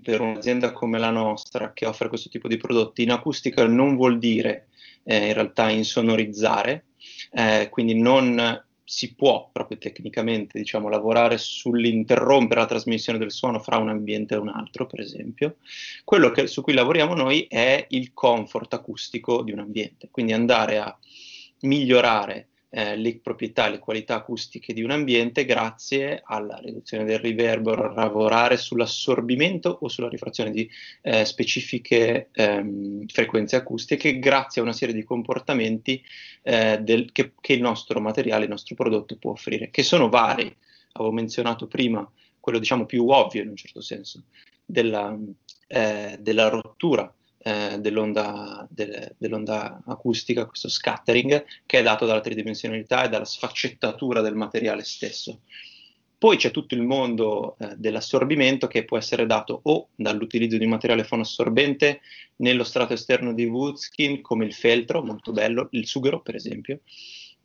per 0.03 0.21
un'azienda 0.21 0.73
come 0.73 0.99
la 0.99 1.11
nostra 1.11 1.73
che 1.73 1.87
offre 1.87 2.09
questo 2.09 2.29
tipo 2.29 2.47
di 2.47 2.57
prodotti 2.57 3.03
in 3.03 3.11
acustica 3.11 3.67
non 3.67 3.97
vuol 3.97 4.19
dire 4.19 4.69
eh, 5.05 5.29
in 5.29 5.33
realtà 5.35 5.69
insonorizzare, 5.71 6.85
eh, 7.33 7.69
quindi 7.71 7.95
non 7.95 8.63
si 8.91 9.15
può 9.15 9.49
proprio 9.53 9.79
tecnicamente 9.79 10.59
diciamo, 10.59 10.89
lavorare 10.89 11.39
sull'interrompere 11.39 12.59
la 12.59 12.67
trasmissione 12.67 13.21
del 13.21 13.31
suono 13.31 13.61
fra 13.61 13.77
un 13.77 13.89
ambiente 13.89 14.35
e 14.35 14.39
un 14.39 14.49
altro, 14.49 14.87
per 14.87 14.99
esempio. 14.99 15.59
Quello 16.03 16.33
che, 16.33 16.49
su 16.49 16.61
cui 16.61 16.73
lavoriamo 16.73 17.15
noi 17.15 17.47
è 17.49 17.87
il 17.91 18.13
comfort 18.13 18.75
acustico 18.75 19.43
di 19.43 19.53
un 19.53 19.61
ambiente, 19.61 20.09
quindi 20.11 20.33
andare 20.33 20.79
a 20.79 20.99
migliorare 21.61 22.49
eh, 22.71 22.97
le 22.97 23.19
proprietà, 23.19 23.69
le 23.69 23.79
qualità 23.81 24.15
acustiche 24.17 24.73
di 24.73 24.83
un 24.83 24.91
ambiente 24.91 25.45
grazie 25.45 26.23
alla 26.25 26.57
riduzione 26.59 27.05
del 27.05 27.19
riverbero, 27.19 27.93
lavorare 27.93 28.57
sull'assorbimento 28.57 29.79
o 29.81 29.89
sulla 29.89 30.09
rifrazione 30.09 30.51
di 30.51 30.71
eh, 31.03 31.25
specifiche 31.25 32.29
ehm, 32.33 33.07
frequenze 33.07 33.57
acustiche 33.57 34.19
grazie 34.19 34.61
a 34.61 34.65
una 34.65 34.73
serie 34.73 34.95
di 34.95 35.03
comportamenti 35.03 36.03
eh, 36.43 36.79
del, 36.81 37.11
che, 37.13 37.33
che, 37.41 37.53
il 37.55 37.61
nostro 37.61 38.01
materiale, 38.01 38.45
il 38.45 38.51
nostro 38.51 38.77
prodotto 38.77 39.17
può 39.17 39.33
offrire, 39.33 39.71
che 39.71 39.83
sono 39.83 40.09
vari. 40.09 40.55
Avevo 40.93 41.13
menzionato 41.13 41.67
prima 41.67 42.09
quello 42.39 42.59
diciamo 42.59 42.87
più 42.87 43.07
ovvio 43.09 43.43
in 43.43 43.49
un 43.49 43.57
certo 43.57 43.81
senso 43.81 44.25
della, 44.65 45.17
eh, 45.67 46.17
della 46.21 46.49
rottura 46.49 47.13
eh, 47.43 47.79
dell'onda, 47.79 48.67
de, 48.71 49.15
dell'onda, 49.17 49.83
acustica, 49.87 50.47
questo 50.47 50.69
scattering, 50.69 51.45
che 51.67 51.79
è 51.79 51.83
dato 51.83 52.07
dalla 52.07 52.21
tridimensionalità 52.21 53.05
e 53.05 53.09
dalla 53.09 53.25
sfaccettatura 53.25 54.21
del 54.21 54.35
materiale 54.35 54.85
stesso. 54.85 55.41
Poi 56.19 56.37
c'è 56.37 56.51
tutto 56.51 56.75
il 56.75 56.83
mondo 56.83 57.57
eh, 57.59 57.75
dell'assorbimento 57.77 58.67
che 58.67 58.85
può 58.85 58.99
essere 58.99 59.25
dato 59.25 59.61
o 59.63 59.89
dall'utilizzo 59.95 60.59
di 60.59 60.67
materiale 60.67 61.03
fonoassorbente 61.03 62.03
nello 62.37 62.63
strato 62.65 62.93
esterno 62.93 63.33
di 63.33 63.47
Woodskin, 63.47 64.21
come 64.21 64.45
il 64.45 64.53
feltro, 64.53 65.03
molto 65.03 65.33
bello, 65.33 65.69
il 65.71 65.87
sughero 65.87 66.21
per 66.21 66.35
esempio, 66.35 66.81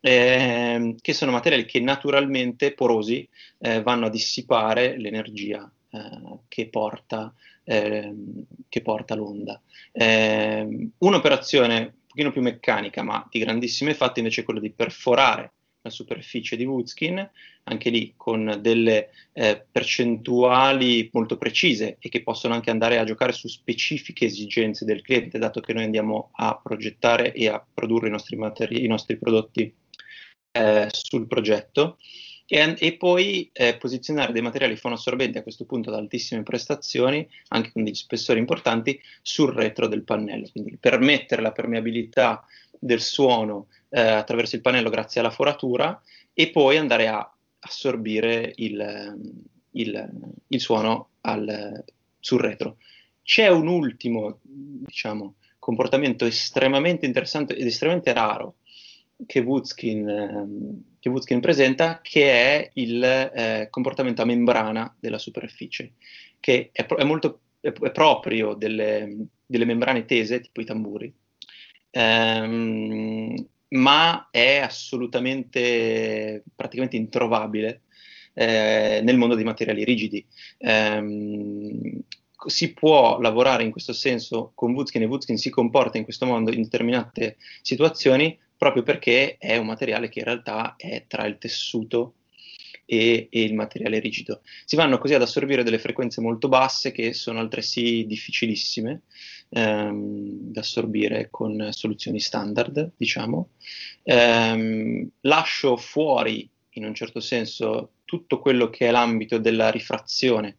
eh, 0.01 0.95
che 0.99 1.13
sono 1.13 1.31
materiali 1.31 1.63
che 1.63 1.79
naturalmente 1.79 2.73
porosi 2.73 3.25
eh, 3.59 3.81
vanno 3.81 4.07
a 4.07 4.09
dissipare 4.09 4.97
l'energia 4.97 5.71
che 6.47 6.67
porta 6.67 7.33
Ehm, 7.65 8.45
che 8.69 8.81
porta 8.81 9.15
l'onda. 9.15 9.59
Eh, 9.91 10.89
un'operazione 10.99 11.79
un 11.79 11.93
pochino 12.07 12.31
più 12.31 12.41
meccanica, 12.41 13.01
ma 13.01 13.27
di 13.29 13.39
grandissimo 13.39 13.89
effetto, 13.89 14.19
invece 14.19 14.41
è 14.41 14.43
quella 14.43 14.59
di 14.59 14.71
perforare 14.71 15.51
la 15.81 15.89
superficie 15.89 16.55
di 16.55 16.65
Woodskin, 16.65 17.27
anche 17.63 17.89
lì 17.89 18.13
con 18.15 18.59
delle 18.61 19.09
eh, 19.33 19.65
percentuali 19.69 21.09
molto 21.11 21.37
precise 21.37 21.97
e 21.99 22.09
che 22.09 22.21
possono 22.21 22.53
anche 22.53 22.69
andare 22.69 22.99
a 22.99 23.03
giocare 23.03 23.33
su 23.33 23.47
specifiche 23.47 24.25
esigenze 24.25 24.85
del 24.85 25.01
cliente, 25.01 25.39
dato 25.39 25.59
che 25.59 25.73
noi 25.73 25.83
andiamo 25.83 26.29
a 26.33 26.59
progettare 26.61 27.33
e 27.33 27.47
a 27.47 27.63
produrre 27.73 28.07
i 28.07 28.11
nostri, 28.11 28.35
materi- 28.35 28.83
i 28.83 28.87
nostri 28.87 29.17
prodotti 29.17 29.73
eh, 30.51 30.87
sul 30.91 31.27
progetto. 31.27 31.97
E, 32.47 32.75
e 32.77 32.93
poi 32.93 33.49
eh, 33.53 33.75
posizionare 33.77 34.31
dei 34.31 34.41
materiali 34.41 34.75
fonoassorbenti 34.75 35.37
a 35.37 35.43
questo 35.43 35.65
punto 35.65 35.89
ad 35.89 35.95
altissime 35.95 36.43
prestazioni, 36.43 37.27
anche 37.49 37.71
con 37.71 37.83
degli 37.83 37.95
spessori 37.95 38.39
importanti, 38.39 38.99
sul 39.21 39.53
retro 39.53 39.87
del 39.87 40.03
pannello, 40.03 40.47
quindi 40.51 40.77
permettere 40.77 41.41
la 41.41 41.51
permeabilità 41.51 42.45
del 42.79 43.01
suono 43.01 43.67
eh, 43.89 43.99
attraverso 43.99 44.55
il 44.55 44.61
pannello 44.61 44.89
grazie 44.89 45.21
alla 45.21 45.31
foratura 45.31 46.01
e 46.33 46.49
poi 46.49 46.77
andare 46.77 47.07
a 47.07 47.29
assorbire 47.59 48.53
il, 48.57 49.17
il, 49.71 50.09
il 50.47 50.59
suono 50.59 51.09
al, 51.21 51.83
sul 52.19 52.41
retro. 52.41 52.77
C'è 53.23 53.47
un 53.47 53.67
ultimo, 53.67 54.39
diciamo, 54.43 55.35
comportamento 55.57 56.25
estremamente 56.25 57.07
interessante 57.07 57.55
ed 57.55 57.65
estremamente 57.65 58.13
raro 58.13 58.57
che 59.25 59.39
Woodskin, 59.39 60.07
ehm, 60.07 60.83
che 60.99 61.09
Woodskin 61.09 61.39
presenta, 61.39 61.99
che 62.01 62.31
è 62.31 62.69
il 62.73 63.03
eh, 63.03 63.67
comportamento 63.69 64.21
a 64.21 64.25
membrana 64.25 64.93
della 64.99 65.17
superficie, 65.17 65.93
che 66.39 66.69
è, 66.71 66.85
è 66.85 67.03
molto 67.03 67.41
è, 67.61 67.71
è 67.71 67.91
proprio 67.91 68.53
delle, 68.53 69.27
delle, 69.45 69.65
membrane 69.65 70.05
tese, 70.05 70.41
tipo 70.41 70.61
i 70.61 70.65
tamburi, 70.65 71.13
ehm, 71.91 73.47
ma 73.69 74.27
è 74.31 74.57
assolutamente 74.57 76.43
praticamente 76.55 76.97
introvabile 76.97 77.81
eh, 78.33 79.01
nel 79.03 79.17
mondo 79.17 79.35
dei 79.35 79.43
materiali 79.43 79.83
rigidi. 79.83 80.25
Eh, 80.57 82.03
si 82.47 82.73
può 82.73 83.19
lavorare 83.19 83.63
in 83.63 83.71
questo 83.71 83.93
senso 83.93 84.51
con 84.53 84.73
Woodskin 84.73 85.01
e 85.01 85.05
Woodskin 85.05 85.37
si 85.37 85.49
comporta 85.49 85.97
in 85.97 86.03
questo 86.03 86.25
modo 86.25 86.51
in 86.51 86.61
determinate 86.61 87.37
situazioni 87.61 88.37
proprio 88.57 88.83
perché 88.83 89.37
è 89.37 89.57
un 89.57 89.65
materiale 89.65 90.09
che 90.09 90.19
in 90.19 90.25
realtà 90.25 90.75
è 90.77 91.05
tra 91.07 91.25
il 91.25 91.37
tessuto 91.37 92.15
e, 92.85 93.27
e, 93.29 93.41
il 93.41 93.53
materiale 93.53 93.99
rigido. 93.99 94.41
Si 94.65 94.75
vanno 94.75 94.97
così 94.97 95.13
ad 95.13 95.21
assorbire 95.21 95.63
delle 95.63 95.79
frequenze 95.79 96.21
molto 96.21 96.47
basse 96.47 96.91
che 96.91 97.13
sono 97.13 97.39
altresì 97.39 98.05
difficilissime 98.05 99.01
ehm, 99.49 100.51
da 100.51 100.61
assorbire 100.61 101.29
con 101.31 101.69
soluzioni 101.71 102.19
standard, 102.19 102.91
diciamo. 102.95 103.49
Ehm, 104.03 105.09
lascio 105.21 105.77
fuori, 105.77 106.47
in 106.71 106.85
un 106.85 106.93
certo 106.93 107.19
senso, 107.19 107.91
tutto 108.05 108.39
quello 108.39 108.69
che 108.69 108.87
è 108.87 108.91
l'ambito 108.91 109.39
della 109.39 109.69
rifrazione 109.71 110.57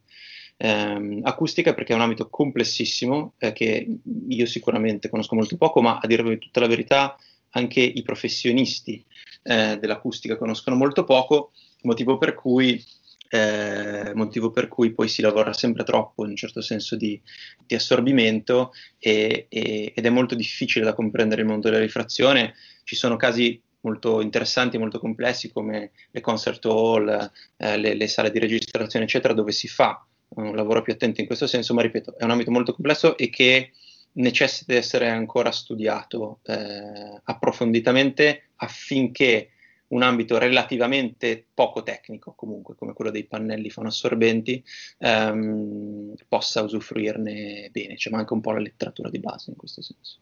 ehm, 0.57 1.21
acustica 1.25 1.75
perché 1.75 1.93
è 1.93 1.97
un 1.97 2.03
ambito 2.03 2.29
complessissimo 2.29 3.35
eh, 3.39 3.53
che 3.53 3.99
io 4.29 4.47
sicuramente 4.47 5.09
conosco 5.09 5.35
molto 5.35 5.57
poco, 5.57 5.81
ma 5.81 5.99
a 5.99 6.07
dirvi 6.07 6.39
tutta 6.39 6.61
la 6.61 6.67
verità 6.67 7.17
anche 7.57 7.81
i 7.81 8.03
professionisti 8.03 9.05
eh, 9.43 9.79
dell'acustica 9.79 10.37
conoscono 10.37 10.77
molto 10.77 11.05
poco, 11.05 11.53
motivo 11.83 12.19
per 12.19 12.35
cui 12.35 12.83
eh, 13.29 14.13
motivo 14.15 14.53
per 14.53 14.69
cui 14.69 14.93
poi 14.93 15.09
si 15.09 15.21
lavora 15.21 15.53
sempre 15.53 15.83
troppo 15.83 16.23
in 16.25 16.31
un 16.31 16.37
certo 16.37 16.61
senso 16.61 16.95
di, 16.95 17.21
di 17.67 17.75
assorbimento 17.75 18.73
e, 18.99 19.47
e, 19.49 19.93
ed 19.95 20.07
è 20.07 20.11
molto 20.11 20.37
difficile 20.37 20.85
da 20.85 20.95
comprendere 20.95 21.41
il 21.41 21.49
mondo 21.49 21.69
della 21.69 21.83
rifrazione. 21.83 22.55
Ci 22.85 22.95
sono 22.95 23.17
casi 23.17 23.61
molto 23.81 24.21
interessanti 24.21 24.79
molto 24.79 24.99
complessi 24.99 25.51
come 25.51 25.93
le 26.11 26.21
concert 26.21 26.65
hall, 26.67 27.31
eh, 27.57 27.77
le, 27.79 27.95
le, 27.95 28.07
sale 28.09 28.31
di 28.31 28.39
registrazione, 28.39 29.07
eccetera, 29.07 29.33
dove 29.33 29.53
si 29.53 29.69
fa 29.69 30.05
un 30.29 30.55
lavoro 30.55 30.83
più 30.83 30.93
attento 30.93 31.21
in 31.21 31.27
questo 31.27 31.47
senso, 31.47 31.73
ma 31.73 31.83
ripeto, 31.83 32.17
è 32.19 32.25
un 32.25 32.31
ambito 32.31 32.51
molto 32.51 32.73
complesso 32.75 33.17
e 33.17 33.31
che 33.31 33.73
necessita 34.17 34.73
di 34.73 34.79
essere 34.79 35.09
ancora 35.09 35.51
studiato 35.51 36.41
eh, 36.45 37.21
approfonditamente 37.25 38.51
affinché 38.57 39.51
un 39.89 40.03
ambito 40.03 40.39
relativamente 40.39 41.47
poco 41.55 41.83
tecnico, 41.83 42.33
comunque 42.35 42.75
come 42.75 42.93
quello 42.93 43.11
dei 43.11 43.25
pannelli 43.25 43.71
fonoassorbenti, 43.71 44.63
ehm, 44.99 46.15
possa 46.29 46.63
usufruirne 46.63 47.69
bene. 47.71 47.95
C'è 47.95 48.11
manca 48.11 48.35
un 48.35 48.41
po' 48.41 48.51
la 48.53 48.59
letteratura 48.59 49.11
di 49.11 49.21
base 49.21 49.51
in 49.51 49.57
questo 49.57 49.83
senso. 49.83 50.19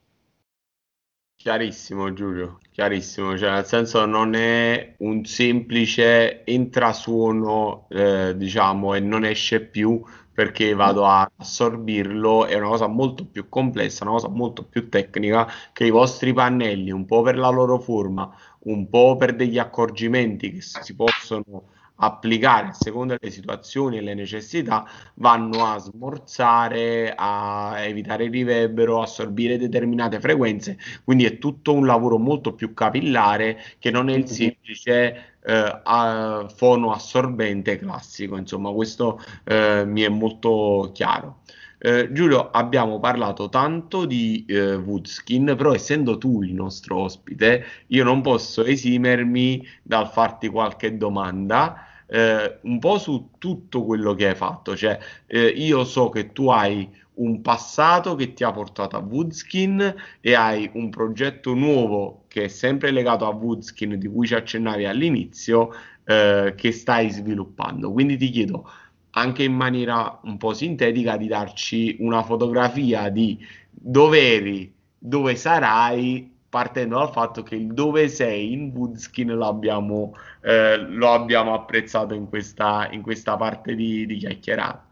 Chiarissimo 1.44 2.10
Giulio, 2.14 2.58
chiarissimo, 2.70 3.36
cioè 3.36 3.50
nel 3.50 3.66
senso 3.66 4.06
non 4.06 4.32
è 4.34 4.94
un 5.00 5.26
semplice 5.26 6.42
entrasuono, 6.42 7.86
eh, 7.90 8.32
diciamo, 8.34 8.94
e 8.94 9.00
non 9.00 9.26
esce 9.26 9.60
più 9.60 10.02
perché 10.32 10.72
vado 10.72 11.04
a 11.04 11.30
assorbirlo, 11.36 12.46
è 12.46 12.56
una 12.56 12.68
cosa 12.68 12.86
molto 12.86 13.26
più 13.26 13.50
complessa, 13.50 14.04
una 14.04 14.14
cosa 14.14 14.28
molto 14.28 14.64
più 14.64 14.88
tecnica 14.88 15.46
che 15.74 15.84
i 15.84 15.90
vostri 15.90 16.32
pannelli, 16.32 16.90
un 16.90 17.04
po' 17.04 17.20
per 17.20 17.36
la 17.36 17.50
loro 17.50 17.78
forma, 17.78 18.34
un 18.60 18.88
po' 18.88 19.18
per 19.18 19.36
degli 19.36 19.58
accorgimenti 19.58 20.50
che 20.50 20.62
si 20.62 20.94
possono 20.94 21.64
applicare 21.96 22.68
a 22.68 22.72
seconda 22.72 23.16
delle 23.18 23.32
situazioni 23.32 23.98
e 23.98 24.00
le 24.00 24.14
necessità, 24.14 24.86
vanno 25.14 25.64
a 25.66 25.78
smorzare, 25.78 27.14
a 27.16 27.74
evitare 27.80 28.24
il 28.24 28.30
riverbero, 28.30 29.00
assorbire 29.02 29.56
determinate 29.56 30.20
frequenze, 30.20 30.78
quindi 31.04 31.24
è 31.24 31.38
tutto 31.38 31.72
un 31.72 31.86
lavoro 31.86 32.18
molto 32.18 32.54
più 32.54 32.74
capillare 32.74 33.62
che 33.78 33.90
non 33.90 34.08
è 34.08 34.14
il 34.14 34.26
semplice 34.28 35.36
eh, 35.42 36.46
fono 36.54 36.92
assorbente 36.92 37.76
classico, 37.76 38.36
insomma 38.36 38.72
questo 38.72 39.20
eh, 39.44 39.84
mi 39.86 40.02
è 40.02 40.08
molto 40.08 40.90
chiaro. 40.92 41.42
Eh, 41.86 42.08
Giulio, 42.12 42.50
abbiamo 42.50 42.98
parlato 42.98 43.50
tanto 43.50 44.06
di 44.06 44.46
eh, 44.48 44.74
Woodskin, 44.74 45.54
però 45.54 45.74
essendo 45.74 46.16
tu 46.16 46.42
il 46.42 46.54
nostro 46.54 46.96
ospite, 47.00 47.62
io 47.88 48.04
non 48.04 48.22
posso 48.22 48.64
esimermi 48.64 49.62
dal 49.82 50.08
farti 50.08 50.48
qualche 50.48 50.96
domanda. 50.96 51.86
Eh, 52.06 52.60
un 52.62 52.78
po' 52.78 52.96
su 52.98 53.32
tutto 53.38 53.84
quello 53.84 54.14
che 54.14 54.28
hai 54.28 54.34
fatto, 54.34 54.74
cioè 54.74 54.98
eh, 55.26 55.46
io 55.46 55.84
so 55.84 56.08
che 56.08 56.32
tu 56.32 56.48
hai 56.48 56.88
un 57.16 57.42
passato 57.42 58.14
che 58.14 58.32
ti 58.32 58.44
ha 58.44 58.50
portato 58.50 58.96
a 58.96 59.00
Woodskin 59.00 59.94
e 60.20 60.34
hai 60.34 60.70
un 60.74 60.88
progetto 60.90 61.52
nuovo 61.54 62.24
che 62.28 62.44
è 62.44 62.48
sempre 62.48 62.90
legato 62.92 63.26
a 63.26 63.30
Woodskin 63.30 63.98
di 63.98 64.08
cui 64.08 64.26
ci 64.26 64.34
accennavi 64.34 64.86
all'inizio 64.86 65.70
eh, 66.04 66.54
che 66.56 66.72
stai 66.72 67.10
sviluppando. 67.10 67.92
Quindi 67.92 68.16
ti 68.16 68.30
chiedo, 68.30 68.68
anche 69.14 69.42
in 69.44 69.54
maniera 69.54 70.20
un 70.24 70.36
po' 70.36 70.54
sintetica 70.54 71.16
di 71.16 71.26
darci 71.26 71.96
una 72.00 72.22
fotografia 72.22 73.08
di 73.08 73.38
dove 73.70 74.34
eri, 74.34 74.74
dove 74.98 75.36
sarai, 75.36 76.32
partendo 76.48 76.98
dal 76.98 77.10
fatto 77.10 77.42
che 77.42 77.56
il 77.56 77.72
dove 77.72 78.08
sei 78.08 78.52
in 78.52 78.70
Woodskin 78.70 79.36
l'abbiamo, 79.36 80.14
eh, 80.40 80.76
lo 80.78 81.12
abbiamo 81.12 81.52
apprezzato 81.52 82.14
in 82.14 82.28
questa, 82.28 82.88
in 82.92 83.02
questa 83.02 83.36
parte 83.36 83.74
di, 83.74 84.06
di 84.06 84.16
chiacchierata. 84.16 84.86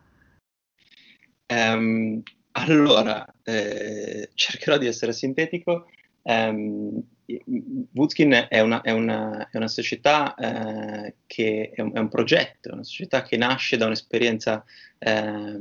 Um, 1.54 2.22
allora, 2.52 3.24
eh, 3.42 4.30
cercherò 4.34 4.76
di 4.76 4.86
essere 4.86 5.12
sintetico. 5.12 5.86
Um, 6.22 7.02
Woodskin 7.94 8.46
è 8.48 8.60
una, 8.60 8.80
è, 8.82 8.90
una, 8.90 9.48
è 9.50 9.56
una, 9.56 9.68
società 9.68 10.34
eh, 10.34 11.14
che 11.26 11.70
è 11.74 11.80
un, 11.80 11.92
è 11.94 11.98
un, 11.98 12.08
progetto, 12.08 12.72
una 12.72 12.84
società 12.84 13.22
che 13.22 13.36
nasce 13.36 13.76
da 13.76 13.86
un'esperienza 13.86 14.64
eh, 14.98 15.58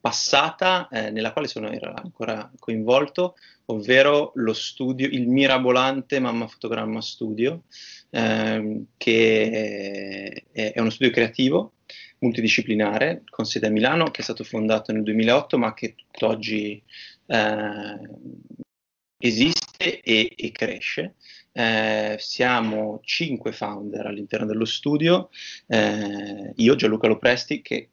passata 0.00 0.88
eh, 0.88 1.10
nella 1.10 1.32
quale 1.32 1.46
sono 1.46 1.68
ancora 1.68 2.50
coinvolto, 2.58 3.36
ovvero 3.66 4.32
lo 4.34 4.52
studio, 4.52 5.06
il 5.06 5.28
mirabolante 5.28 6.18
Mamma 6.18 6.48
Fotogramma 6.48 7.00
Studio, 7.00 7.64
ehm, 8.10 8.86
che 8.96 10.44
è, 10.52 10.72
è 10.72 10.80
uno 10.80 10.90
studio 10.90 11.12
creativo 11.12 11.72
multidisciplinare 12.18 13.22
con 13.28 13.44
sede 13.44 13.66
a 13.66 13.70
Milano 13.70 14.10
che 14.10 14.20
è 14.20 14.24
stato 14.24 14.44
fondato 14.44 14.92
nel 14.92 15.02
2008 15.02 15.58
ma 15.58 15.74
che 15.74 15.94
tutt'oggi 15.94 16.82
eh, 17.26 17.98
esiste 19.26 20.00
e, 20.00 20.32
e 20.36 20.52
cresce. 20.52 21.14
Eh, 21.52 22.16
siamo 22.18 23.00
cinque 23.04 23.52
founder 23.52 24.06
all'interno 24.06 24.46
dello 24.46 24.64
studio, 24.64 25.30
eh, 25.68 26.52
io 26.54 26.74
Gianluca 26.74 27.06
Lopresti 27.06 27.62
che 27.62 27.90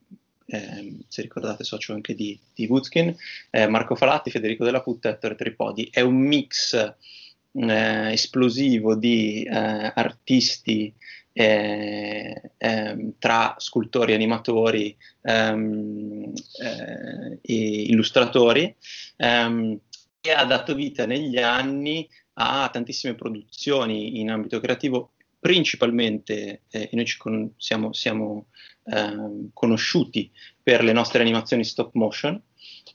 eh, 0.48 0.98
se 1.08 1.22
ricordate 1.22 1.64
socio 1.64 1.94
anche 1.94 2.14
di, 2.14 2.38
di 2.54 2.66
Woodskin, 2.66 3.16
eh, 3.52 3.68
Marco 3.68 3.96
Falatti, 3.96 4.32
Federico 4.32 4.66
Della 4.66 4.82
Putta 4.82 5.10
e 5.10 5.12
Ettore 5.14 5.36
Tripodi. 5.36 5.88
È 5.90 6.02
un 6.02 6.16
mix 6.16 6.74
eh, 6.74 8.12
esplosivo 8.12 8.96
di 8.96 9.44
eh, 9.44 9.92
artisti 9.96 10.94
eh, 11.34 12.52
ehm, 12.58 13.14
tra 13.20 13.56
scultori, 13.58 14.14
animatori 14.14 14.98
ehm, 15.22 16.34
eh, 16.62 17.40
e 17.42 17.82
illustratori 17.84 18.76
ehm, 19.16 19.80
e 20.22 20.32
ha 20.32 20.46
dato 20.46 20.76
vita 20.76 21.06
negli 21.06 21.40
anni 21.40 22.08
a 22.34 22.70
tantissime 22.72 23.16
produzioni 23.16 24.20
in 24.20 24.30
ambito 24.30 24.60
creativo, 24.60 25.14
principalmente 25.40 26.62
eh, 26.70 26.90
noi 26.94 27.06
ci 27.06 27.18
con- 27.18 27.54
siamo, 27.58 27.92
siamo 27.92 28.48
ehm, 28.86 29.50
conosciuti 29.54 30.32
per 30.62 30.84
le 30.84 30.94
nostre 30.94 31.22
animazioni 31.22 31.64
stop 31.64 31.94
motion, 31.96 32.40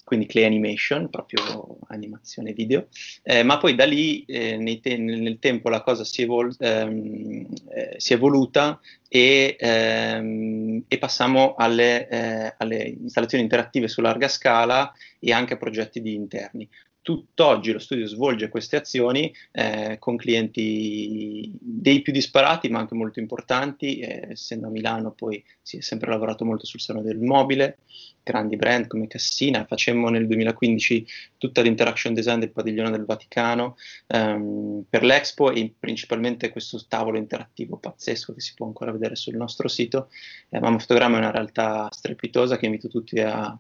quindi 0.05 0.27
Clay 0.27 0.45
Animation, 0.45 1.11
proprio 1.11 1.79
animazione 1.89 2.53
video, 2.53 2.87
eh, 3.25 3.43
ma 3.43 3.59
poi 3.59 3.75
da 3.75 3.85
lì 3.85 4.25
eh, 4.25 4.79
te- 4.81 4.97
nel 4.97 5.41
tempo 5.41 5.69
la 5.69 5.83
cosa 5.83 6.05
si, 6.05 6.23
evol- 6.23 6.55
ehm, 6.61 7.47
eh, 7.75 7.95
si 7.97 8.13
è 8.13 8.17
evoluta 8.17 8.79
e, 9.09 9.57
ehm, 9.59 10.85
e 10.87 10.99
passiamo 10.99 11.57
alle, 11.57 12.09
eh, 12.09 12.55
alle, 12.57 12.85
installazioni 13.01 13.43
interattive 13.43 13.89
su 13.89 14.01
larga 14.01 14.29
scala 14.29 14.93
e 15.19 15.33
anche 15.33 15.55
a 15.55 15.59
progetti 15.59 16.01
di 16.01 16.15
interni 16.15 16.69
tutt'oggi 17.07 17.71
lo 17.71 17.79
studio 17.79 18.05
svolge 18.09 18.49
queste 18.49 18.75
azioni 18.75 19.33
eh, 19.53 19.97
con 20.01 20.17
clienti 20.17 21.49
dei 21.57 22.03
più 22.03 22.13
disparati 22.13 22.69
ma 22.69 22.81
anche 22.81 22.97
molto 22.97 23.21
importanti, 23.21 24.01
eh, 24.01 24.27
essendo 24.31 24.67
a 24.67 24.71
Milano 24.71 25.13
poi 25.13 25.41
si 25.63 25.77
è 25.77 25.81
sempre 25.83 26.11
lavorato 26.11 26.45
molto 26.45 26.67
sul 26.67 26.81
salone 26.81 27.05
del 27.05 27.21
mobile, 27.21 27.79
grandi 28.25 28.57
brand 28.57 28.89
come 28.89 29.07
Cassina, 29.07 29.65
facemmo 29.67 30.09
nel 30.09 30.27
2015 30.27 31.07
tutta 31.39 31.63
l'interaction 31.63 32.13
design 32.13 32.41
del 32.41 32.51
padiglione 32.51 32.91
del 32.91 33.05
Vaticano 33.05 33.77
ehm, 34.09 34.87
per 34.91 35.05
l'Expo 35.05 35.53
e 35.53 35.73
principalmente 35.79 36.51
questo 36.51 36.85
tavolo 36.89 37.19
interattivo 37.19 37.77
pazzesco 37.77 38.35
che 38.35 38.41
si 38.41 38.55
può 38.55 38.67
ancora 38.67 38.91
vedere 38.91 39.15
sul 39.15 39.37
nostro 39.37 39.69
sito. 39.69 40.09
Eh, 40.49 40.59
Mamma 40.59 40.81
Fotogramma 40.81 41.19
è 41.19 41.21
una 41.21 41.31
realtà 41.31 41.87
strepitosa 41.93 42.57
che 42.57 42.67
invito 42.67 42.89
tutti 42.89 43.21
a 43.21 43.57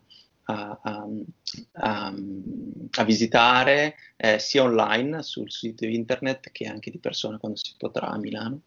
a, 0.47 0.81
a, 0.83 1.07
a, 1.73 2.15
a 2.99 3.05
visitare 3.05 3.97
eh, 4.17 4.39
sia 4.39 4.63
online 4.63 5.23
sul 5.23 5.51
sito 5.51 5.85
internet 5.85 6.51
che 6.53 6.67
anche 6.67 6.91
di 6.91 6.99
persona 6.99 7.39
quando 7.39 7.59
si 7.59 7.75
potrà 7.77 8.09
a 8.09 8.19
Milano. 8.19 8.63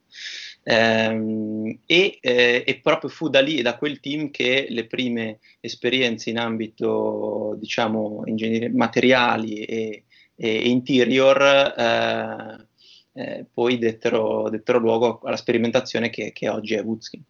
Ehm, 0.64 1.80
e, 1.86 2.18
eh, 2.22 2.64
e, 2.66 2.80
proprio 2.80 3.10
fu 3.10 3.30
da 3.30 3.42
lì, 3.42 3.62
da 3.62 3.78
quel 3.78 4.00
team, 4.00 4.30
che 4.32 4.68
le 4.70 4.86
prime 4.88 5.40
esperienze 5.60 6.30
in 6.30 6.38
ambito, 6.38 7.56
diciamo, 7.60 8.24
ingegneria 8.26 8.70
materiali 8.74 9.64
e, 9.64 10.04
e 10.36 10.70
interior 10.70 11.42
eh, 11.42 12.68
eh, 13.14 13.46
poi 13.52 13.78
dettero, 13.78 14.50
dettero, 14.50 14.80
luogo 14.80 15.20
alla 15.24 15.36
sperimentazione 15.36 16.10
che, 16.10 16.32
che 16.32 16.50
oggi 16.50 16.76
è 16.76 16.84
Woodskin. 16.84 17.24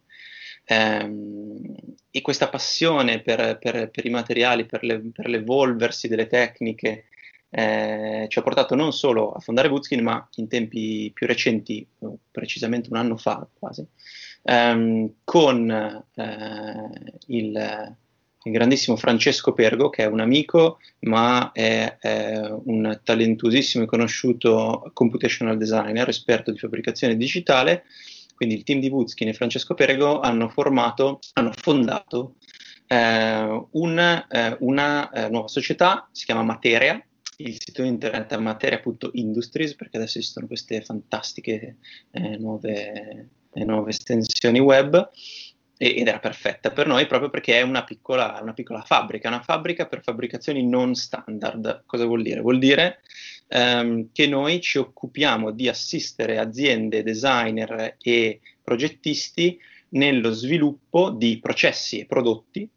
Ehm, 0.70 1.64
e 2.12 2.20
questa 2.22 2.48
passione 2.48 3.20
per, 3.20 3.58
per, 3.58 3.90
per 3.90 4.06
i 4.06 4.10
materiali, 4.10 4.66
per, 4.66 4.84
le, 4.84 5.00
per, 5.12 5.28
l'evolversi 5.28 6.06
delle 6.08 6.28
tecniche, 6.28 7.06
eh, 7.50 8.26
ci 8.28 8.38
ha 8.38 8.42
portato 8.42 8.76
non 8.76 8.92
solo 8.92 9.32
a 9.32 9.40
fondare 9.40 9.68
Woodskin, 9.68 10.02
ma 10.02 10.28
in 10.36 10.46
tempi 10.48 11.10
più 11.12 11.26
recenti, 11.26 11.86
precisamente 12.30 12.88
un 12.90 12.96
anno 12.96 13.16
fa 13.16 13.46
quasi, 13.52 13.84
ehm, 14.44 15.14
con 15.24 15.70
eh, 16.14 16.90
il, 17.26 17.96
il, 18.44 18.52
grandissimo 18.52 18.96
Francesco 18.96 19.52
Pergo, 19.52 19.90
che 19.90 20.04
è 20.04 20.06
un 20.06 20.20
amico, 20.20 20.78
ma 21.00 21.50
è, 21.52 21.96
è 21.98 22.40
un 22.64 23.00
talentuosissimo 23.02 23.84
e 23.84 23.88
conosciuto 23.88 24.90
computational 24.92 25.56
designer, 25.56 26.08
esperto 26.08 26.52
di 26.52 26.58
fabbricazione 26.58 27.16
digitale, 27.16 27.84
quindi 28.40 28.56
il 28.56 28.64
team 28.64 28.80
di 28.80 28.88
Woodskin 28.88 29.28
e 29.28 29.34
Francesco 29.34 29.74
Perego 29.74 30.20
hanno 30.20 30.48
formato, 30.48 31.18
hanno 31.34 31.52
fondato 31.54 32.36
eh, 32.86 33.66
un, 33.72 33.98
eh, 33.98 34.56
una 34.60 35.10
eh, 35.10 35.28
nuova 35.28 35.46
società, 35.46 36.08
si 36.10 36.24
chiama 36.24 36.42
Materia, 36.42 37.04
il 37.36 37.58
sito 37.60 37.82
internet 37.82 38.32
è 38.32 38.38
materia.industries 38.38 39.74
perché 39.74 39.98
adesso 39.98 40.16
esistono 40.16 40.46
queste 40.46 40.80
fantastiche 40.80 41.76
eh, 42.12 42.38
nuove, 42.38 43.28
eh, 43.52 43.64
nuove, 43.66 43.90
estensioni 43.90 44.58
web 44.58 45.10
ed 45.76 46.08
era 46.08 46.18
perfetta 46.18 46.70
per 46.70 46.86
noi 46.86 47.06
proprio 47.06 47.28
perché 47.28 47.58
è 47.58 47.62
una 47.62 47.84
piccola, 47.84 48.38
una 48.40 48.54
piccola 48.54 48.80
fabbrica, 48.80 49.28
una 49.28 49.42
fabbrica 49.42 49.84
per 49.84 50.02
fabbricazioni 50.02 50.66
non 50.66 50.94
standard. 50.94 51.82
Cosa 51.84 52.06
vuol 52.06 52.22
dire? 52.22 52.40
Vuol 52.40 52.58
dire 52.58 53.00
ehm, 53.50 54.08
che 54.12 54.26
noi 54.26 54.60
ci 54.60 54.78
occupiamo 54.78 55.50
di 55.50 55.68
assistere 55.68 56.38
aziende, 56.38 57.02
designer 57.02 57.96
e 58.00 58.40
progettisti 58.62 59.58
nello 59.90 60.30
sviluppo 60.30 61.10
di 61.10 61.38
processi 61.40 61.98
e 61.98 62.06
prodotti 62.06 62.68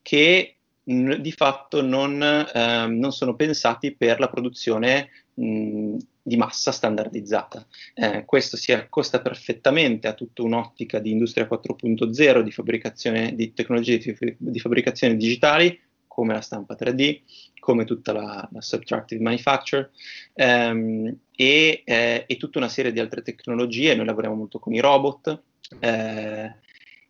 che 0.00 0.56
mh, 0.82 1.14
di 1.16 1.32
fatto 1.32 1.82
non, 1.82 2.22
ehm, 2.22 2.98
non, 2.98 3.12
sono 3.12 3.36
pensati 3.36 3.94
per 3.94 4.18
la 4.18 4.28
produzione 4.28 5.10
mh, 5.34 5.96
di 6.22 6.36
massa 6.36 6.72
standardizzata. 6.72 7.66
Eh, 7.94 8.24
questo 8.24 8.56
si 8.56 8.72
accosta 8.72 9.20
perfettamente 9.20 10.08
a 10.08 10.14
tutta 10.14 10.42
un'ottica 10.42 10.98
di 10.98 11.10
industria 11.10 11.46
4.0, 11.46 12.40
di 12.40 13.34
di 13.34 13.52
tecnologie 13.52 13.98
di, 13.98 14.36
di 14.38 14.58
fabbricazione 14.60 15.16
digitali, 15.16 15.78
come 16.12 16.34
la 16.34 16.42
stampa 16.42 16.76
3D, 16.78 17.20
come 17.58 17.86
tutta 17.86 18.12
la, 18.12 18.46
la 18.52 18.60
subtractive 18.60 19.22
manufacture 19.22 19.92
ehm, 20.34 21.16
e, 21.34 21.82
eh, 21.86 22.24
e, 22.26 22.36
tutta 22.36 22.58
una 22.58 22.68
serie 22.68 22.92
di 22.92 23.00
altre 23.00 23.22
tecnologie. 23.22 23.94
Noi 23.94 24.04
lavoriamo 24.04 24.36
molto 24.36 24.58
con 24.58 24.74
i 24.74 24.80
robot 24.80 25.42
eh, 25.80 26.54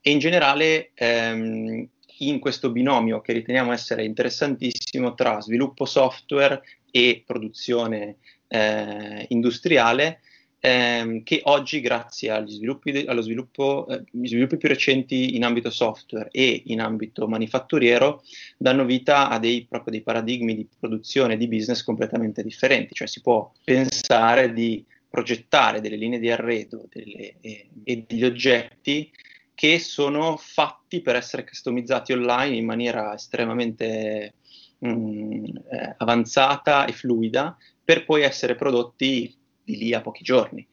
e 0.00 0.10
in 0.10 0.20
generale 0.20 0.92
ehm, 0.94 1.88
in 2.18 2.38
questo 2.38 2.70
binomio 2.70 3.20
che 3.20 3.32
riteniamo 3.32 3.72
essere 3.72 4.04
interessantissimo 4.04 5.14
tra 5.14 5.40
sviluppo 5.40 5.84
software 5.84 6.62
e 6.92 7.24
produzione 7.26 8.18
eh, 8.46 9.26
industriale 9.30 10.20
ehm, 10.64 11.24
che 11.24 11.40
oggi 11.44 11.80
grazie 11.80 12.30
agli 12.30 12.52
sviluppi, 12.52 12.92
de- 12.92 13.06
sviluppo, 13.20 13.88
eh, 13.88 14.04
sviluppi 14.22 14.56
più 14.56 14.68
recenti 14.68 15.34
in 15.34 15.44
ambito 15.44 15.70
software 15.70 16.28
e 16.30 16.62
in 16.66 16.80
ambito 16.80 17.26
manifatturiero 17.26 18.22
danno 18.56 18.84
vita 18.84 19.28
a 19.28 19.40
dei, 19.40 19.66
proprio 19.68 19.92
dei 19.92 20.02
paradigmi 20.02 20.54
di 20.54 20.68
produzione 20.78 21.36
di 21.36 21.48
business 21.48 21.82
completamente 21.82 22.44
differenti, 22.44 22.94
cioè 22.94 23.08
si 23.08 23.20
può 23.20 23.50
pensare 23.64 24.52
di 24.52 24.84
progettare 25.10 25.80
delle 25.80 25.96
linee 25.96 26.20
di 26.20 26.30
arredo 26.30 26.86
delle, 26.88 27.34
e, 27.40 27.68
e 27.82 28.04
degli 28.06 28.24
oggetti 28.24 29.10
che 29.54 29.80
sono 29.80 30.36
fatti 30.36 31.02
per 31.02 31.16
essere 31.16 31.44
customizzati 31.44 32.12
online 32.12 32.56
in 32.56 32.64
maniera 32.64 33.12
estremamente 33.14 34.34
mh, 34.78 34.88
mm, 34.88 35.44
eh, 35.44 35.94
avanzata 35.98 36.86
e 36.86 36.92
fluida 36.92 37.56
per 37.84 38.04
poi 38.04 38.22
essere 38.22 38.54
prodotti 38.54 39.40
di 39.64 39.76
lì 39.76 39.94
a 39.94 40.00
pochi 40.00 40.22
giorni. 40.22 40.66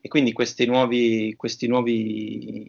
E 0.00 0.08
quindi 0.08 0.32
questi 0.32 0.66
nuovi, 0.66 1.34
questi 1.36 1.66
nuovi 1.66 2.68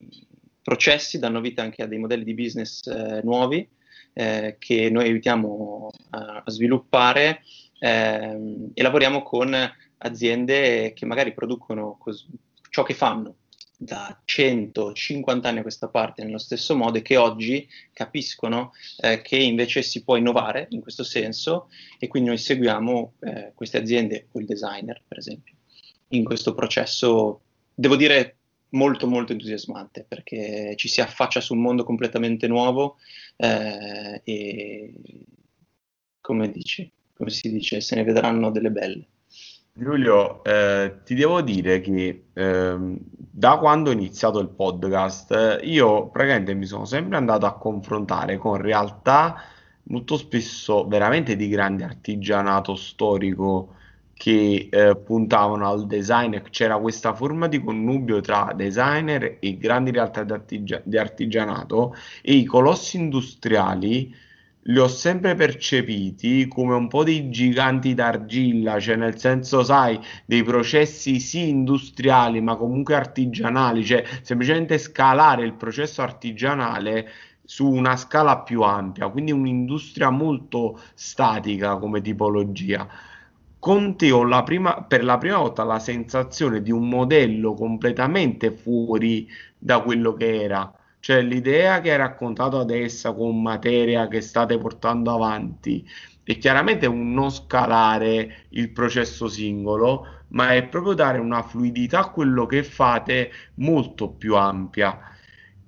processi 0.62 1.20
danno 1.20 1.42
vita 1.42 1.62
anche 1.62 1.84
a 1.84 1.86
dei 1.86 2.00
modelli 2.00 2.24
di 2.24 2.34
business 2.34 2.88
eh, 2.88 3.22
nuovi 3.24 3.68
eh, 4.14 4.56
che 4.58 4.90
noi 4.90 5.06
aiutiamo 5.06 5.92
a, 6.10 6.42
a 6.44 6.50
sviluppare 6.50 7.44
ehm, 7.80 8.72
e 8.74 8.82
lavoriamo 8.82 9.22
con 9.22 9.56
aziende 9.98 10.94
che 10.94 11.06
magari 11.06 11.34
producono 11.34 11.98
cos- 12.00 12.28
ciò 12.70 12.84
che 12.84 12.94
fanno 12.94 13.36
da 13.78 14.20
150 14.24 15.48
anni 15.48 15.60
a 15.60 15.62
questa 15.62 15.90
parte 15.90 16.24
nello 16.24 16.38
stesso 16.38 16.76
modo 16.76 16.98
e 16.98 17.02
che 17.02 17.18
oggi 17.18 17.68
capiscono 17.92 18.72
eh, 18.98 19.22
che 19.22 19.36
invece 19.36 19.82
si 19.84 20.04
può 20.04 20.16
innovare 20.16 20.68
in 20.70 20.82
questo 20.82 21.04
senso 21.04 21.68
e 22.00 22.08
quindi 22.08 22.30
noi 22.30 22.38
seguiamo 22.38 23.14
eh, 23.20 23.52
queste 23.54 23.78
aziende 23.78 24.30
o 24.32 24.40
il 24.40 24.46
designer 24.46 25.04
per 25.06 25.18
esempio 25.18 25.55
in 26.10 26.24
questo 26.24 26.54
processo, 26.54 27.42
devo 27.74 27.96
dire, 27.96 28.36
molto 28.70 29.08
molto 29.08 29.32
entusiasmante 29.32 30.06
perché 30.08 30.74
ci 30.76 30.88
si 30.88 31.02
affaccia 31.02 31.40
su 31.40 31.54
un 31.54 31.62
mondo 31.62 31.84
completamente 31.84 32.48
nuovo 32.48 32.98
eh, 33.38 34.22
e 34.24 34.94
come 36.22 36.52
dici, 36.52 36.92
come 37.16 37.30
si 37.30 37.52
dice, 37.52 37.82
se 37.82 37.96
ne 37.96 38.04
vedranno 38.04 38.52
delle 38.52 38.72
belle. 38.72 39.08
Giulio, 39.78 40.42
eh, 40.44 41.00
ti 41.04 41.16
devo 41.16 41.42
dire 41.42 41.82
che 41.82 42.28
eh, 42.32 42.78
da 43.18 43.58
quando 43.58 43.90
ho 43.90 43.94
iniziato 43.94 44.40
il 44.40 44.48
podcast 44.48 45.60
io 45.64 46.08
praticamente 46.08 46.54
mi 46.54 46.66
sono 46.66 46.86
sempre 46.86 47.18
andato 47.18 47.46
a 47.46 47.58
confrontare 47.58 48.38
con 48.38 48.56
realtà 48.56 49.44
molto 49.84 50.16
spesso 50.16 50.88
veramente 50.88 51.36
di 51.36 51.50
grande 51.50 51.84
artigianato 51.84 52.76
storico 52.76 53.76
che 54.18 54.70
eh, 54.72 54.96
puntavano 54.96 55.70
al 55.70 55.86
design, 55.88 56.38
c'era 56.50 56.78
questa 56.78 57.14
forma 57.14 57.48
di 57.48 57.62
connubio 57.62 58.22
tra 58.22 58.54
designer 58.56 59.38
e 59.40 59.58
grandi 59.58 59.92
realtà 59.92 60.24
di, 60.24 60.32
artigia- 60.32 60.82
di 60.84 60.98
artigianato 60.98 61.96
e 62.22 62.34
i 62.34 62.46
colossi 62.46 62.98
industriali 62.98 64.14
li 64.68 64.80
ho 64.80 64.88
sempre 64.88 65.36
percepiti 65.36 66.48
come 66.48 66.74
un 66.74 66.88
po' 66.88 67.04
dei 67.04 67.30
giganti 67.30 67.94
d'argilla, 67.94 68.80
cioè 68.80 68.96
nel 68.96 69.20
senso, 69.20 69.64
sai, 69.64 70.00
dei 70.26 70.44
processi 70.44 71.20
sì 71.20 71.50
industriali, 71.50 72.42
ma 72.42 72.56
comunque 72.56 72.96
artigianali, 72.96 73.86
cioè 73.86 74.04
semplicemente 74.24 74.80
scalare 74.80 75.44
il 75.44 75.54
processo 75.54 76.02
artigianale 76.02 77.08
su 77.44 77.70
una 77.70 77.96
scala 77.96 78.40
più 78.40 78.62
ampia, 78.62 79.08
quindi 79.10 79.32
un'industria 79.32 80.10
molto 80.10 80.80
statica 80.96 81.78
come 81.78 82.02
tipologia 82.02 82.88
con 83.66 83.96
te 83.98 84.12
ho 84.12 84.24
la 84.24 84.44
prima, 84.44 84.84
per 84.84 85.04
la 85.04 85.18
prima 85.18 85.38
volta 85.38 85.64
la 85.64 85.80
sensazione 85.80 86.62
di 86.62 86.70
un 86.72 86.88
modello 86.88 87.56
completamente 87.56 88.52
fuori 88.52 89.28
da 89.58 89.82
quello 89.82 90.14
che 90.14 90.44
era. 90.44 90.72
Cioè 91.00 91.24
l'idea 91.24 91.82
che 91.82 91.90
hai 91.90 91.98
raccontato 91.98 92.60
adesso 92.60 93.16
con 93.16 93.42
materia 93.42 94.08
che 94.08 94.22
state 94.22 94.60
portando 94.60 95.16
avanti 95.16 95.84
è 96.22 96.38
chiaramente 96.38 96.86
un 96.86 97.12
non 97.12 97.32
scalare 97.32 98.46
il 98.50 98.70
processo 98.70 99.28
singolo, 99.28 100.06
ma 100.28 100.54
è 100.54 100.68
proprio 100.68 100.94
dare 100.94 101.18
una 101.18 101.42
fluidità 101.42 102.02
a 102.02 102.10
quello 102.12 102.46
che 102.46 102.62
fate 102.62 103.32
molto 103.56 104.10
più 104.10 104.36
ampia. 104.36 105.00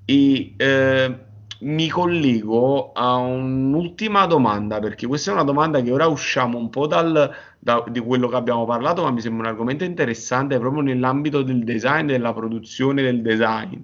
E 0.05 0.53
eh, 0.55 1.19
mi 1.61 1.87
collego 1.89 2.91
a 2.91 3.15
un'ultima 3.15 4.27
domanda, 4.27 4.79
perché 4.79 5.07
questa 5.07 5.31
è 5.31 5.33
una 5.33 5.43
domanda 5.43 5.81
che 5.81 5.91
ora 5.91 6.05
usciamo 6.07 6.57
un 6.59 6.69
po' 6.69 6.85
dal, 6.85 7.33
da, 7.59 7.83
di 7.89 7.99
quello 7.99 8.27
che 8.27 8.35
abbiamo 8.35 8.65
parlato, 8.65 9.03
ma 9.03 9.11
mi 9.11 9.21
sembra 9.21 9.47
un 9.47 9.53
argomento 9.53 9.83
interessante 9.83 10.57
proprio 10.59 10.81
nell'ambito 10.81 11.41
del 11.41 11.63
design, 11.63 12.07
della 12.07 12.33
produzione 12.33 13.01
del 13.01 13.21
design. 13.21 13.79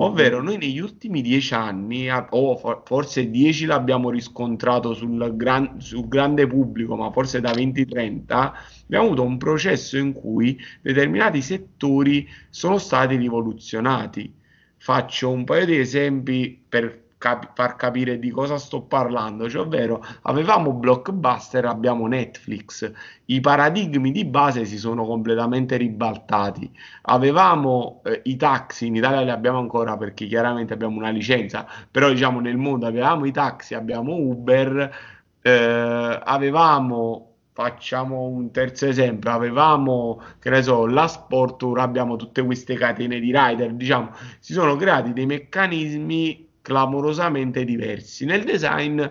Ovvero, 0.00 0.40
noi 0.40 0.58
negli 0.58 0.78
ultimi 0.78 1.22
dieci 1.22 1.54
anni, 1.54 2.08
o 2.08 2.82
forse 2.84 3.30
dieci 3.30 3.66
l'abbiamo 3.66 4.10
riscontrato 4.10 4.94
sul, 4.94 5.34
gran, 5.36 5.80
sul 5.80 6.06
grande 6.06 6.46
pubblico, 6.46 6.94
ma 6.94 7.10
forse 7.10 7.40
da 7.40 7.50
20-30, 7.50 8.52
abbiamo 8.84 9.06
avuto 9.06 9.22
un 9.24 9.38
processo 9.38 9.96
in 9.96 10.12
cui 10.12 10.56
determinati 10.80 11.42
settori 11.42 12.28
sono 12.48 12.78
stati 12.78 13.16
rivoluzionati. 13.16 14.32
Faccio 14.76 15.30
un 15.30 15.42
paio 15.42 15.66
di 15.66 15.78
esempi 15.78 16.62
per 16.68 17.06
cap- 17.18 17.50
far 17.54 17.76
capire 17.76 18.18
di 18.18 18.30
cosa 18.30 18.56
sto 18.56 18.82
parlando, 18.82 19.50
cioè, 19.50 19.62
ovvero 19.62 20.02
avevamo 20.22 20.72
Blockbuster, 20.72 21.64
abbiamo 21.66 22.06
Netflix, 22.06 22.90
i 23.26 23.40
paradigmi 23.40 24.12
di 24.12 24.24
base 24.24 24.64
si 24.64 24.78
sono 24.78 25.04
completamente 25.04 25.76
ribaltati. 25.76 26.70
Avevamo 27.02 28.00
eh, 28.04 28.22
i 28.24 28.36
taxi, 28.36 28.86
in 28.86 28.96
Italia 28.96 29.20
li 29.20 29.30
abbiamo 29.30 29.58
ancora 29.58 29.96
perché 29.96 30.26
chiaramente 30.26 30.72
abbiamo 30.72 30.96
una 30.96 31.10
licenza, 31.10 31.66
però 31.90 32.08
diciamo 32.08 32.40
nel 32.40 32.56
mondo 32.56 32.86
avevamo 32.86 33.26
i 33.26 33.32
taxi, 33.32 33.74
abbiamo 33.74 34.14
Uber, 34.14 34.94
eh, 35.42 36.20
avevamo 36.24 37.24
facciamo 37.58 38.22
un 38.22 38.52
terzo 38.52 38.86
esempio, 38.86 39.32
avevamo, 39.32 40.22
che 40.38 40.48
ne 40.48 40.62
so, 40.62 40.86
la 40.86 41.08
Sport, 41.08 41.64
ora 41.64 41.82
abbiamo 41.82 42.14
tutte 42.14 42.44
queste 42.44 42.76
catene 42.76 43.18
di 43.18 43.32
rider, 43.34 43.72
diciamo, 43.72 44.12
si 44.38 44.52
sono 44.52 44.76
creati 44.76 45.12
dei 45.12 45.26
meccanismi 45.26 46.47
clamorosamente 46.68 47.64
diversi. 47.64 48.26
Nel 48.26 48.44
design, 48.44 49.02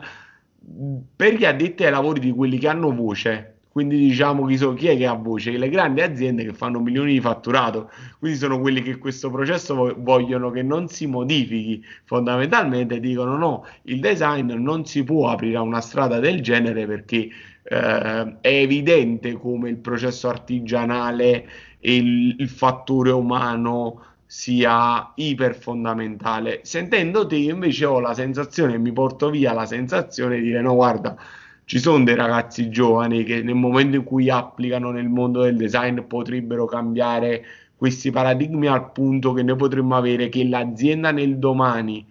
per 1.15 1.33
gli 1.33 1.43
addetti 1.43 1.83
ai 1.83 1.89
lavori 1.89 2.19
di 2.19 2.31
quelli 2.31 2.59
che 2.59 2.67
hanno 2.67 2.93
voce, 2.93 3.55
quindi 3.71 3.97
diciamo 3.97 4.45
chi, 4.45 4.57
so, 4.57 4.75
chi 4.75 4.87
è 4.87 4.95
che 4.97 5.07
ha 5.07 5.13
voce? 5.13 5.57
Le 5.57 5.69
grandi 5.69 6.01
aziende 6.01 6.43
che 6.43 6.53
fanno 6.53 6.79
milioni 6.79 7.13
di 7.13 7.19
fatturato, 7.19 7.89
quindi 8.19 8.37
sono 8.37 8.59
quelli 8.59 8.83
che 8.83 8.99
questo 8.99 9.31
processo 9.31 9.95
vogliono 9.97 10.51
che 10.51 10.61
non 10.61 10.87
si 10.87 11.07
modifichi, 11.07 11.83
fondamentalmente 12.03 12.99
dicono 12.99 13.35
no, 13.37 13.65
il 13.83 13.99
design 13.99 14.51
non 14.51 14.85
si 14.85 15.03
può 15.03 15.29
aprire 15.29 15.57
a 15.57 15.61
una 15.61 15.81
strada 15.81 16.19
del 16.19 16.41
genere 16.41 16.85
perché 16.85 17.27
eh, 17.63 18.35
è 18.39 18.47
evidente 18.47 19.33
come 19.33 19.69
il 19.69 19.77
processo 19.77 20.29
artigianale 20.29 21.47
e 21.79 21.95
il, 21.95 22.35
il 22.37 22.49
fattore 22.49 23.09
umano 23.09 24.16
sia 24.27 25.13
iper 25.15 25.55
fondamentale. 25.55 26.59
Sentendo 26.63 27.25
te 27.25 27.37
invece 27.37 27.85
ho 27.85 27.99
la 27.99 28.13
sensazione, 28.13 28.77
mi 28.77 28.91
porto 28.91 29.29
via 29.29 29.53
la 29.53 29.65
sensazione 29.65 30.35
di 30.35 30.43
dire 30.43 30.61
no, 30.61 30.75
guarda, 30.75 31.17
ci 31.63 31.79
sono 31.79 32.03
dei 32.03 32.15
ragazzi 32.15 32.69
giovani 32.69 33.23
che 33.23 33.41
nel 33.41 33.55
momento 33.55 33.95
in 33.95 34.03
cui 34.03 34.29
applicano 34.29 34.91
nel 34.91 35.09
mondo 35.09 35.41
del 35.41 35.55
design 35.55 36.01
potrebbero 36.01 36.65
cambiare 36.65 37.43
questi 37.75 38.11
paradigmi 38.11 38.67
al 38.67 38.91
punto 38.91 39.33
che 39.33 39.43
noi 39.43 39.55
potremmo 39.55 39.95
avere 39.95 40.29
che 40.29 40.43
l'azienda 40.45 41.11
nel 41.11 41.37
domani 41.37 42.05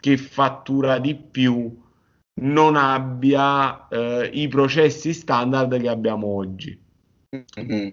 che 0.00 0.16
fattura 0.16 0.98
di 0.98 1.14
più 1.14 1.86
non 2.40 2.76
abbia 2.76 3.88
eh, 3.88 4.30
i 4.32 4.48
processi 4.48 5.12
standard 5.12 5.78
che 5.80 5.88
abbiamo 5.88 6.26
oggi. 6.28 6.78
Mm-hmm. 7.60 7.88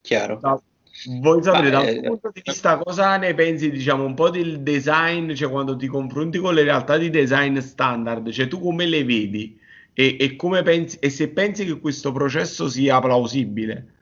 Chiaro. 0.00 0.38
Da, 0.40 0.60
Vuoi 1.06 1.42
sapere 1.42 1.70
da 1.70 1.80
un 1.80 1.86
eh, 1.86 2.00
punto 2.02 2.30
di 2.32 2.42
vista 2.44 2.76
cosa 2.76 3.16
ne 3.16 3.34
pensi, 3.34 3.70
diciamo, 3.70 4.04
un 4.04 4.14
po' 4.14 4.28
del 4.28 4.60
design, 4.60 5.32
cioè 5.32 5.50
quando 5.50 5.76
ti 5.76 5.86
confronti 5.86 6.38
con 6.38 6.54
le 6.54 6.62
realtà 6.62 6.98
di 6.98 7.08
design 7.08 7.58
standard, 7.58 8.30
cioè 8.30 8.48
tu 8.48 8.60
come 8.60 8.84
le 8.86 9.04
vedi 9.04 9.58
e, 9.94 10.16
e 10.20 10.36
come 10.36 10.62
pensi, 10.62 10.98
e 11.00 11.08
se 11.08 11.28
pensi 11.28 11.64
che 11.64 11.80
questo 11.80 12.12
processo 12.12 12.68
sia 12.68 13.00
plausibile? 13.00 13.94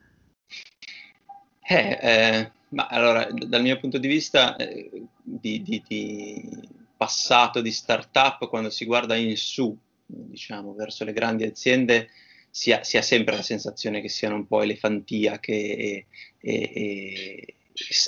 Eh, 1.61 1.99
eh, 2.01 2.51
ma 2.70 2.86
allora, 2.86 3.28
dal 3.30 3.62
mio 3.62 3.78
punto 3.78 3.99
di 3.99 4.09
vista 4.09 4.57
eh, 4.57 4.90
di, 5.22 5.62
di, 5.62 5.82
di 5.86 6.68
passato 6.96 7.61
di 7.61 7.70
startup, 7.70 8.49
quando 8.49 8.70
si 8.70 8.84
guarda 8.84 9.14
in 9.14 9.36
su, 9.36 9.76
diciamo, 10.05 10.74
verso 10.74 11.05
le 11.05 11.12
grandi 11.12 11.44
aziende, 11.44 12.09
si 12.51 12.72
ha, 12.72 12.82
si 12.82 12.96
ha, 12.96 13.03
sempre 13.03 13.36
la 13.36 13.42
sensazione 13.42 14.01
che 14.01 14.09
siano 14.09 14.34
un 14.34 14.46
po' 14.46 14.62
elefantiache 14.62 15.53
e, 15.53 16.07
e, 16.40 16.72
e, 16.74 17.55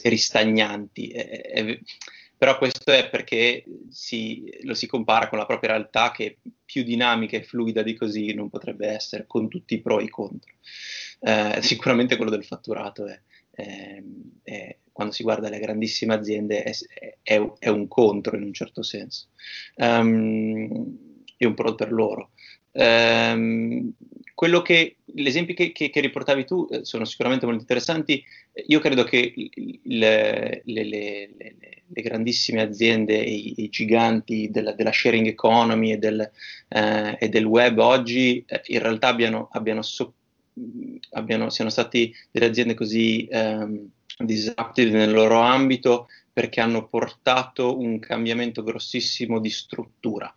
e 0.02 0.08
ristagnanti. 0.08 1.08
E, 1.08 1.80
però 2.40 2.56
questo 2.56 2.90
è 2.90 3.10
perché 3.10 3.64
si, 3.90 4.50
lo 4.62 4.72
si 4.72 4.86
compara 4.86 5.28
con 5.28 5.36
la 5.36 5.44
propria 5.44 5.72
realtà 5.72 6.10
che 6.10 6.38
più 6.64 6.82
dinamica 6.82 7.36
e 7.36 7.42
fluida 7.42 7.82
di 7.82 7.94
così 7.94 8.32
non 8.32 8.48
potrebbe 8.48 8.86
essere, 8.88 9.26
con 9.26 9.48
tutti 9.48 9.74
i 9.74 9.80
pro 9.82 10.00
e 10.00 10.04
i 10.04 10.08
contro. 10.08 10.54
Eh, 11.20 11.58
sicuramente 11.60 12.16
quello 12.16 12.30
del 12.30 12.46
fatturato 12.46 13.06
è, 13.06 13.20
è, 13.50 14.02
è, 14.42 14.76
quando 14.90 15.12
si 15.12 15.22
guarda 15.22 15.50
le 15.50 15.58
grandissime 15.58 16.14
aziende 16.14 16.62
è, 16.62 16.72
è, 17.22 17.68
un 17.68 17.88
contro 17.88 18.36
in 18.36 18.44
un 18.44 18.54
certo 18.54 18.82
senso. 18.82 19.26
Um, 19.74 21.24
e 21.36 21.46
un 21.46 21.52
pro 21.54 21.74
per 21.74 21.92
loro. 21.92 22.30
Quello 22.72 24.62
che, 24.62 24.96
gli 25.04 25.26
esempi 25.26 25.52
che, 25.52 25.70
che, 25.72 25.90
che, 25.90 26.00
riportavi 26.00 26.46
tu 26.46 26.66
eh, 26.70 26.82
sono 26.82 27.04
sicuramente 27.04 27.44
molto 27.44 27.60
interessanti. 27.60 28.24
Io 28.68 28.80
credo 28.80 29.04
che 29.04 29.34
le, 29.82 30.62
le, 30.64 30.84
le, 30.84 31.30
le 31.92 32.02
grandissime 32.02 32.62
aziende, 32.62 33.16
i, 33.16 33.62
i 33.62 33.68
giganti 33.68 34.48
della, 34.50 34.72
della, 34.72 34.92
sharing 34.92 35.26
economy 35.26 35.92
e 35.92 35.98
del, 35.98 36.30
eh, 36.68 37.16
e 37.18 37.28
del 37.28 37.44
web 37.44 37.78
oggi 37.80 38.42
eh, 38.46 38.62
in 38.68 38.78
realtà 38.78 39.08
abbiano, 39.08 39.48
abbiano, 39.52 39.82
so, 39.82 40.14
abbiano, 41.10 41.50
siano 41.50 41.70
stati 41.70 42.14
delle 42.30 42.46
aziende 42.46 42.72
così 42.72 43.28
um, 43.30 43.90
disruptive 44.16 44.96
nel 44.96 45.12
loro 45.12 45.40
ambito 45.40 46.08
perché 46.32 46.60
hanno 46.60 46.86
portato 46.86 47.78
un 47.78 47.98
cambiamento 47.98 48.62
grossissimo 48.62 49.38
di 49.38 49.50
struttura 49.50 50.34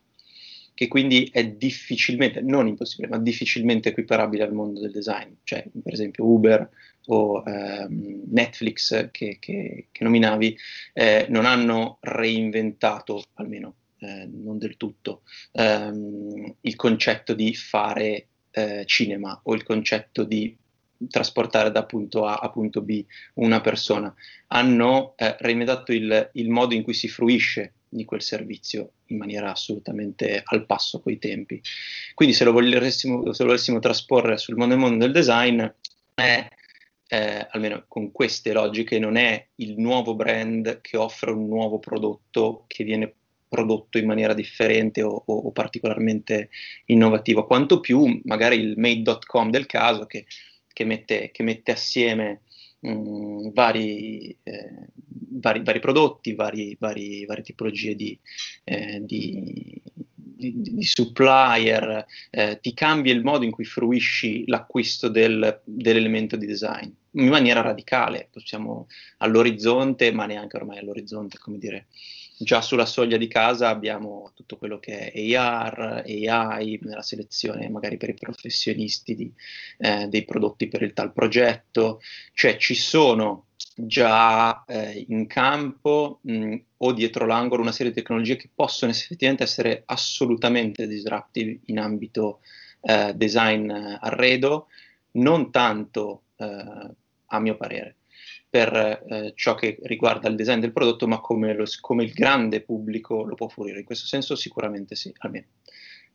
che 0.74 0.88
quindi 0.88 1.30
è 1.32 1.48
difficilmente, 1.48 2.42
non 2.42 2.68
impossibile, 2.68 3.10
ma 3.10 3.20
difficilmente 3.20 3.90
equiparabile 3.90 4.44
al 4.44 4.54
mondo 4.54 4.80
del 4.80 4.92
design. 4.92 5.34
Cioè, 5.44 5.66
per 5.84 5.94
esempio, 5.94 6.26
Uber 6.26 6.70
o 7.08 7.44
ehm, 7.46 8.24
Netflix 8.32 9.10
che, 9.12 9.38
che, 9.40 9.88
che 9.92 10.04
nominavi 10.04 10.58
eh, 10.94 11.26
non 11.30 11.46
hanno 11.46 11.98
reinventato, 12.02 13.24
almeno 13.36 13.76
eh, 14.00 14.28
non 14.32 14.58
del 14.58 14.78
tutto, 14.78 15.22
ehm, 15.52 16.56
il 16.62 16.76
concetto 16.76 17.34
di 17.34 17.54
fare 17.54 18.28
eh, 18.52 18.84
cinema 18.86 19.40
o 19.44 19.54
il 19.54 19.64
concetto 19.64 20.24
di 20.24 20.56
trasportare 21.10 21.72
da 21.72 21.84
punto 21.86 22.26
A 22.26 22.36
a 22.36 22.50
punto 22.50 22.82
B 22.82 23.04
una 23.36 23.62
persona. 23.62 24.14
Hanno 24.48 25.14
eh, 25.18 25.36
reinventato 25.40 25.92
il, 25.92 26.30
il 26.34 26.50
modo 26.50 26.74
in 26.74 26.84
cui 26.84 26.94
si 26.94 27.08
fruisce 27.08 27.74
di 27.94 28.06
quel 28.06 28.22
servizio 28.22 28.94
in 29.08 29.18
maniera 29.18 29.52
assolutamente 29.52 30.42
al 30.44 30.66
passo 30.66 31.00
coi 31.00 31.18
tempi. 31.20 31.62
Quindi 32.14 32.34
se 32.34 32.44
lo 32.44 32.52
volessimo, 32.52 33.34
se 33.34 33.44
lo 33.44 33.50
volessimo 33.50 33.80
trasporre 33.80 34.38
sul 34.38 34.56
mondo, 34.56 34.78
mondo 34.78 35.06
del 35.06 35.14
design, 35.14 35.64
è, 36.14 36.48
eh, 37.08 37.48
almeno 37.52 37.86
con 37.88 38.12
queste 38.12 38.54
logiche, 38.54 39.00
non 39.00 39.16
è 39.16 39.48
il 39.56 39.80
nuovo 39.80 40.16
brand 40.16 40.82
che 40.82 40.98
offre 40.98 41.32
un 41.32 41.48
nuovo 41.48 41.80
prodotto 41.80 42.66
che 42.68 42.84
viene 42.84 43.14
prodotto 43.54 44.00
in 44.00 44.08
maniera 44.08 44.34
differente 44.34 45.04
o, 45.04 45.24
o, 45.26 45.34
o 45.34 45.52
particolarmente 45.52 46.50
innovativo, 46.86 47.46
quanto 47.46 47.80
più 47.80 48.20
magari 48.24 48.58
il 48.58 48.74
made.com 48.78 49.52
del 49.52 49.68
caso 49.68 50.08
che, 50.08 50.26
che, 50.74 50.86
mette, 50.86 51.30
che 51.32 51.44
mette 51.44 51.72
assieme 51.72 52.42
mh, 52.84 52.92
mm, 52.92 53.48
vari, 53.54 54.38
eh, 54.44 54.88
vari, 55.30 55.64
vari, 55.64 55.80
prodotti, 55.80 56.36
vari, 56.36 56.76
varie 56.80 57.26
tipologie 57.42 57.96
di, 57.96 58.18
eh, 58.66 59.02
di, 59.04 59.82
di, 60.52 60.62
di 60.62 60.84
supplier, 60.84 62.06
eh, 62.30 62.60
ti 62.62 62.74
cambia 62.74 63.14
il 63.14 63.24
modo 63.24 63.46
in 63.46 63.52
cui 63.52 63.66
fruisci 63.66 64.46
l'acquisto 64.48 65.08
del, 65.08 65.62
dell'elemento 65.64 66.36
di 66.36 66.46
design. 66.46 66.90
in 67.16 67.28
maniera 67.28 67.62
radicale, 67.62 68.28
possiamo 68.32 68.88
all'orizzonte, 69.18 70.12
ma 70.12 70.26
neanche 70.26 70.58
ormai 70.58 70.80
all'orizzonte, 70.80 71.38
come 71.38 71.60
dire, 71.60 71.86
già 72.44 72.62
sulla 72.62 72.86
soglia 72.86 73.18
di 73.18 73.28
casa 73.28 73.70
abbiamo 73.70 74.32
tutto 74.36 74.58
quello 74.58 74.80
che 74.80 75.12
è 75.12 75.34
AR, 75.36 76.04
AI 76.06 76.80
nella 76.84 77.02
selezione 77.02 77.70
magari 77.70 77.98
per 77.98 78.10
i 78.10 78.14
professionisti 78.14 79.16
di, 79.16 79.34
eh, 79.78 80.08
dei 80.08 80.24
prodotti 80.26 80.68
per 80.68 80.82
il 80.82 80.94
tal 80.94 81.14
progetto, 81.14 82.00
cioè 82.34 82.58
ci 82.58 82.76
sono 82.76 83.48
già 83.76 84.64
eh, 84.66 85.06
in 85.08 85.26
campo 85.26 86.20
mh, 86.22 86.56
o 86.78 86.92
dietro 86.92 87.26
l'angolo 87.26 87.62
una 87.62 87.72
serie 87.72 87.92
di 87.92 88.00
tecnologie 88.00 88.36
che 88.36 88.50
possono 88.54 88.92
effettivamente 88.92 89.44
essere 89.44 89.84
assolutamente 89.86 90.86
disruptive 90.88 91.60
in 91.66 91.80
ambito 91.80 92.42
eh, 92.82 93.14
design 93.16 93.72
arredo, 93.72 94.68
non 95.12 95.52
tanto 95.52 96.24
eh, 96.36 96.92
a 97.28 97.40
mio 97.40 97.56
parere 97.56 97.96
per 98.54 98.72
eh, 98.76 99.34
ciò 99.36 99.56
che 99.56 99.80
riguarda 99.82 100.30
il 100.30 100.36
design 100.36 100.60
del 100.60 100.74
prodotto, 100.74 101.08
ma 101.08 101.20
come, 101.20 101.56
lo, 101.56 101.66
come, 101.80 102.04
il 102.04 102.14
grande 102.14 102.62
pubblico 102.62 103.24
lo 103.24 103.34
può 103.34 103.48
offrire. 103.48 103.80
In 103.80 103.84
questo 103.84 104.06
senso 104.06 104.36
sicuramente 104.36 104.94
sì, 104.94 105.12
almeno 105.18 105.48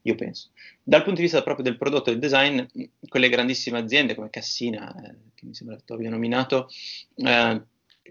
io 0.03 0.14
penso. 0.14 0.51
Dal 0.80 1.03
punto 1.03 1.16
di 1.16 1.22
vista 1.22 1.43
proprio 1.43 1.64
del 1.64 1.76
prodotto 1.76 2.11
e 2.11 2.12
del 2.12 2.20
design, 2.20 2.61
quelle 3.09 3.28
grandissime 3.28 3.80
aziende 3.80 4.14
come 4.14 4.30
Cassina, 4.30 4.89
eh, 5.03 5.16
che 5.34 5.47
mi 5.47 5.55
sembra 5.57 5.74
che 5.74 5.82
tu 5.84 5.95
abbia 5.95 6.11
nominato, 6.11 6.68
eh, 7.16 7.61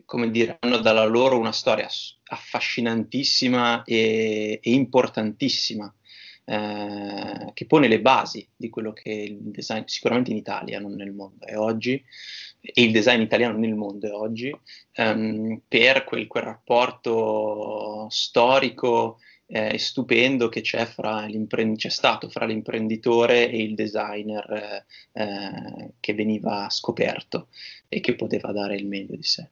come 0.03 0.29
dire, 0.29 0.57
hanno 0.59 0.79
dalla 0.79 1.05
loro 1.05 1.39
una 1.39 1.53
storia 1.53 1.87
affascinantissima 2.25 3.83
e, 3.85 4.59
e 4.61 4.71
importantissima. 4.73 5.89
Eh, 6.43 7.51
che 7.53 7.65
pone 7.65 7.87
le 7.87 8.01
basi 8.01 8.45
di 8.55 8.69
quello 8.69 8.91
che 8.91 9.09
il 9.09 9.37
design, 9.51 9.83
sicuramente 9.85 10.31
in 10.31 10.37
Italia, 10.37 10.81
non 10.81 10.95
nel 10.95 11.13
mondo, 11.13 11.45
è 11.45 11.57
oggi, 11.57 12.03
e 12.61 12.81
il 12.83 12.91
design 12.91 13.21
italiano 13.21 13.57
nel 13.57 13.75
mondo 13.75 14.19
oggi, 14.19 14.53
um, 14.97 15.61
per 15.67 16.03
quel, 16.03 16.27
quel, 16.27 16.43
rapporto 16.43 18.07
storico 18.09 19.19
eh, 19.47 19.75
e 19.75 19.77
stupendo 19.77 20.49
che 20.49 20.61
c'è, 20.61 20.87
c'è, 20.87 21.89
stato 21.89 22.29
fra 22.29 22.45
l'imprenditore 22.45 23.49
e 23.49 23.61
il 23.63 23.75
designer 23.75 24.85
eh, 25.13 25.21
eh, 25.23 25.91
che 25.99 26.13
veniva 26.13 26.67
scoperto 26.69 27.47
e 27.87 28.01
che 28.01 28.15
poteva 28.15 28.51
dare 28.51 28.75
il 28.75 28.85
meglio 28.85 29.15
di 29.15 29.23
sé. 29.23 29.49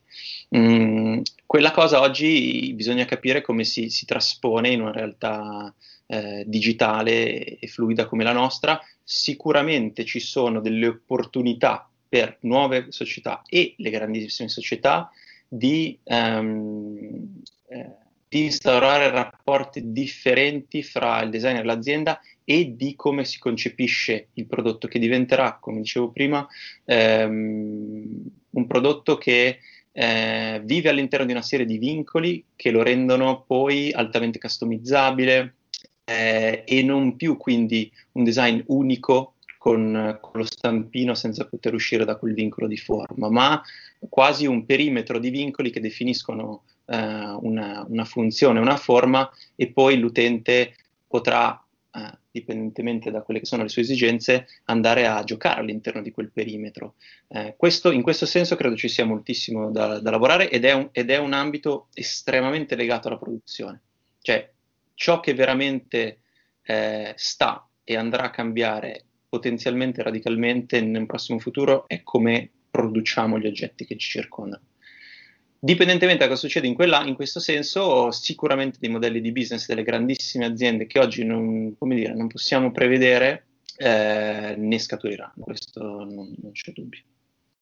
Mm, 0.56 1.22
quella 1.46 1.70
cosa 1.70 2.00
oggi 2.00 2.72
bisogna 2.74 3.06
capire 3.06 3.40
come 3.40 3.64
si, 3.64 3.88
si 3.88 4.04
traspone 4.04 4.68
in 4.68 4.82
una 4.82 4.92
realtà 4.92 5.74
eh, 6.06 6.44
digitale 6.46 7.58
e 7.58 7.66
fluida 7.66 8.06
come 8.06 8.24
la 8.24 8.32
nostra. 8.32 8.80
Sicuramente 9.02 10.04
ci 10.04 10.20
sono 10.20 10.60
delle 10.60 10.88
opportunità 10.88 11.85
per 12.08 12.38
nuove 12.40 12.86
società 12.90 13.42
e 13.48 13.74
le 13.78 13.90
grandissime 13.90 14.48
società 14.48 15.10
di, 15.48 15.98
um, 16.04 17.42
eh, 17.68 17.90
di 18.28 18.44
instaurare 18.44 19.10
rapporti 19.10 19.92
differenti 19.92 20.82
fra 20.82 21.22
il 21.22 21.30
designer 21.30 21.60
e 21.60 21.64
l'azienda 21.64 22.20
e 22.44 22.76
di 22.76 22.94
come 22.94 23.24
si 23.24 23.38
concepisce 23.38 24.28
il 24.34 24.46
prodotto 24.46 24.88
che 24.88 24.98
diventerà, 24.98 25.58
come 25.60 25.80
dicevo 25.80 26.10
prima, 26.10 26.46
um, 26.84 28.24
un 28.50 28.66
prodotto 28.66 29.16
che 29.18 29.58
eh, 29.98 30.60
vive 30.62 30.90
all'interno 30.90 31.24
di 31.24 31.32
una 31.32 31.40
serie 31.40 31.64
di 31.64 31.78
vincoli 31.78 32.44
che 32.54 32.70
lo 32.70 32.82
rendono 32.82 33.44
poi 33.46 33.90
altamente 33.92 34.38
customizzabile 34.38 35.54
eh, 36.04 36.64
e 36.66 36.82
non 36.82 37.16
più 37.16 37.38
quindi 37.38 37.90
un 38.12 38.24
design 38.24 38.60
unico 38.66 39.35
con, 39.66 40.18
con, 40.20 40.40
lo 40.40 40.44
stampino 40.44 41.14
senza 41.14 41.44
poter 41.44 41.74
uscire 41.74 42.04
da 42.04 42.14
quel 42.14 42.34
vincolo 42.34 42.68
di 42.68 42.76
forma, 42.76 43.28
ma 43.28 43.60
quasi 44.08 44.46
un 44.46 44.64
perimetro 44.64 45.18
di 45.18 45.28
vincoli 45.28 45.70
che 45.70 45.80
definiscono 45.80 46.62
eh, 46.84 46.96
una, 46.96 47.84
una, 47.88 48.04
funzione, 48.04 48.60
una 48.60 48.76
forma 48.76 49.28
e 49.56 49.72
poi 49.72 49.98
l'utente 49.98 50.76
potrà, 51.08 51.60
eh, 51.94 52.18
dipendentemente 52.30 53.10
da 53.10 53.22
quelle 53.22 53.40
che 53.40 53.46
sono 53.46 53.64
le 53.64 53.68
sue 53.68 53.82
esigenze, 53.82 54.46
andare 54.66 55.08
a 55.08 55.24
giocare 55.24 55.58
all'interno 55.58 56.00
di 56.00 56.12
quel 56.12 56.30
perimetro. 56.30 56.94
Eh, 57.26 57.56
questo, 57.56 57.90
in 57.90 58.02
questo 58.02 58.24
senso 58.24 58.54
credo 58.54 58.76
ci 58.76 58.86
sia 58.86 59.04
moltissimo 59.04 59.72
da, 59.72 59.98
da 59.98 60.10
lavorare 60.12 60.48
ed 60.48 60.64
è, 60.64 60.74
un, 60.74 60.90
ed 60.92 61.10
è 61.10 61.16
un 61.16 61.32
ambito 61.32 61.88
estremamente 61.92 62.76
legato 62.76 63.08
alla 63.08 63.18
produzione. 63.18 63.80
Cioè, 64.20 64.48
ciò 64.94 65.18
che 65.18 65.34
veramente 65.34 66.20
eh, 66.62 67.14
sta 67.16 67.66
e 67.82 67.96
andrà 67.96 68.26
a 68.26 68.30
cambiare 68.30 69.06
potenzialmente 69.36 70.02
radicalmente 70.02 70.80
nel 70.80 71.06
prossimo 71.06 71.38
futuro 71.38 71.84
è 71.86 72.02
come 72.02 72.50
produciamo 72.70 73.38
gli 73.38 73.46
oggetti 73.46 73.84
che 73.84 73.96
ci 73.96 74.10
circondano. 74.10 74.62
Dipendentemente 75.58 76.22
da 76.22 76.28
cosa 76.28 76.40
succede 76.40 76.66
in, 76.66 76.74
quella, 76.74 77.04
in 77.04 77.14
questo 77.14 77.40
senso, 77.40 78.10
sicuramente 78.12 78.78
dei 78.80 78.90
modelli 78.90 79.20
di 79.20 79.32
business 79.32 79.66
delle 79.66 79.82
grandissime 79.82 80.44
aziende 80.44 80.86
che 80.86 80.98
oggi 80.98 81.24
non, 81.24 81.74
dire, 81.78 82.14
non 82.14 82.28
possiamo 82.28 82.70
prevedere 82.70 83.46
eh, 83.76 84.54
ne 84.56 84.78
scaturiranno, 84.78 85.44
questo 85.44 85.82
non, 85.82 86.34
non 86.40 86.52
c'è 86.52 86.72
dubbio. 86.72 87.00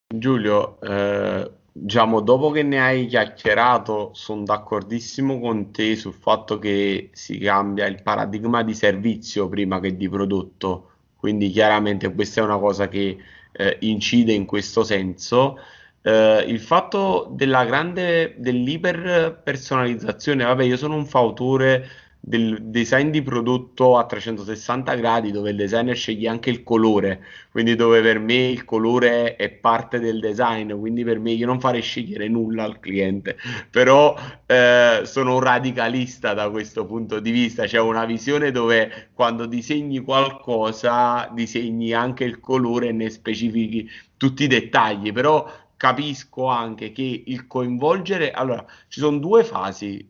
Giulio, 0.06 0.80
eh, 0.80 1.50
diciamo, 1.72 2.20
dopo 2.20 2.50
che 2.50 2.62
ne 2.62 2.80
hai 2.80 3.06
chiacchierato, 3.06 4.10
sono 4.12 4.44
d'accordissimo 4.44 5.40
con 5.40 5.72
te 5.72 5.96
sul 5.96 6.14
fatto 6.14 6.58
che 6.58 7.10
si 7.12 7.38
cambia 7.38 7.86
il 7.86 8.02
paradigma 8.02 8.62
di 8.62 8.74
servizio 8.74 9.48
prima 9.48 9.80
che 9.80 9.96
di 9.96 10.08
prodotto 10.08 10.90
quindi 11.24 11.48
chiaramente 11.48 12.12
questa 12.12 12.42
è 12.42 12.44
una 12.44 12.58
cosa 12.58 12.86
che 12.86 13.16
eh, 13.50 13.78
incide 13.80 14.34
in 14.34 14.44
questo 14.44 14.84
senso. 14.84 15.58
Eh, 16.02 16.44
il 16.46 16.60
fatto 16.60 17.28
della 17.30 17.64
grande 17.64 18.34
dell'iper 18.36 19.40
personalizzazione, 19.42 20.44
vabbè, 20.44 20.64
io 20.64 20.76
sono 20.76 20.96
un 20.96 21.06
fautore 21.06 21.88
del 22.26 22.56
design 22.62 23.10
di 23.10 23.20
prodotto 23.20 23.98
a 23.98 24.06
360 24.06 24.94
gradi 24.94 25.30
dove 25.30 25.50
il 25.50 25.56
designer 25.56 25.94
sceglie 25.94 26.28
anche 26.28 26.48
il 26.48 26.62
colore, 26.62 27.22
quindi 27.50 27.76
dove 27.76 28.00
per 28.00 28.18
me 28.18 28.48
il 28.48 28.64
colore 28.64 29.36
è 29.36 29.50
parte 29.50 30.00
del 30.00 30.20
design, 30.20 30.72
quindi 30.72 31.04
per 31.04 31.18
me 31.18 31.32
io 31.32 31.44
non 31.44 31.60
farei 31.60 31.82
scegliere 31.82 32.26
nulla 32.28 32.64
al 32.64 32.80
cliente, 32.80 33.36
però 33.70 34.16
eh, 34.46 35.02
sono 35.04 35.34
un 35.34 35.40
radicalista 35.40 36.32
da 36.32 36.48
questo 36.48 36.86
punto 36.86 37.20
di 37.20 37.30
vista, 37.30 37.66
c'è 37.66 37.78
una 37.78 38.06
visione 38.06 38.50
dove 38.50 39.10
quando 39.12 39.44
disegni 39.44 40.00
qualcosa 40.00 41.28
disegni 41.30 41.92
anche 41.92 42.24
il 42.24 42.40
colore 42.40 42.88
e 42.88 42.92
ne 42.92 43.10
specifichi 43.10 43.86
tutti 44.16 44.44
i 44.44 44.46
dettagli, 44.46 45.12
però 45.12 45.46
capisco 45.84 46.46
anche 46.46 46.92
che 46.92 47.24
il 47.26 47.46
coinvolgere 47.46 48.30
allora 48.30 48.64
ci 48.88 49.00
sono 49.00 49.18
due 49.18 49.44
fasi. 49.44 50.08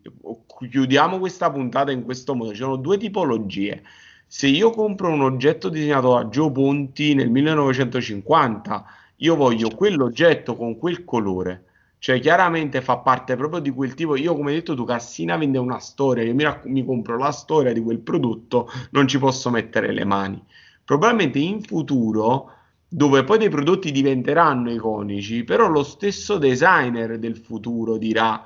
Chiudiamo 0.69 1.19
questa 1.19 1.51
puntata 1.51 1.91
in 1.91 2.03
questo 2.03 2.33
modo. 2.33 2.51
Ci 2.51 2.59
sono 2.61 2.77
due 2.77 2.97
tipologie. 2.97 3.83
Se 4.25 4.47
io 4.47 4.69
compro 4.69 5.09
un 5.09 5.21
oggetto 5.21 5.67
disegnato 5.67 6.13
da 6.13 6.25
Joe 6.27 6.49
Ponti 6.49 7.13
nel 7.13 7.29
1950 7.29 8.85
io 9.17 9.35
voglio 9.35 9.69
quell'oggetto 9.69 10.55
con 10.55 10.77
quel 10.77 11.03
colore. 11.03 11.65
Cioè 11.99 12.21
chiaramente 12.21 12.79
fa 12.81 12.99
parte 12.99 13.35
proprio 13.35 13.59
di 13.59 13.71
quel 13.71 13.95
tipo. 13.95 14.15
Io 14.15 14.33
come 14.33 14.53
detto 14.53 14.75
tu 14.75 14.85
Cassina 14.85 15.35
vende 15.35 15.57
una 15.57 15.79
storia. 15.79 16.23
Io 16.23 16.33
mi, 16.35 16.43
rac- 16.43 16.67
mi 16.67 16.85
compro 16.85 17.17
la 17.17 17.31
storia 17.31 17.73
di 17.73 17.81
quel 17.81 17.99
prodotto 17.99 18.69
non 18.91 19.09
ci 19.09 19.19
posso 19.19 19.49
mettere 19.49 19.91
le 19.91 20.05
mani. 20.05 20.41
Probabilmente 20.85 21.39
in 21.39 21.61
futuro 21.61 22.49
dove 22.95 23.25
poi 23.25 23.37
dei 23.37 23.49
prodotti 23.49 23.91
diventeranno 23.91 24.71
iconici, 24.71 25.43
però 25.43 25.67
lo 25.67 25.83
stesso 25.83 26.37
designer 26.37 27.19
del 27.19 27.35
futuro 27.35 27.97
dirà 27.97 28.41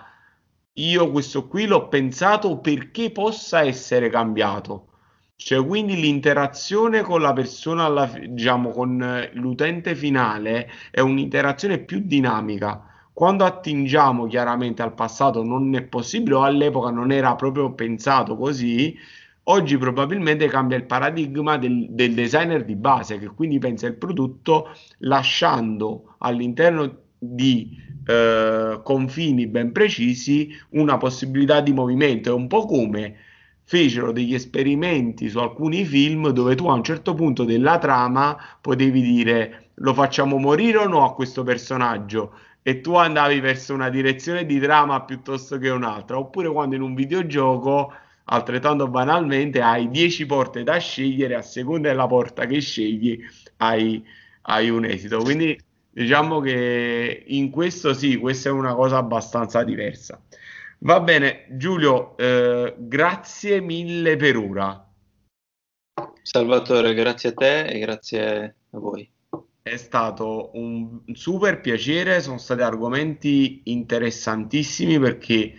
io 0.73 1.11
questo 1.11 1.47
qui 1.47 1.67
l'ho 1.67 1.87
pensato 1.87 2.57
perché 2.57 3.11
possa 3.11 3.61
essere 3.61 4.09
cambiato. 4.09 4.87
Cioè, 5.35 5.63
quindi 5.63 5.95
l'interazione 5.95 7.01
con 7.03 7.21
la 7.21 7.31
persona, 7.33 7.85
alla, 7.85 8.11
diciamo, 8.27 8.71
con 8.71 9.29
l'utente 9.33 9.95
finale 9.95 10.67
è 10.89 10.99
un'interazione 10.99 11.77
più 11.79 12.01
dinamica. 12.03 12.83
Quando 13.13 13.45
attingiamo 13.45 14.25
chiaramente 14.25 14.81
al 14.81 14.95
passato 14.95 15.43
non 15.43 15.75
è 15.75 15.83
possibile 15.83 16.35
o 16.35 16.43
all'epoca 16.43 16.89
non 16.89 17.11
era 17.11 17.35
proprio 17.35 17.71
pensato 17.73 18.35
così, 18.35 18.97
Oggi 19.43 19.77
probabilmente 19.77 20.47
cambia 20.47 20.77
il 20.77 20.85
paradigma 20.85 21.57
del, 21.57 21.87
del 21.89 22.13
designer 22.13 22.63
di 22.63 22.75
base, 22.75 23.17
che 23.17 23.27
quindi 23.27 23.57
pensa 23.57 23.87
il 23.87 23.95
prodotto 23.95 24.69
lasciando 24.99 26.15
all'interno 26.19 27.07
di 27.17 27.75
eh, 28.05 28.79
confini 28.83 29.47
ben 29.47 29.71
precisi 29.71 30.49
una 30.71 30.97
possibilità 30.97 31.61
di 31.61 31.73
movimento. 31.73 32.29
È 32.29 32.33
un 32.33 32.47
po' 32.47 32.65
come 32.65 33.15
fecero 33.63 34.11
degli 34.11 34.33
esperimenti 34.33 35.29
su 35.29 35.37
alcuni 35.37 35.85
film 35.85 36.29
dove 36.29 36.55
tu 36.55 36.67
a 36.69 36.73
un 36.73 36.83
certo 36.83 37.13
punto 37.13 37.43
della 37.43 37.77
trama 37.77 38.35
potevi 38.59 38.99
dire 38.99 39.69
lo 39.75 39.93
facciamo 39.93 40.37
morire 40.37 40.79
o 40.79 40.87
no 40.87 41.05
a 41.05 41.13
questo 41.13 41.43
personaggio 41.43 42.33
e 42.63 42.81
tu 42.81 42.95
andavi 42.95 43.39
verso 43.39 43.75
una 43.75 43.89
direzione 43.89 44.47
di 44.47 44.59
trama 44.59 45.03
piuttosto 45.03 45.59
che 45.59 45.69
un'altra 45.69 46.17
oppure 46.17 46.49
quando 46.51 46.73
in 46.73 46.81
un 46.81 46.95
videogioco 46.95 47.93
altrettanto 48.31 48.87
banalmente 48.87 49.61
hai 49.61 49.89
10 49.89 50.25
porte 50.25 50.63
da 50.63 50.77
scegliere, 50.77 51.35
a 51.35 51.41
seconda 51.41 51.89
della 51.89 52.07
porta 52.07 52.45
che 52.45 52.59
scegli 52.59 53.19
hai, 53.57 54.03
hai 54.43 54.69
un 54.69 54.85
esito. 54.85 55.19
Quindi 55.19 55.59
diciamo 55.89 56.39
che 56.39 57.23
in 57.27 57.49
questo 57.49 57.93
sì, 57.93 58.17
questa 58.17 58.49
è 58.49 58.51
una 58.51 58.75
cosa 58.75 58.97
abbastanza 58.97 59.63
diversa. 59.63 60.21
Va 60.79 60.99
bene, 61.01 61.45
Giulio, 61.49 62.15
eh, 62.17 62.73
grazie 62.77 63.59
mille 63.59 64.15
per 64.15 64.37
ora. 64.37 64.87
Salvatore, 66.21 66.93
grazie 66.93 67.29
a 67.29 67.33
te 67.33 67.65
e 67.65 67.79
grazie 67.79 68.55
a 68.69 68.77
voi. 68.77 69.11
È 69.61 69.75
stato 69.75 70.51
un 70.53 71.01
super 71.13 71.59
piacere, 71.59 72.21
sono 72.21 72.37
stati 72.37 72.61
argomenti 72.61 73.61
interessantissimi 73.65 74.99
perché 74.99 75.53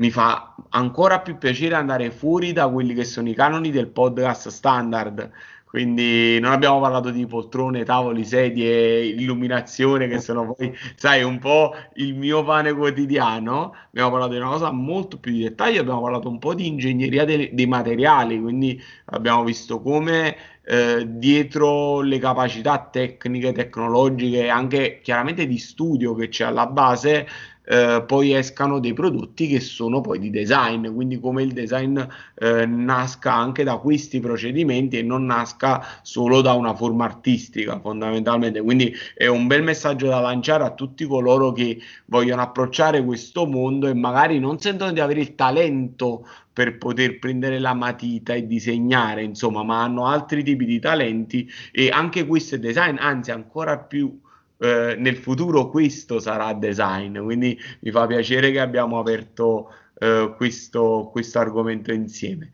mi 0.00 0.10
fa 0.10 0.54
ancora 0.70 1.20
più 1.20 1.36
piacere 1.36 1.74
andare 1.74 2.10
fuori 2.10 2.52
da 2.52 2.68
quelli 2.68 2.94
che 2.94 3.04
sono 3.04 3.28
i 3.28 3.34
canoni 3.34 3.70
del 3.70 3.88
podcast 3.88 4.48
standard. 4.48 5.30
Quindi 5.64 6.40
non 6.40 6.50
abbiamo 6.50 6.80
parlato 6.80 7.10
di 7.10 7.24
poltrone, 7.26 7.84
tavoli, 7.84 8.24
sedie, 8.24 9.04
illuminazione, 9.04 10.08
che 10.08 10.18
sono 10.18 10.52
poi, 10.52 10.74
sai, 10.96 11.22
un 11.22 11.38
po' 11.38 11.74
il 11.94 12.16
mio 12.16 12.42
pane 12.42 12.72
quotidiano. 12.72 13.74
Abbiamo 13.88 14.10
parlato 14.10 14.32
di 14.32 14.38
una 14.38 14.48
cosa 14.48 14.72
molto 14.72 15.18
più 15.18 15.30
di 15.32 15.42
dettaglio, 15.42 15.82
abbiamo 15.82 16.00
parlato 16.00 16.28
un 16.28 16.40
po' 16.40 16.54
di 16.54 16.66
ingegneria 16.66 17.24
dei, 17.24 17.50
dei 17.52 17.66
materiali, 17.66 18.40
quindi 18.40 18.82
abbiamo 19.06 19.44
visto 19.44 19.80
come 19.80 20.34
eh, 20.64 21.04
dietro 21.06 22.00
le 22.00 22.18
capacità 22.18 22.88
tecniche, 22.90 23.52
tecnologiche 23.52 24.44
e 24.44 24.48
anche 24.48 25.00
chiaramente 25.02 25.46
di 25.46 25.58
studio 25.58 26.14
che 26.14 26.28
c'è 26.28 26.46
alla 26.46 26.66
base 26.66 27.28
eh, 27.70 28.02
poi 28.04 28.34
escano 28.34 28.80
dei 28.80 28.92
prodotti 28.92 29.46
che 29.46 29.60
sono 29.60 30.00
poi 30.00 30.18
di 30.18 30.30
design, 30.30 30.92
quindi 30.92 31.20
come 31.20 31.44
il 31.44 31.52
design 31.52 32.00
eh, 32.34 32.66
nasca 32.66 33.32
anche 33.32 33.62
da 33.62 33.76
questi 33.76 34.18
procedimenti 34.18 34.98
e 34.98 35.02
non 35.02 35.24
nasca 35.24 35.80
solo 36.02 36.40
da 36.40 36.52
una 36.54 36.74
forma 36.74 37.04
artistica 37.04 37.78
fondamentalmente. 37.78 38.60
Quindi 38.60 38.92
è 39.14 39.28
un 39.28 39.46
bel 39.46 39.62
messaggio 39.62 40.08
da 40.08 40.18
lanciare 40.18 40.64
a 40.64 40.72
tutti 40.72 41.06
coloro 41.06 41.52
che 41.52 41.78
vogliono 42.06 42.42
approcciare 42.42 43.04
questo 43.04 43.46
mondo 43.46 43.86
e 43.86 43.94
magari 43.94 44.40
non 44.40 44.58
sentono 44.58 44.90
di 44.90 44.98
avere 44.98 45.20
il 45.20 45.36
talento 45.36 46.26
per 46.52 46.76
poter 46.76 47.20
prendere 47.20 47.60
la 47.60 47.74
matita 47.74 48.34
e 48.34 48.48
disegnare, 48.48 49.22
insomma, 49.22 49.62
ma 49.62 49.84
hanno 49.84 50.06
altri 50.06 50.42
tipi 50.42 50.64
di 50.64 50.80
talenti 50.80 51.48
e 51.70 51.88
anche 51.90 52.26
questo 52.26 52.56
è 52.56 52.58
design, 52.58 52.96
anzi 52.98 53.30
ancora 53.30 53.78
più 53.78 54.20
eh, 54.60 54.94
nel 54.98 55.16
futuro 55.16 55.70
questo 55.70 56.20
sarà 56.20 56.52
design, 56.52 57.18
quindi 57.18 57.58
mi 57.80 57.90
fa 57.90 58.06
piacere 58.06 58.52
che 58.52 58.60
abbiamo 58.60 58.98
aperto 58.98 59.72
eh, 59.98 60.34
questo, 60.36 61.08
questo 61.10 61.38
argomento 61.38 61.92
insieme. 61.92 62.52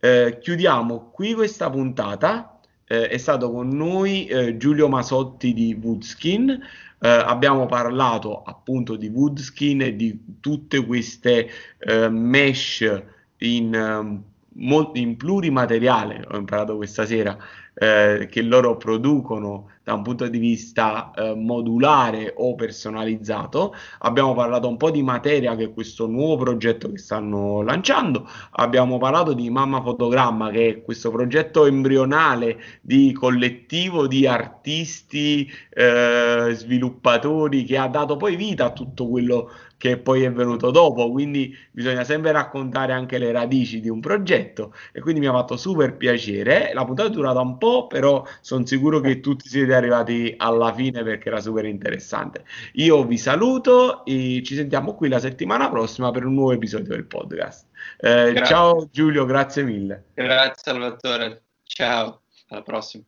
Eh, 0.00 0.38
chiudiamo 0.40 1.10
qui 1.10 1.34
questa 1.34 1.68
puntata. 1.68 2.58
Eh, 2.86 3.08
è 3.08 3.16
stato 3.18 3.50
con 3.52 3.68
noi 3.68 4.26
eh, 4.26 4.56
Giulio 4.56 4.88
Masotti 4.88 5.52
di 5.52 5.78
Woodskin. 5.80 6.58
abbiamo 7.04 7.66
parlato 7.66 8.42
appunto 8.44 8.94
di 8.94 9.08
Woodskin 9.08 9.82
e 9.82 9.96
di 9.96 10.38
tutte 10.38 10.86
queste 10.86 11.50
mesh 12.10 13.02
in, 13.38 14.22
in 14.92 15.16
plurimateriale, 15.16 16.24
ho 16.30 16.36
imparato 16.36 16.76
questa 16.76 17.04
sera, 17.04 17.36
eh, 17.74 18.28
che 18.30 18.42
loro 18.42 18.76
producono 18.76 19.68
da 19.82 19.94
un 19.94 20.02
punto 20.02 20.28
di 20.28 20.38
vista 20.38 21.10
eh, 21.14 21.34
modulare 21.34 22.32
o 22.36 22.54
personalizzato. 22.54 23.74
Abbiamo 24.00 24.34
parlato 24.34 24.68
un 24.68 24.76
po' 24.76 24.90
di 24.90 25.02
materia, 25.02 25.56
che 25.56 25.64
è 25.64 25.72
questo 25.72 26.06
nuovo 26.06 26.44
progetto 26.44 26.90
che 26.90 26.98
stanno 26.98 27.62
lanciando. 27.62 28.28
Abbiamo 28.52 28.98
parlato 28.98 29.32
di 29.32 29.50
Mamma 29.50 29.82
Fotogramma, 29.82 30.50
che 30.50 30.68
è 30.68 30.82
questo 30.82 31.10
progetto 31.10 31.66
embrionale 31.66 32.60
di 32.80 33.12
collettivo 33.12 34.06
di 34.06 34.26
artisti, 34.26 35.50
eh, 35.70 36.50
sviluppatori, 36.52 37.64
che 37.64 37.76
ha 37.76 37.88
dato 37.88 38.16
poi 38.16 38.36
vita 38.36 38.66
a 38.66 38.72
tutto 38.72 39.08
quello 39.08 39.50
che 39.82 39.98
poi 39.98 40.22
è 40.22 40.30
venuto 40.30 40.70
dopo, 40.70 41.10
quindi 41.10 41.52
bisogna 41.72 42.04
sempre 42.04 42.30
raccontare 42.30 42.92
anche 42.92 43.18
le 43.18 43.32
radici 43.32 43.80
di 43.80 43.88
un 43.88 43.98
progetto 43.98 44.72
e 44.92 45.00
quindi 45.00 45.18
mi 45.18 45.26
ha 45.26 45.32
fatto 45.32 45.56
super 45.56 45.96
piacere. 45.96 46.70
La 46.72 46.84
puntata 46.84 47.08
è 47.08 47.10
durata 47.10 47.40
un 47.40 47.58
po', 47.58 47.88
però 47.88 48.24
sono 48.42 48.64
sicuro 48.64 49.00
che 49.00 49.18
tutti 49.18 49.48
siete 49.48 49.74
arrivati 49.74 50.34
alla 50.36 50.72
fine 50.72 51.02
perché 51.02 51.26
era 51.26 51.40
super 51.40 51.64
interessante. 51.64 52.44
Io 52.74 53.04
vi 53.04 53.18
saluto 53.18 54.04
e 54.04 54.40
ci 54.44 54.54
sentiamo 54.54 54.94
qui 54.94 55.08
la 55.08 55.18
settimana 55.18 55.68
prossima 55.68 56.12
per 56.12 56.26
un 56.26 56.34
nuovo 56.34 56.52
episodio 56.52 56.94
del 56.94 57.06
podcast. 57.06 57.66
Eh, 57.98 58.40
ciao 58.44 58.88
Giulio, 58.88 59.24
grazie 59.24 59.64
mille. 59.64 60.04
Grazie 60.14 60.62
Salvatore, 60.62 61.42
ciao, 61.64 62.22
alla 62.50 62.62
prossima. 62.62 63.02